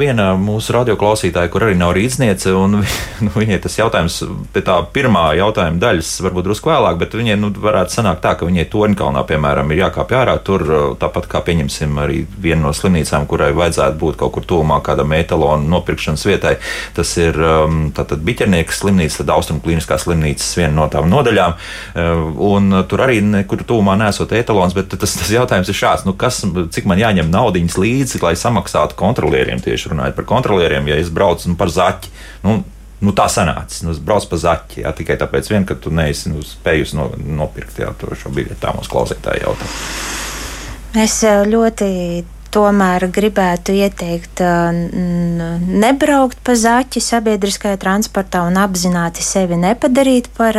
viena 0.00 0.32
mūsu 0.38 0.74
radioklausītāja, 0.74 1.50
kur 1.52 1.68
arī 1.68 1.76
nav 1.78 1.94
rīzniece, 1.94 2.50
un 2.58 2.80
nu, 3.24 3.30
viņai 3.34 3.60
tas 3.62 3.78
jautājums, 3.78 4.18
pie 4.52 4.62
tā 4.66 4.80
pirmā 4.94 5.30
jautājuma 5.38 5.78
daļas, 5.82 6.10
varbūt 6.26 6.48
drusku 6.48 6.72
vēlāk, 6.72 6.98
bet 7.04 7.14
viņai 7.18 7.38
nu, 7.38 7.52
varētu 7.54 7.94
sanākt 7.94 8.24
tā, 8.26 8.34
ka 8.34 8.48
viņai 8.48 8.66
Torņkalnā, 8.72 9.22
piemēram, 9.28 9.70
ir 9.70 9.84
jākāpj 9.84 10.18
ārā. 10.18 10.36
Tur 10.42 10.66
tāpat 10.98 11.30
kā 11.30 11.44
pieņemsim 11.46 12.02
arī 12.02 12.24
vienu 12.42 12.66
no 12.66 12.74
slimnīcām, 12.74 13.28
kurai 13.30 13.52
vajadzētu 13.56 13.98
būt 14.02 14.18
kaut 14.18 14.34
kur 14.34 14.48
tuvumā 14.50 14.80
kādam 14.84 15.14
etalonu 15.14 15.70
nopirkšanas 15.76 16.26
vietai. 16.26 16.56
Tas 16.98 17.14
ir 17.22 17.38
um, 17.38 17.80
tātad 17.94 18.22
biķernieks 18.26 18.82
slimnīca, 18.82 19.22
tad 19.22 19.34
Austrum 19.36 19.62
klīniskā 19.64 20.00
slimnīcas 20.02 20.50
viena 20.58 20.74
no 20.80 20.87
tām 20.92 21.10
nodaļām. 21.10 21.58
Eh, 21.94 22.22
un 22.48 22.80
tur 22.90 23.04
arī 23.06 23.20
nekur 23.24 23.64
tuvumā 23.68 23.98
nesot 24.00 24.32
etalons, 24.36 24.76
bet 24.76 24.94
tas, 24.94 25.18
tas 25.20 25.34
jautājums 25.34 25.68
ir 25.68 25.78
šāds, 25.78 26.06
nu 26.08 26.16
kas, 26.18 26.40
cik 26.74 26.88
man 26.90 27.02
jāņem 27.02 27.30
naudiņas 27.32 27.78
līdzi, 27.82 28.22
lai 28.24 28.34
samaksātu 28.38 28.98
kontrolieriem, 28.98 29.62
tieši 29.64 29.94
runājot 29.94 30.18
par 30.18 30.28
kontrolieriem, 30.32 30.90
ja 30.90 30.98
es 31.00 31.12
braucu 31.14 31.52
nu, 31.52 31.60
par 31.60 31.72
zaķi. 31.74 32.12
Nu, 32.46 32.60
Nu, 32.98 33.12
tā 33.14 33.28
sanāca. 33.30 33.84
Nu, 33.86 33.92
es 33.94 34.00
braucu 34.02 34.26
pa 34.32 34.38
zaķi 34.42 34.80
jā, 34.82 34.90
tikai 34.90 35.14
tāpēc, 35.20 35.52
vien, 35.52 35.62
ka 35.62 35.76
tu 35.78 35.92
neesi 35.94 36.32
nu, 36.32 36.40
spējusi 36.42 36.96
no, 36.98 37.04
nopirkt 37.14 37.78
jā, 37.78 37.92
šo 37.94 38.32
biļeti. 38.34 38.58
Tā 38.58 38.72
mums 38.74 38.90
klausītāji 38.90 39.44
jautā. 39.44 39.68
Es 40.98 41.20
eh, 41.22 41.44
ļoti 41.46 41.86
tomēr 42.58 43.06
gribētu 43.14 43.74
ieteikt 43.78 44.42
nebraukt 45.78 46.40
pa 46.42 46.56
zaķi 46.58 47.02
sabiedriskajā 47.04 47.78
transportā 47.78 48.42
un 48.48 48.58
apzināti 48.58 49.22
sevi 49.22 49.58
nepadarīt 49.60 50.30
par 50.34 50.58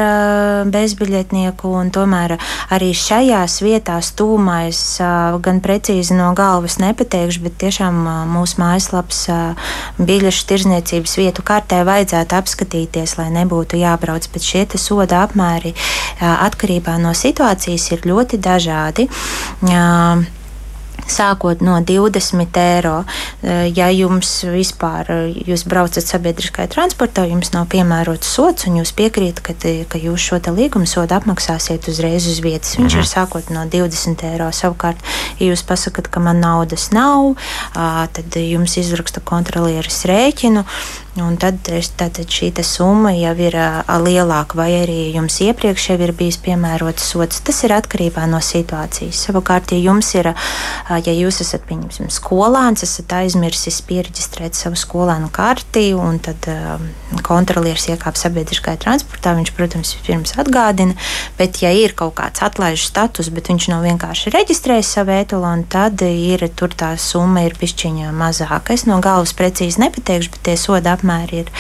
bezbiļetnieku. 0.72 1.74
Tomēr 1.96 2.38
arī 2.72 2.94
šajās 2.96 3.60
vietās 3.66 4.14
tūmā 4.20 4.58
es 4.70 4.82
gan 5.44 5.60
precīzi 5.66 6.16
no 6.16 6.32
galvas 6.38 6.80
nepateikšu, 6.80 7.44
bet 7.48 7.60
tiešām 7.66 8.00
mūsu 8.32 8.62
mājaslapas 8.62 9.22
biļešu 10.00 10.48
tirzniecības 10.54 11.18
vietu 11.20 11.44
kartē 11.46 11.84
vajadzētu 11.90 12.40
apskatīties, 12.40 13.18
lai 13.20 13.30
nebūtu 13.42 13.80
jābrauc, 13.82 14.30
bet 14.32 14.46
šie 14.46 14.66
soda 14.80 15.26
apmēri 15.28 15.76
atkarībā 16.22 17.00
no 17.02 17.16
situācijas 17.18 17.92
ir 17.96 18.08
ļoti 18.08 18.40
dažādi. 18.44 19.10
Sākot 21.14 21.64
no 21.66 21.78
20 21.82 22.60
eiro. 22.62 23.04
Eh, 23.42 23.70
ja 23.76 23.90
jums 23.94 24.32
vispār 24.48 25.10
eh, 25.14 25.40
jūs 25.50 25.66
braucat 25.70 26.06
sabiedriskajā 26.06 26.70
transportā, 26.74 27.26
jums 27.30 27.54
nav 27.56 27.68
piemērots 27.74 28.30
sots, 28.36 28.68
un 28.70 28.80
jūs 28.82 28.94
piekrītat, 28.98 29.44
ka, 29.46 29.56
ka 29.90 30.02
jūs 30.02 30.30
šo 30.30 30.42
līguma 30.56 30.88
sodu 30.90 31.18
apmaksāsiet 31.18 31.90
uzreiz 31.92 32.28
uz 32.30 32.40
vietas. 32.44 32.78
Viņš 32.80 32.96
mhm. 32.96 33.04
ir 33.04 33.10
sākot 33.10 33.52
no 33.54 33.66
20 33.70 34.26
eiro. 34.32 34.50
Savukārt, 34.56 35.04
ja 35.40 35.52
jūs 35.52 35.66
pasakāt, 35.68 36.10
ka 36.12 36.24
man 36.24 36.42
naudas 36.44 36.90
nav, 36.96 37.36
tad 37.74 38.36
jums 38.40 38.78
izraksta 38.80 39.22
kontrolieris 39.24 40.02
rēķinu. 40.10 40.66
Un 41.18 41.40
tad, 41.42 41.66
tad 41.98 42.20
šī 42.30 42.52
summa 42.62 43.10
jau 43.18 43.34
ir 43.42 43.56
uh, 43.58 43.82
lielāka, 44.04 44.54
vai 44.60 44.70
arī 44.84 44.98
jums 45.16 45.40
iepriekš 45.42 45.88
jau 45.90 45.96
ir 46.06 46.12
bijis 46.14 46.38
piemērots 46.46 47.08
sots. 47.12 47.40
Tas 47.42 47.64
ir 47.66 47.74
atkarībā 47.74 48.28
no 48.30 48.38
situācijas. 48.44 49.24
Savukārt, 49.26 49.74
ja 49.74 49.80
jums 49.82 50.12
ir, 50.14 50.30
uh, 50.30 50.92
ja 51.02 51.16
jūs 51.16 51.42
esat 51.42 51.66
pieņemsim, 51.66 52.12
skolāns, 52.14 52.86
esat 52.86 53.16
aizmirsis 53.24 53.82
pieregistrēt 53.90 54.54
savu 54.54 54.78
skolānu 54.78 55.32
karti, 55.34 55.90
un 55.98 56.22
tad 56.22 56.46
uh, 56.52 56.78
kontrolieris 57.26 57.90
iekāp 57.90 58.20
sabiedriskajā 58.20 58.78
transportā, 58.86 59.34
viņš, 59.40 59.54
protams, 59.58 59.96
pirms 60.06 60.38
atgādina, 60.38 60.94
bet 61.42 61.64
ja 61.64 61.74
ir 61.74 61.98
kaut 61.98 62.20
kāds 62.22 62.46
atlaižu 62.46 62.86
status, 62.86 63.32
bet 63.34 63.50
viņš 63.50 63.70
nav 63.74 63.88
vienkārši 63.90 64.36
reģistrējis 64.38 64.94
savu 65.00 65.18
etalonu, 65.18 65.66
tad 65.74 66.06
ir 66.06 66.46
tur 66.54 66.78
tā 66.78 66.94
summa 67.02 67.48
ir 67.50 67.58
pišķiņā 67.58 68.14
mazāka. 68.14 68.78
Es 68.78 68.86
no 68.86 69.02
galvas 69.04 69.34
precīzi 69.34 69.82
nepateikšu, 69.82 70.38
bet 70.38 70.46
tie 70.52 70.58
soda 70.60 70.99
apmēri 71.00 71.46
ir. 71.46 71.54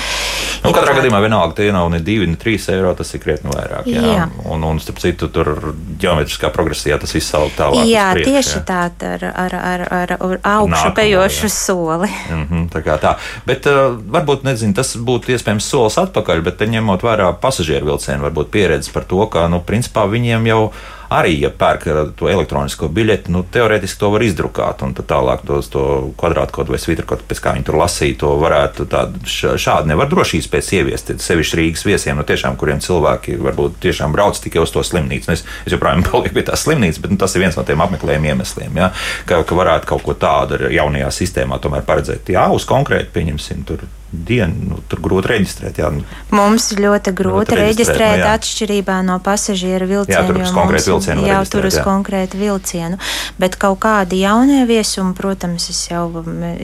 Nu, 0.59 0.73
katrā 0.75 0.91
gadījumā 0.97 1.21
vienalga, 1.23 1.55
tie 1.55 1.69
nav 1.71 1.87
ne 1.93 2.01
2, 2.03 2.27
ne 2.27 2.37
3 2.39 2.73
eiro, 2.73 2.91
tas 2.97 3.13
ir 3.15 3.21
krietni 3.23 3.51
vairāk. 3.53 3.87
Jā. 3.87 4.01
jā. 4.03 4.25
Un, 4.51 4.65
un 4.67 4.81
starp 4.83 4.99
citu, 4.99 5.29
tur 5.31 5.71
ģeometriskā 6.01 6.51
progresijā 6.51 6.99
tas 6.99 7.15
viss 7.15 7.35
aug 7.37 7.53
tālāk. 7.55 7.87
Jā, 7.87 8.09
priekš, 8.17 8.27
tieši 8.27 8.55
jā. 8.57 8.63
tā, 8.67 8.81
ar, 9.07 9.25
ar, 9.29 9.55
ar, 9.55 9.85
ar, 10.01 10.13
ar 10.19 10.37
augšu 10.57 10.91
pejošu 10.99 11.51
soli. 11.53 12.11
Mm 12.27 12.45
-hmm, 12.45 12.67
tā 12.75 12.83
kā 12.83 12.99
tā. 12.99 13.15
Bet 13.47 13.71
uh, 13.71 13.95
varbūt, 14.11 14.43
nezinu, 14.43 14.75
tas 14.75 14.95
būtu 14.97 15.31
iespējams 15.35 15.71
solis 15.71 15.97
atpakaļ, 15.97 16.43
bet 16.43 16.59
ņemot 16.59 17.03
vērā 17.03 17.31
pasažieru 17.41 17.93
vilcienu, 17.93 18.23
varbūt 18.27 18.51
pieredzi 18.51 18.91
par 18.91 19.03
to, 19.03 19.25
ka, 19.25 19.47
nu, 19.47 19.63
principā 19.63 20.05
viņiem 20.11 20.47
jau 20.47 20.63
ir 20.73 20.98
arī, 21.09 21.35
ja 21.43 21.49
pērk 21.49 21.85
to 22.17 22.29
elektronisko 22.29 22.89
biļeti, 22.93 23.33
nu, 23.33 23.43
teorētiski 23.51 23.99
to 24.01 24.11
var 24.13 24.23
izdrukāt 24.25 24.83
un 24.85 24.95
tālāk 24.97 25.43
tos, 25.47 25.69
to 25.73 25.83
kvadrātkodu 26.19 26.73
vai 26.73 26.79
svītrokodu, 26.81 27.25
pēc 27.29 27.41
kā 27.43 27.53
viņi 27.57 27.67
tur 27.67 27.79
lasīja, 27.81 28.19
to 28.23 28.33
varētu 28.41 28.87
tādu 28.89 29.21
šādi 29.29 29.91
nevar 29.91 30.09
drošības 30.11 30.49
pēc 30.53 30.71
ieviest. 30.79 31.13
Sevišķi 31.25 31.61
Rīgas 31.61 31.85
viesiem, 31.87 32.19
nu, 32.19 32.25
tiešām, 32.27 32.57
kuriem 32.59 32.81
cilvēki 32.83 33.37
varbūt 33.41 33.79
tiešām 33.85 34.15
brauc 34.15 34.39
tikai 34.41 34.63
uz 34.63 34.73
to 34.75 34.85
slimnīcu. 34.85 35.31
Nu, 35.31 35.37
es, 35.37 35.45
es 35.65 35.75
joprojām 35.75 36.05
palieku 36.09 36.37
pie 36.37 36.45
tās 36.49 36.65
slimnīcas, 36.67 37.01
bet 37.03 37.15
nu, 37.15 37.19
tas 37.21 37.35
ir 37.35 37.45
viens 37.45 37.57
no 37.59 37.65
tiem 37.67 37.85
apmeklējuma 37.85 38.33
iemesliem, 38.33 38.81
ja? 38.83 38.91
ka, 39.29 39.43
ka 39.47 39.57
varētu 39.57 39.93
kaut 39.93 40.05
ko 40.05 40.17
tādu 40.19 40.69
jaunajā 40.69 41.11
sistēmā 41.21 41.61
tomēr 41.63 41.87
paredzēt. 41.87 42.29
Jā, 42.33 42.49
uz 42.53 42.67
konkrēti 42.69 43.13
pieņemsim 43.17 43.65
tur 43.69 43.87
dienu. 44.11 44.69
Nu, 44.69 44.77
tur 44.89 45.01
grūti 45.03 45.29
reģistrēt. 45.31 45.79
Jā. 45.81 45.89
Mums 46.33 46.69
ļoti 46.73 47.13
grūti, 47.13 47.21
grūti 47.21 47.57
reģistrēt, 47.59 47.99
reģistrēt 47.99 48.23
nu, 48.23 48.29
atšķirībā 48.33 48.97
no 49.05 49.17
pasažieru 49.23 49.89
vilcienu. 49.89 50.17
Jā, 50.17 50.25
tur 50.25 50.41
uz 50.41 50.53
konkrētu 50.55 50.91
vilcienu. 50.91 51.27
Jā, 51.29 51.39
tur 51.53 51.67
uz 51.69 51.77
konkrētu 51.85 52.41
vilcienu. 52.41 52.99
Bet 53.41 53.57
kaut 53.61 53.79
kādi 53.85 54.23
jaunie 54.23 54.63
viesumi, 54.69 55.13
protams, 55.17 55.69
es 55.73 55.83
jau, 55.91 56.07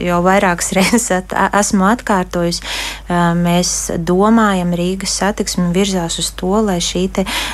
jau 0.02 0.20
vairākas 0.26 0.72
reizes 0.76 1.08
at, 1.14 1.34
esmu 1.60 1.86
atkārtojis. 1.92 2.62
Mēs 3.38 3.74
domājam, 3.96 4.74
Rīgas 4.76 5.14
satiksme 5.22 5.70
virzās 5.76 6.18
uz 6.22 6.32
to, 6.36 6.52
lai 6.66 6.80
šī 6.82 7.06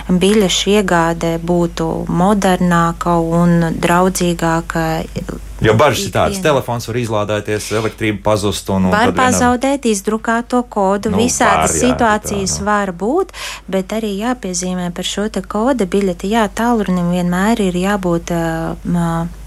biļešu 0.08 0.76
iegāde 0.78 1.36
būtu 1.42 1.88
modernāka 2.08 3.18
un 3.20 3.74
draudzīgāka 3.82 4.84
Jo 5.62 5.74
bažas 5.78 6.06
ir 6.08 6.14
tādas, 6.14 6.40
telefons 6.42 6.88
var 6.88 6.98
izlādēties, 7.00 7.68
elektrība 7.78 8.22
pazust 8.30 8.70
un, 8.74 8.88
un 8.88 8.94
var 8.94 9.12
pazaudēt 9.16 9.84
vienam... 9.86 9.96
izdrukāto 9.96 10.62
kodu. 10.68 11.12
Nu, 11.12 11.20
Visādas 11.22 11.76
situācijas 11.78 12.56
jā, 12.56 12.58
tā, 12.58 12.64
nu. 12.64 12.70
var 12.70 12.94
būt, 13.04 13.36
bet 13.70 13.94
arī 13.96 14.14
jāpiezīmē 14.20 14.90
par 14.96 15.08
šo 15.08 15.28
te 15.32 15.44
koda 15.44 15.86
biļeti. 15.86 16.32
Jā, 16.34 16.48
tālrunim 16.50 17.12
vienmēr 17.14 17.62
ir 17.68 17.78
jābūt. 17.84 18.34
Uh, 18.34 19.38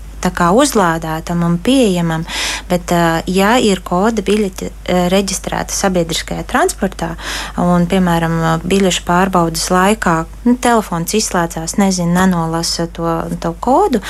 uzlādētam 0.55 1.43
un 1.45 1.57
pieejamam, 1.63 2.25
bet, 2.69 2.91
ja 3.27 3.55
ir 3.61 3.81
koda 3.85 4.23
biļete 4.25 4.71
reģistrēta 5.11 5.73
sabiedriskajā 5.75 6.45
transportā 6.49 7.13
un, 7.61 7.87
piemēram, 7.89 8.37
biļešu 8.65 9.05
pārbaudas 9.07 9.67
laikā 9.73 10.15
nu, 10.45 10.55
telefons 10.61 11.15
izslēdzās, 11.17 11.77
nezinu, 11.81 12.13
nenolasa 12.15 12.87
to, 12.93 13.17
to 13.41 13.53
kodu, 13.59 14.01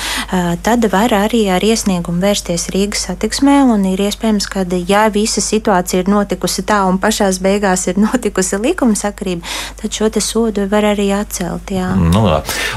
tad 0.66 0.88
var 0.92 1.14
arī 1.26 1.46
ar 1.54 1.64
iesniegumu 1.66 2.24
vērsties 2.24 2.70
Rīgas 2.74 3.08
satiksmē 3.10 3.62
ir 3.92 4.06
iespējams, 4.08 4.48
ka, 4.52 4.66
ja 4.88 5.06
visa 5.14 5.42
situācija 5.44 6.04
ir 6.04 6.12
notikusi 6.12 6.66
tā 6.68 6.82
un 6.90 7.00
pašās 7.02 7.40
beigās 7.44 7.88
ir 7.92 8.00
notikusi 8.06 8.60
likumsakarība, 8.62 9.46
tad 9.82 9.96
šo 9.96 10.10
sodu 10.22 10.68
var 10.72 10.92
arī 10.94 11.10
atcelt. 11.16 11.72
Jā. 11.74 11.92
Nu, 11.96 12.26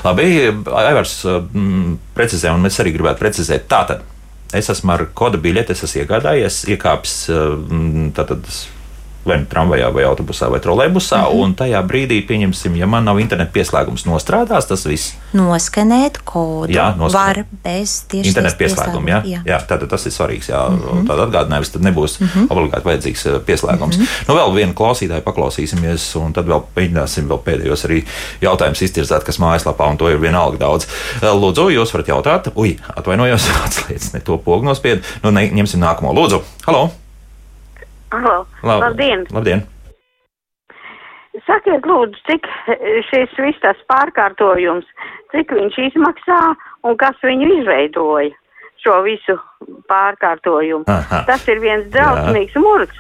labi, 0.05 0.29
Aivars 0.67 1.21
precizē, 2.19 2.51
un 2.55 2.67
mēs 2.67 2.81
arī 2.83 2.93
gribētu 2.97 3.23
precizēt. 3.23 3.69
Tātad 3.71 4.03
es 4.59 4.71
esmu 4.73 4.95
ar 4.95 5.07
kodu 5.17 5.41
biļeti, 5.45 5.75
es 5.77 5.85
esmu 5.87 6.03
iegādājies, 6.03 6.65
iekāpis 6.75 7.17
tātad 8.17 8.51
vai 9.27 9.39
nu 9.43 9.47
tramvajā, 9.51 9.91
vai 9.93 10.05
autobusā, 10.09 10.49
vai 10.51 10.61
trolēbusā. 10.61 11.19
Mm 11.19 11.25
-hmm. 11.25 11.43
Un 11.43 11.55
tajā 11.55 11.83
brīdī, 11.87 12.21
pieņemsim, 12.27 12.77
ja 12.77 12.87
man 12.87 13.05
nav 13.05 13.21
interneta 13.21 13.53
pieslēgums, 13.53 14.07
nostrādās 14.07 14.69
tas 14.69 14.87
viss. 14.87 15.15
Noskanēt 15.33 16.19
kodu. 16.25 16.73
Jā, 16.73 16.95
noskanēt. 16.97 17.13
var 17.13 17.45
bez 17.65 18.03
tieši 18.09 18.29
interneta 18.29 18.57
pieslēguma. 18.57 19.09
Jā? 19.09 19.23
Jā. 19.25 19.41
jā, 19.45 19.59
tātad 19.67 19.89
tas 19.89 20.07
ir 20.07 20.13
svarīgs. 20.13 20.49
Jā, 20.49 20.69
mm 20.69 20.79
-hmm. 20.79 21.07
tāda 21.09 21.27
atgādinājums 21.27 21.73
tad 21.73 21.83
nebūs 21.83 22.21
mm 22.21 22.27
-hmm. 22.27 22.47
obligāti 22.51 22.85
vajadzīgs 22.85 23.27
eh, 23.27 23.41
pieslēgums. 23.47 23.99
Mm 23.99 24.05
-hmm. 24.05 24.29
Nu, 24.29 24.35
vēl 24.35 24.55
vienu 24.55 24.73
klausītāju 24.73 25.21
paklausīsimies, 25.21 26.17
un 26.17 26.33
tad 26.33 26.47
vēl 26.47 26.63
mēģināsim 26.77 27.29
vēl 27.29 27.39
pēdējos 27.45 27.85
arī 27.85 28.05
jautājumus 28.41 28.83
iztirzāt, 28.83 29.25
kas 29.25 29.39
mājaslapā, 29.39 29.91
un 29.91 29.97
to 29.97 30.09
ir 30.09 30.21
vienalga 30.21 30.59
daudz. 30.59 30.87
Eh, 31.23 31.29
lūdzu, 31.29 31.69
jūs 31.71 31.93
varat 31.93 32.09
jautāt, 32.09 32.53
ui, 32.55 32.79
atvainojos, 32.97 33.49
atslēdz 33.67 34.15
ne 34.15 34.21
to 34.21 34.39
pogu 34.39 34.65
nospied. 34.65 35.03
Nu, 35.23 35.31
ne, 35.31 35.51
ņemsim 35.51 35.81
nākamo. 35.81 36.13
Lūdzu, 36.13 36.43
halo! 36.67 36.91
Halo. 38.11 38.47
Lab, 38.63 38.81
Labdien! 38.81 39.27
Labdien! 39.33 39.65
Sakiet, 41.47 41.85
lūdzu, 41.87 42.19
cik 42.29 42.47
šis 43.09 43.35
viss 43.41 43.61
tas 43.63 43.79
pārkārtojums, 43.89 44.89
cik 45.33 45.53
viņš 45.55 45.77
izmaksā 45.91 46.39
un 46.89 46.97
kas 47.01 47.17
viņu 47.25 47.49
izveidoja 47.61 48.33
šo 48.83 49.01
visu 49.05 49.37
pārkārtojumu. 49.91 50.87
Aha. 50.93 51.23
Tas 51.29 51.45
ir 51.51 51.61
viens 51.63 51.89
drausmīgs 51.95 52.57
murgs. 52.63 52.99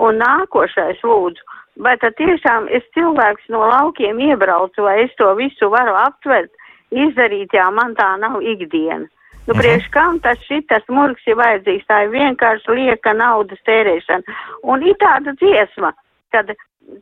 Un 0.00 0.20
nākošais, 0.20 1.00
lūdzu, 1.04 1.44
vai 1.84 1.96
tad 2.00 2.16
tiešām 2.20 2.70
es 2.72 2.84
cilvēks 2.96 3.50
no 3.52 3.66
laukiem 3.68 4.20
iebraucu, 4.30 4.84
vai 4.86 5.02
es 5.04 5.12
to 5.20 5.28
visu 5.36 5.68
varu 5.72 5.96
aptvert, 6.00 6.52
izdarīt, 6.90 7.52
jā, 7.52 7.68
man 7.74 7.96
tā 7.98 8.14
nav 8.22 8.40
ikdiena. 8.40 9.08
Nu, 9.46 9.54
mhm. 9.54 9.60
priekš 9.60 9.88
kam 9.94 10.20
tas 10.24 10.40
šitas 10.46 10.84
murgs 10.88 11.26
ir 11.26 11.38
vajadzīgs? 11.40 11.86
Tā 11.88 12.04
ir 12.04 12.12
vienkārši 12.14 12.76
lieka 12.76 13.14
naudas 13.16 13.60
tērēšana. 13.68 14.38
Un 14.62 14.84
ir 14.86 14.98
tāda 15.00 15.34
dziesma, 15.40 15.94
kad 16.34 16.52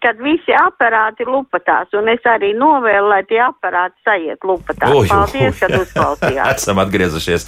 kad 0.03 0.19
visi 0.23 0.53
aparāti 0.55 1.25
lupatās, 1.27 1.91
un 1.99 2.09
es 2.13 2.25
arī 2.29 2.53
novēlu, 2.57 3.09
lai 3.11 3.21
tie 3.29 3.41
aparāti 3.43 3.97
sajiet 4.07 4.45
lupatās. 4.47 4.93
Uj, 4.95 5.09
Paldies, 5.11 5.59
kad 5.61 5.75
uzklausījāt. 5.79 6.51
Esam 6.59 6.81
atgriezušies 6.83 7.47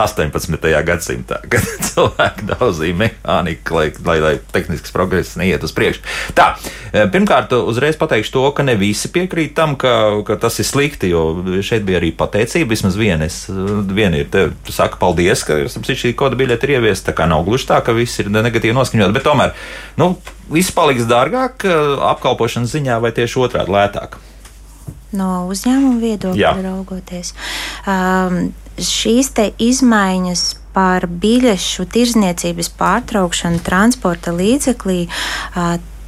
18. 0.00 0.68
gadsimtā, 0.88 1.40
kad 1.52 1.68
cilvēki 1.88 2.48
daudzīja 2.50 2.98
mehāniku, 3.04 3.78
lai, 3.78 3.86
lai, 4.08 4.18
lai 4.24 4.34
tehnisks 4.54 4.94
progress 4.94 5.36
neiet 5.40 5.64
uz 5.66 5.74
priekšu. 5.76 6.04
Tā, 6.38 6.52
e, 6.90 7.06
pirmkārt, 7.12 7.54
uzreiz 7.60 7.98
pateikšu 8.00 8.34
to, 8.36 8.44
ka 8.56 8.66
ne 8.66 8.76
visi 8.80 9.12
piekrīt 9.12 9.54
tam, 9.58 9.76
ka, 9.80 9.94
ka 10.26 10.38
tas 10.42 10.58
ir 10.62 10.68
slikti, 10.68 11.12
jo 11.12 11.24
šeit 11.64 11.86
bija 11.88 12.00
arī 12.02 12.12
pateicība. 12.16 12.72
Vismaz 12.72 12.98
viena, 12.98 13.28
es, 13.28 13.44
viena 13.48 14.22
ir, 14.22 14.30
te, 14.32 14.48
saka, 14.72 15.00
paldies, 15.02 15.44
ka 15.46 15.60
šī 15.68 16.14
koda 16.18 16.38
biļete 16.40 16.68
ir 16.68 16.78
ieviesta, 16.78 17.10
tā 17.10 17.20
kā 17.20 17.28
nav 17.30 17.44
gluži 17.46 17.68
tā, 17.68 17.82
ka 17.84 17.94
viss 17.96 18.22
ir 18.22 18.32
negatīvi 18.32 18.76
noskaņot, 18.76 19.12
bet 19.14 19.28
tomēr, 19.28 19.52
nu, 20.00 20.14
viss 20.50 20.74
paliks 20.74 21.06
dārgāk 21.10 21.66
eh, 21.68 21.78
apkalpošanas 22.12 22.74
ziņā 22.74 22.98
vai 23.02 23.12
tieši 23.14 23.40
otrādi 23.42 23.74
lētāk? 23.74 24.18
No 25.12 25.44
uzņēmuma 25.52 26.00
viedokļa 26.00 26.56
raugoties. 26.64 27.34
Um, 27.84 28.54
šīs 28.80 29.32
izmaiņas 29.60 30.44
par 30.72 31.04
biļešu 31.06 31.84
tirzniecības 31.92 32.70
pārtraukšanu 32.78 33.60
transporta 33.64 34.32
līdzeklī. 34.32 35.04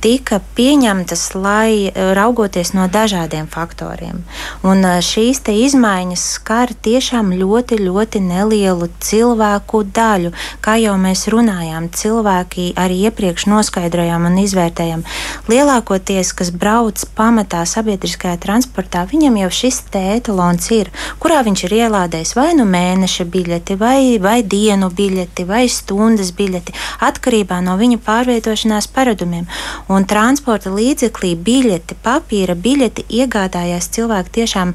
Tika 0.04 0.36
pieņemtas, 0.52 1.30
lai 1.32 1.88
raugoties 1.94 2.74
no 2.76 2.84
dažādiem 2.92 3.46
faktoriem. 3.48 4.18
Un 4.60 4.84
šīs 5.00 5.40
izmaiņas 5.48 6.24
skar 6.36 6.74
tiešām 6.84 7.30
ļoti, 7.32 7.78
ļoti 7.80 8.20
nelielu 8.20 8.90
cilvēku 9.00 9.80
daļu. 9.96 10.34
Kā 10.60 10.74
jau 10.76 10.98
mēs 11.00 11.24
runājām, 11.32 11.88
cilvēki 11.88 12.74
arī 12.76 12.98
iepriekš 13.08 13.46
noskaidrojām 13.48 14.26
un 14.28 14.36
izvērtējām. 14.44 15.06
Lielākoties, 15.48 16.34
kas 16.36 16.52
brauc 16.52 17.00
pamatā 17.16 17.64
sabiedriskajā 17.64 18.36
transportā, 18.44 19.06
viņam 19.08 19.40
jau 19.40 19.50
šis 19.62 19.80
etalons 19.94 20.68
ir, 20.76 20.92
kurā 21.22 21.40
viņš 21.48 21.64
ir 21.64 21.76
ielādējis 21.80 22.34
vai 22.36 22.50
nu 22.58 22.68
mēneša 22.68 23.24
biļeti, 23.24 23.78
vai, 23.80 24.18
vai 24.20 24.42
dienu 24.42 24.92
biļeti, 24.92 25.48
vai 25.48 25.64
stundas 25.72 26.34
biļeti, 26.36 26.76
atkarībā 27.08 27.62
no 27.64 27.78
viņa 27.80 28.02
pārvietošanās 28.04 28.92
paradumiem. 28.92 29.48
Un 29.93 29.93
transporta 30.02 30.72
līdzeklī 30.74 31.36
biļeti, 31.46 31.94
papīra 32.02 32.56
biļeti 32.58 33.06
iegādājās 33.22 33.86
cilvēki 33.94 34.34
tiešām 34.40 34.74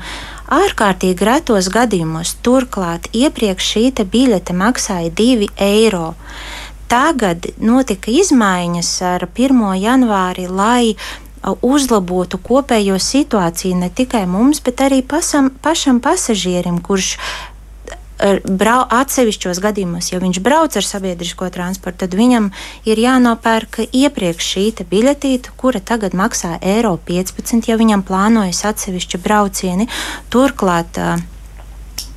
ārkārtīgi 0.55 1.27
retos 1.27 1.67
gadījumos. 1.75 2.37
Turklāt 2.45 3.11
iepriekš 3.11 3.71
šī 3.73 3.85
biļete 4.15 4.55
maksāja 4.55 5.11
2 5.11 5.51
eiro. 5.59 6.13
Tagad 6.87 7.51
notika 7.59 8.09
izmaiņas 8.15 9.01
ar 9.05 9.27
1. 9.27 9.59
janvāri, 9.83 10.47
lai 10.47 10.95
uzlabotu 11.61 12.39
kopējo 12.43 12.97
situāciju 12.99 13.77
ne 13.83 13.89
tikai 13.89 14.25
mums, 14.27 14.59
bet 14.63 14.81
arī 14.81 15.01
pasam, 15.03 15.51
pašam 15.61 15.99
pasažierim, 15.99 16.79
kurš 16.81 17.17
brau, 18.43 18.83
atsevišķos 18.83 19.61
gadījumos, 19.63 20.11
ja 20.11 20.19
viņš 20.21 20.41
brauc 20.43 20.75
ar 20.75 20.85
sabiedrisko 20.85 21.49
transportu, 21.53 22.03
tad 22.03 22.17
viņam 22.19 22.51
ir 22.89 22.99
jānopērk 22.99 23.81
iepriekš 23.87 24.51
šī 24.53 24.65
biļetīte, 24.89 25.55
kura 25.59 25.79
tagad 25.79 26.15
maksā 26.17 26.57
eiro 26.61 26.97
15, 27.07 27.69
ja 27.69 27.79
viņam 27.79 28.03
plānojas 28.07 28.63
atsevišķi 28.69 29.21
braucieni. 29.23 29.89
Turklāt 30.33 30.99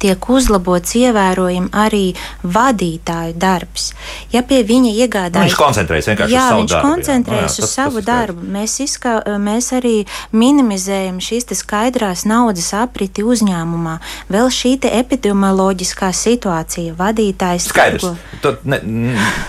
tiek 0.03 0.29
uzlabots 0.33 0.97
ievērojami 0.99 1.71
arī 1.73 2.05
vadītāju 2.43 3.37
darbs. 3.39 3.93
Ja 4.35 4.43
pie 4.47 4.63
viņa 4.67 4.93
iegādājas, 5.05 5.53
viņš 5.53 5.59
koncentrējas 5.61 6.11
vienkārši 6.13 6.37
jā, 6.37 6.43
uz 6.43 6.51
savu 6.51 6.63
viņš 6.63 6.75
darbu. 6.75 6.91
koncentrējas 6.91 7.43
jā. 7.43 7.53
Jā, 7.53 7.57
tas, 7.57 7.71
uz 7.71 7.77
savu 7.77 8.01
tas 8.01 8.09
darbu. 8.11 8.47
Mēs, 8.57 8.77
izskā, 8.85 9.15
mēs 9.43 9.73
arī 9.79 9.95
minimizējam 10.35 11.21
šīs 11.23 11.49
skaidrās 11.63 12.25
naudas 12.29 12.73
apriti 12.77 13.25
uzņēmumā. 13.27 13.99
Vēl 14.33 14.51
šī 14.53 14.73
epidemioloģiskā 14.89 16.11
situācija 16.17 16.95
vadītājs. 16.99 17.69
Skaidrs. 17.71 18.07
Tu 18.43 18.53
ne, 18.69 18.81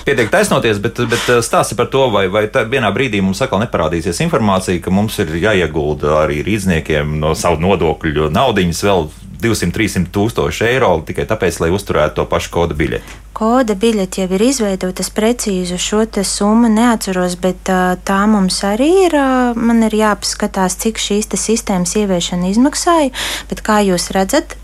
pietiek 0.07 0.31
taisnoties, 0.33 0.81
bet, 0.83 0.99
bet 1.09 1.29
uh, 1.31 1.41
stāsti 1.45 1.77
par 1.79 1.89
to, 1.93 2.07
vai, 2.13 2.25
vai 2.31 2.45
vienā 2.49 2.91
brīdī 2.95 3.21
mums 3.23 3.41
atkal 3.43 3.61
neparādīsies 3.63 4.21
informācija, 4.25 4.81
ka 4.83 4.93
mums 4.93 5.17
ir 5.23 5.33
jāiegulda 5.43 6.19
arī 6.23 6.41
rīzniekiem 6.45 7.17
no 7.21 7.33
savu 7.37 7.61
nodokļu 7.63 8.29
naudiņas 8.33 8.83
vēl 8.89 9.07
200-300 9.43 10.09
tūkstoši 10.13 10.65
eiro 10.69 10.93
tikai 11.05 11.27
tāpēc, 11.29 11.59
lai 11.63 11.69
uzturētu 11.75 12.21
to 12.21 12.25
pašu 12.31 12.53
kodu 12.53 12.77
biļeti. 12.79 13.19
Koda 13.33 13.75
biļete 13.79 14.23
jau 14.23 14.29
ir 14.37 14.43
izveidota, 14.45 15.03
es 15.03 15.09
precīzi 15.13 15.79
šo 15.81 16.03
summu 16.23 16.69
neatceros, 16.71 17.35
bet 17.41 17.69
tā 18.05 18.19
mums 18.29 18.61
arī 18.67 18.89
ir. 19.07 19.17
Man 19.57 19.83
ir 19.87 19.95
jāpaskatās, 19.97 20.77
cik 20.83 21.01
šīs 21.01 21.31
sistēmas 21.33 21.95
ieviešana 21.99 22.51
izmaksāja. 22.53 23.11
Bet 23.49 23.65
kā 23.65 23.81
jūs 23.83 24.11
redzat, 24.15 24.55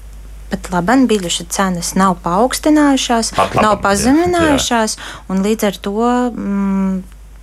pat 0.50 0.72
labi, 0.74 0.98
biļešu 1.10 1.48
cenas 1.54 1.94
nav 2.00 2.18
paaugstinājušās, 2.26 3.34
labam, 3.38 3.64
nav 3.66 3.80
pazeminājušās, 3.86 4.98
jā, 4.98 5.06
jā. 5.06 5.24
un 5.30 5.46
līdz 5.46 5.70
ar 5.70 5.82
to. 5.88 6.12
Mm, 6.34 7.00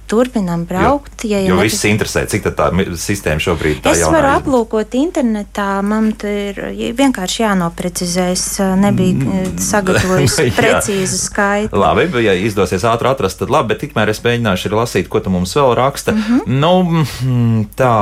turpinām 0.09 0.64
braukt. 0.68 1.24
Jo, 1.24 1.40
ja 1.40 1.50
jo 1.50 1.59
viss 1.61 1.84
interesē, 1.88 2.24
cik 2.30 2.48
tā 2.57 2.68
sistēma 3.00 3.42
šobrīd 3.42 3.80
ir. 3.80 3.90
Es 3.90 4.04
varu 4.04 4.30
aplūkot 4.36 4.94
internetā, 4.98 5.68
man 5.86 6.12
ir 6.26 6.61
vienkārši 6.96 7.42
jānoprecizē. 7.42 8.28
Es 8.36 8.44
nebiju 8.59 9.16
mm. 9.16 9.32
eh, 9.32 9.50
sagatavojis 9.62 10.38
precīzu 10.59 11.20
skaitu. 11.20 11.78
Labi, 11.80 12.09
ja 12.24 12.34
izdosies 12.38 12.84
ātri 12.88 13.11
atrast, 13.11 13.40
tad 13.40 13.52
labi, 13.52 13.74
bet 13.74 13.82
tikmēr 13.84 14.12
es 14.12 14.22
mēģināšu 14.24 14.72
lasīt, 14.74 15.11
ko 15.12 15.20
tu 15.22 15.32
mums 15.32 15.54
vēl 15.57 15.74
raksta. 15.78 16.14
Mm 16.14 16.22
-hmm. 16.22 16.61
nu, 16.61 16.72
mm, 16.82 17.66
tā, 17.78 17.94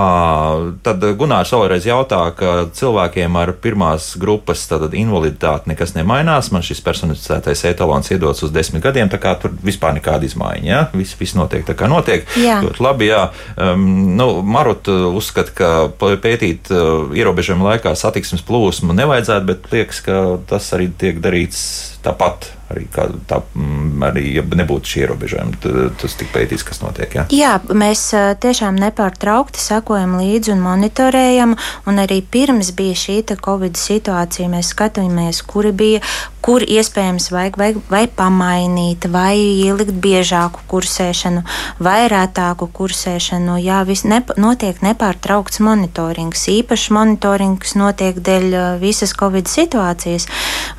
tad 0.86 1.04
Gunārs 1.18 1.52
vēlreiz 1.54 1.88
jautā, 1.88 2.22
ka 2.36 2.68
cilvēkiem 2.72 3.36
ar 3.36 3.52
pirmās 3.52 4.14
grupas 4.20 4.68
invaliditāti 4.92 5.70
nekas 5.72 5.94
nemainās. 5.94 6.50
Man 6.52 6.62
šis 6.62 6.80
personificētais 6.80 7.64
etalons 7.64 8.10
iedots 8.10 8.42
uz 8.42 8.50
desmit 8.50 8.82
gadiem, 8.82 9.08
tā 9.08 9.18
kā 9.18 9.34
tur 9.40 9.50
vispār 9.64 9.94
nekāda 9.94 10.24
izmaiņa. 10.24 10.68
Ja? 10.68 10.88
Viss, 10.92 11.16
viss 11.20 11.34
notiek 11.34 11.64
tā 11.66 11.74
kā 11.74 11.88
notiek. 11.94 12.26
Jā. 12.40 12.60
Ļoti 12.64 12.84
labi, 12.84 13.08
jā. 13.10 13.22
Um, 13.56 13.86
nu, 14.18 14.28
Marut 14.46 14.90
uh, 14.92 15.06
uzskata, 15.14 15.54
ka 15.54 15.70
pētīt 15.98 16.72
uh, 16.74 17.14
ierobežojumu 17.14 17.70
laikā 17.70 17.94
satiksmes 17.98 18.44
plūsmu 18.46 18.96
nevajadzētu, 18.96 19.48
bet 19.52 19.72
liekas, 19.72 20.04
ka 20.04 20.20
tas 20.50 20.70
arī 20.76 20.90
tiek 20.98 21.22
darīts 21.24 21.64
tāpat 22.04 22.50
arī, 22.72 22.84
kā, 22.92 23.06
tā, 23.28 23.40
mm, 23.54 24.02
arī 24.08 24.24
ja 24.38 24.44
nebūtu 24.44 24.90
šie 24.90 25.02
ierobežojumi. 25.04 25.58
Tas 26.00 26.16
tik 26.18 26.30
pētīs, 26.34 26.64
kas 26.66 26.80
notiek. 26.82 27.12
Jā, 27.16 27.24
jā 27.32 27.52
mēs 27.76 28.06
tiešām 28.42 28.78
nepārtraukti 28.80 29.60
sekojam 29.62 30.16
līdzi 30.20 30.54
un 30.54 30.64
monitorējam. 30.64 31.56
Un 31.90 32.02
arī 32.02 32.20
pirms 32.22 32.72
bija 32.76 32.96
šī 32.98 33.20
Covid 33.44 33.78
situācija, 33.78 34.50
mēs 34.52 34.72
skatījāmies, 34.74 35.42
kuri 35.48 35.72
bija, 35.72 36.00
kur 36.44 36.60
iespējams 36.60 37.30
vajag 37.32 37.56
vai, 37.56 37.70
vai 37.88 38.02
pamainīt, 38.20 39.06
vai 39.08 39.38
ielikt 39.38 39.94
biežāku 40.04 40.60
kursēšanu, 40.68 41.40
vai 41.80 42.04
rētāku 42.12 42.68
kursēšanu. 42.76 43.56
Jā, 43.64 43.80
viss 43.88 44.04
nep 44.04 44.34
notiek 44.40 44.82
nepārtraukts 44.84 45.62
monitorings. 45.64 46.44
Īpašs 46.52 46.90
monitorings 46.92 47.74
notiek 47.80 48.20
dēļ 48.20 48.58
visas 48.82 49.16
Covid 49.16 49.48
situācijas. 49.48 50.28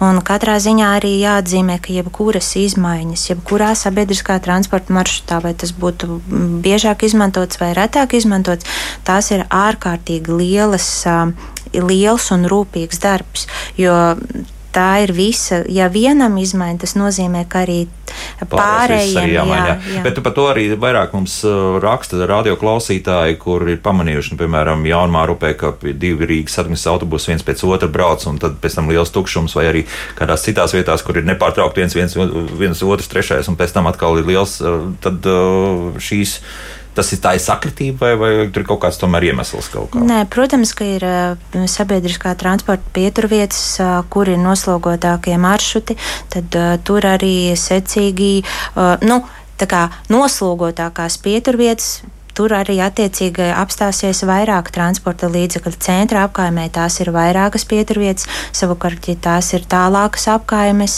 Un 0.05 0.21
katrā 0.25 0.59
ziņā 0.61 0.93
arī 0.99 1.15
jāatzīmē, 1.23 1.79
ka 1.81 1.97
jebkuras 1.97 2.53
izmaiņas, 2.61 3.27
jebkurā 3.31 3.73
sabiedriskā 3.79 4.37
transporta 4.45 4.93
maršrutā, 4.93 5.41
vai 5.41 5.55
tas 5.57 5.73
būtu 5.73 6.21
biežāk 6.65 7.07
izmantots 7.09 7.61
vai 7.61 7.73
retāk 7.77 8.13
izmantots, 8.19 8.69
tās 9.07 9.33
ir 9.33 9.47
ārkārtīgi 9.49 10.41
lielas 10.43 10.89
liels 11.73 12.29
un 12.35 12.45
rūpīgs 12.51 13.01
darbs. 13.01 13.49
Jo 13.81 13.95
tā 14.75 14.89
ir 15.05 15.13
visa. 15.15 15.61
Ja 15.71 15.87
vienam 15.91 16.35
izmaiņa, 16.41 16.81
tas 16.83 16.95
nozīmē, 16.99 17.45
ka 17.49 17.63
arī 17.63 17.85
pārējiem 18.51 19.19
arī 19.21 19.33
jāmaina. 19.33 19.75
Jā, 19.75 19.95
jā. 19.95 20.03
Bet 20.05 20.19
par 20.25 20.35
to 20.35 20.45
arī 20.51 20.65
vairāk 20.79 21.15
mums 21.15 21.37
uh, 21.47 21.77
raksta 21.83 22.27
radioklausītāji, 22.29 23.39
kur 23.41 23.65
ir 23.71 23.81
pamanījuši, 23.85 24.33
nu, 24.33 24.41
piemēram, 24.43 24.85
Jaunmā 24.89 25.25
rupē, 25.31 25.53
ka 25.59 25.73
divi 25.85 26.29
Rīgas 26.29 26.59
satiksmes 26.59 26.85
autobusi 26.91 27.31
viens 27.31 27.45
pēc 27.47 27.63
otra 27.67 27.89
brauc, 27.91 28.23
un 28.29 28.39
tad 28.41 28.59
pēc 28.63 28.79
tam 28.79 28.91
liels 28.91 29.13
tukšums, 29.15 29.55
vai 29.57 29.67
arī 29.71 29.83
kādās 30.19 30.45
citās 30.47 30.75
vietās, 30.75 31.03
kur 31.05 31.19
ir 31.19 31.27
nepārtraukti 31.31 31.83
viens, 31.83 31.97
viens, 31.97 32.17
viens 32.59 32.85
otrs, 32.85 33.11
trešais, 33.11 33.51
un 33.51 33.59
pēc 33.59 33.75
tam 33.75 33.91
atkal 33.91 34.19
ir 34.21 34.27
liels, 34.29 34.59
uh, 34.63 34.89
tad 35.03 35.25
uh, 35.29 35.95
šīs 36.03 36.39
tas 36.95 37.11
ir 37.13 37.21
tā 37.23 37.35
ir 37.37 37.43
sakritība, 37.43 37.99
vai, 38.01 38.13
vai 38.19 38.47
tur 38.49 38.63
ir 38.63 38.69
kaut 38.69 38.81
kāds 38.85 38.99
tomēr 39.01 39.29
iemesls 39.29 39.69
kaut 39.73 39.91
kā? 39.93 40.03
Nē, 40.05 40.23
protams, 40.31 40.73
ka 40.77 40.87
ir 40.87 41.05
uh, 41.05 41.65
sabiedriskā 41.71 42.35
transporta 42.39 42.93
pieturvietas, 42.95 43.61
uh, 43.83 43.99
kur 44.11 44.31
ir 44.31 44.41
noslogotākie 44.41 45.37
maršruti, 45.41 45.97
tad 46.33 46.59
uh, 46.59 46.75
tur 46.85 47.05
arī 47.15 47.53
secīgi, 47.59 48.33
nu, 49.05 49.21
tā 49.59 49.67
kā 49.69 49.85
noslogotākās 50.11 51.17
pieturvietas 51.23 51.99
Tur 52.35 52.51
arī 52.51 52.77
attiecīgi 52.83 53.47
apstāsies 53.55 54.23
vairāk 54.27 54.71
transporta 54.75 55.29
līdzekļu. 55.31 55.71
Centra 55.79 56.25
apkaimē 56.27 56.67
tās 56.75 56.99
ir 56.99 57.13
vairākas 57.15 57.63
pieturvietas, 57.69 58.27
savukārt, 58.55 59.07
ja 59.07 59.15
tās 59.27 59.53
ir 59.55 59.63
tālākas 59.71 60.27
apkaimes, 60.33 60.97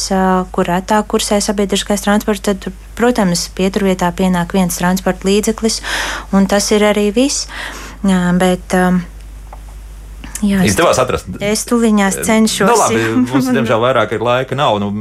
kur 0.56 0.70
retāk 0.70 1.10
kursē 1.14 1.38
sabiedriskais 1.44 2.06
transports, 2.06 2.46
tad, 2.50 2.70
protams, 2.98 3.48
pieturvietā 3.58 4.10
pienāk 4.18 4.58
viens 4.58 4.82
transporta 4.82 5.30
līdzeklis, 5.30 5.84
un 6.34 6.50
tas 6.50 6.72
ir 6.74 6.88
arī 6.90 7.12
viss. 7.14 7.46
Bet, 8.02 8.74
um, 8.78 9.02
Jā, 10.46 10.62
Izdevās 10.68 11.00
atrast. 11.02 11.30
Es 11.42 11.64
tuliņās 11.70 12.20
cenšos. 12.28 12.70
Nu, 12.70 12.76
labi, 12.78 13.02
mums, 13.24 13.50
diemžēl, 13.58 13.82
vairāk 13.82 14.14
ir 14.18 14.24
laika 14.26 14.58
nav. 14.58 14.78
Nu, 14.82 14.92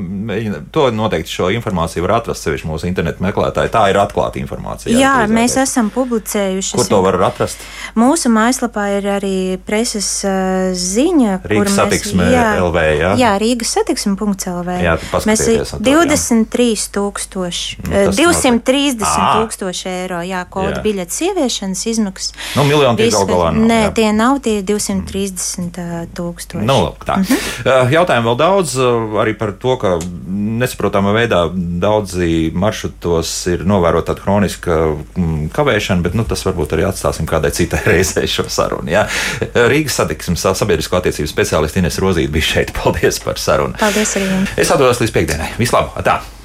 to 0.72 0.88
noteikti 0.94 1.32
šo 1.32 1.50
informāciju 1.56 2.06
var 2.06 2.18
atrast 2.20 2.46
sevišķi 2.46 2.70
mūsu 2.70 2.88
internetu 2.88 3.24
meklētāji. 3.24 3.72
Tā 3.74 3.84
ir 3.92 4.00
atklāta 4.00 4.40
informācija. 4.40 4.94
Jā, 4.94 5.12
jā 5.22 5.30
mēs 5.30 5.58
esam 5.60 5.90
publicējuši. 5.94 6.76
Kur 6.78 6.88
to 6.88 7.00
var 7.04 7.18
atrast? 7.28 7.60
Mūsu 7.98 8.30
mājaslapā 8.32 8.86
ir 8.96 9.10
arī 9.16 9.36
preses 9.66 10.08
uh, 10.24 10.72
ziņa. 10.76 11.40
Rīgas 11.46 11.76
satiksme 11.76 12.30
jā, 12.32 12.46
LV, 12.62 12.86
jā? 13.00 13.12
Jā, 13.20 13.34
Rīgas 13.42 13.74
satiksme.lv. 13.76 14.78
Jā, 14.84 14.96
mēs 15.28 15.44
23 15.76 16.88
tūkstoši, 16.96 17.84
nu, 17.84 18.04
230 18.16 19.04
tūkstoši 19.04 19.88
eiro, 19.92 20.22
jā, 20.26 20.42
kodu 20.50 20.80
biļetes 20.84 21.22
ieviešanas 21.28 21.84
izmaksas. 21.92 22.34
Nu, 22.56 22.64
miljoni 22.68 23.00
tie 23.00 23.10
gal 23.12 23.28
galā 23.28 23.52
nav. 23.52 23.68
Nē, 23.68 23.80
jā. 23.88 23.92
tie 23.98 24.08
nav 24.16 24.40
tie 24.44 24.58
230 24.66 25.25
30 25.26 26.12
tūkstoši. 26.16 26.64
Nu, 26.66 26.78
lūk, 26.86 27.04
tā. 27.06 27.18
Mm 27.20 27.24
-hmm. 27.24 27.92
Jautājumu 27.92 28.30
vēl 28.30 28.38
daudz 28.38 28.76
arī 29.22 29.34
par 29.38 29.52
to, 29.52 29.76
ka 29.76 29.98
nesaprotamā 30.26 31.12
veidā 31.16 31.50
daudzi 31.80 32.50
maršrutos 32.54 33.46
ir 33.46 33.64
novērota 33.66 34.12
tāda 34.12 34.22
hroniska 34.22 34.76
mm, 35.16 35.48
kavēšana, 35.54 36.02
bet 36.02 36.14
nu, 36.14 36.24
tas 36.24 36.44
varbūt 36.46 36.76
arī 36.76 36.86
atstāsim 36.86 37.26
kādai 37.26 37.50
citai 37.50 37.82
reizei 37.92 38.26
šo 38.30 38.46
sarunu. 38.48 38.90
Jā. 38.90 39.06
Rīgas 39.54 39.98
satiksmes 40.00 40.46
sabiedrisko 40.54 41.00
attiecību 41.00 41.28
speciālisti 41.30 41.82
Ines 41.82 41.98
Rozīte 41.98 42.32
bija 42.32 42.52
šeit. 42.52 42.72
Paldies 42.78 43.20
par 43.24 43.38
sarunu. 43.38 43.74
Paldies 43.80 44.16
arī 44.16 44.30
jums. 44.30 44.56
Es 44.56 44.70
atdodos 44.70 45.02
līdz 45.02 45.14
piekdienai. 45.18 45.52
Vislabāk! 45.58 46.35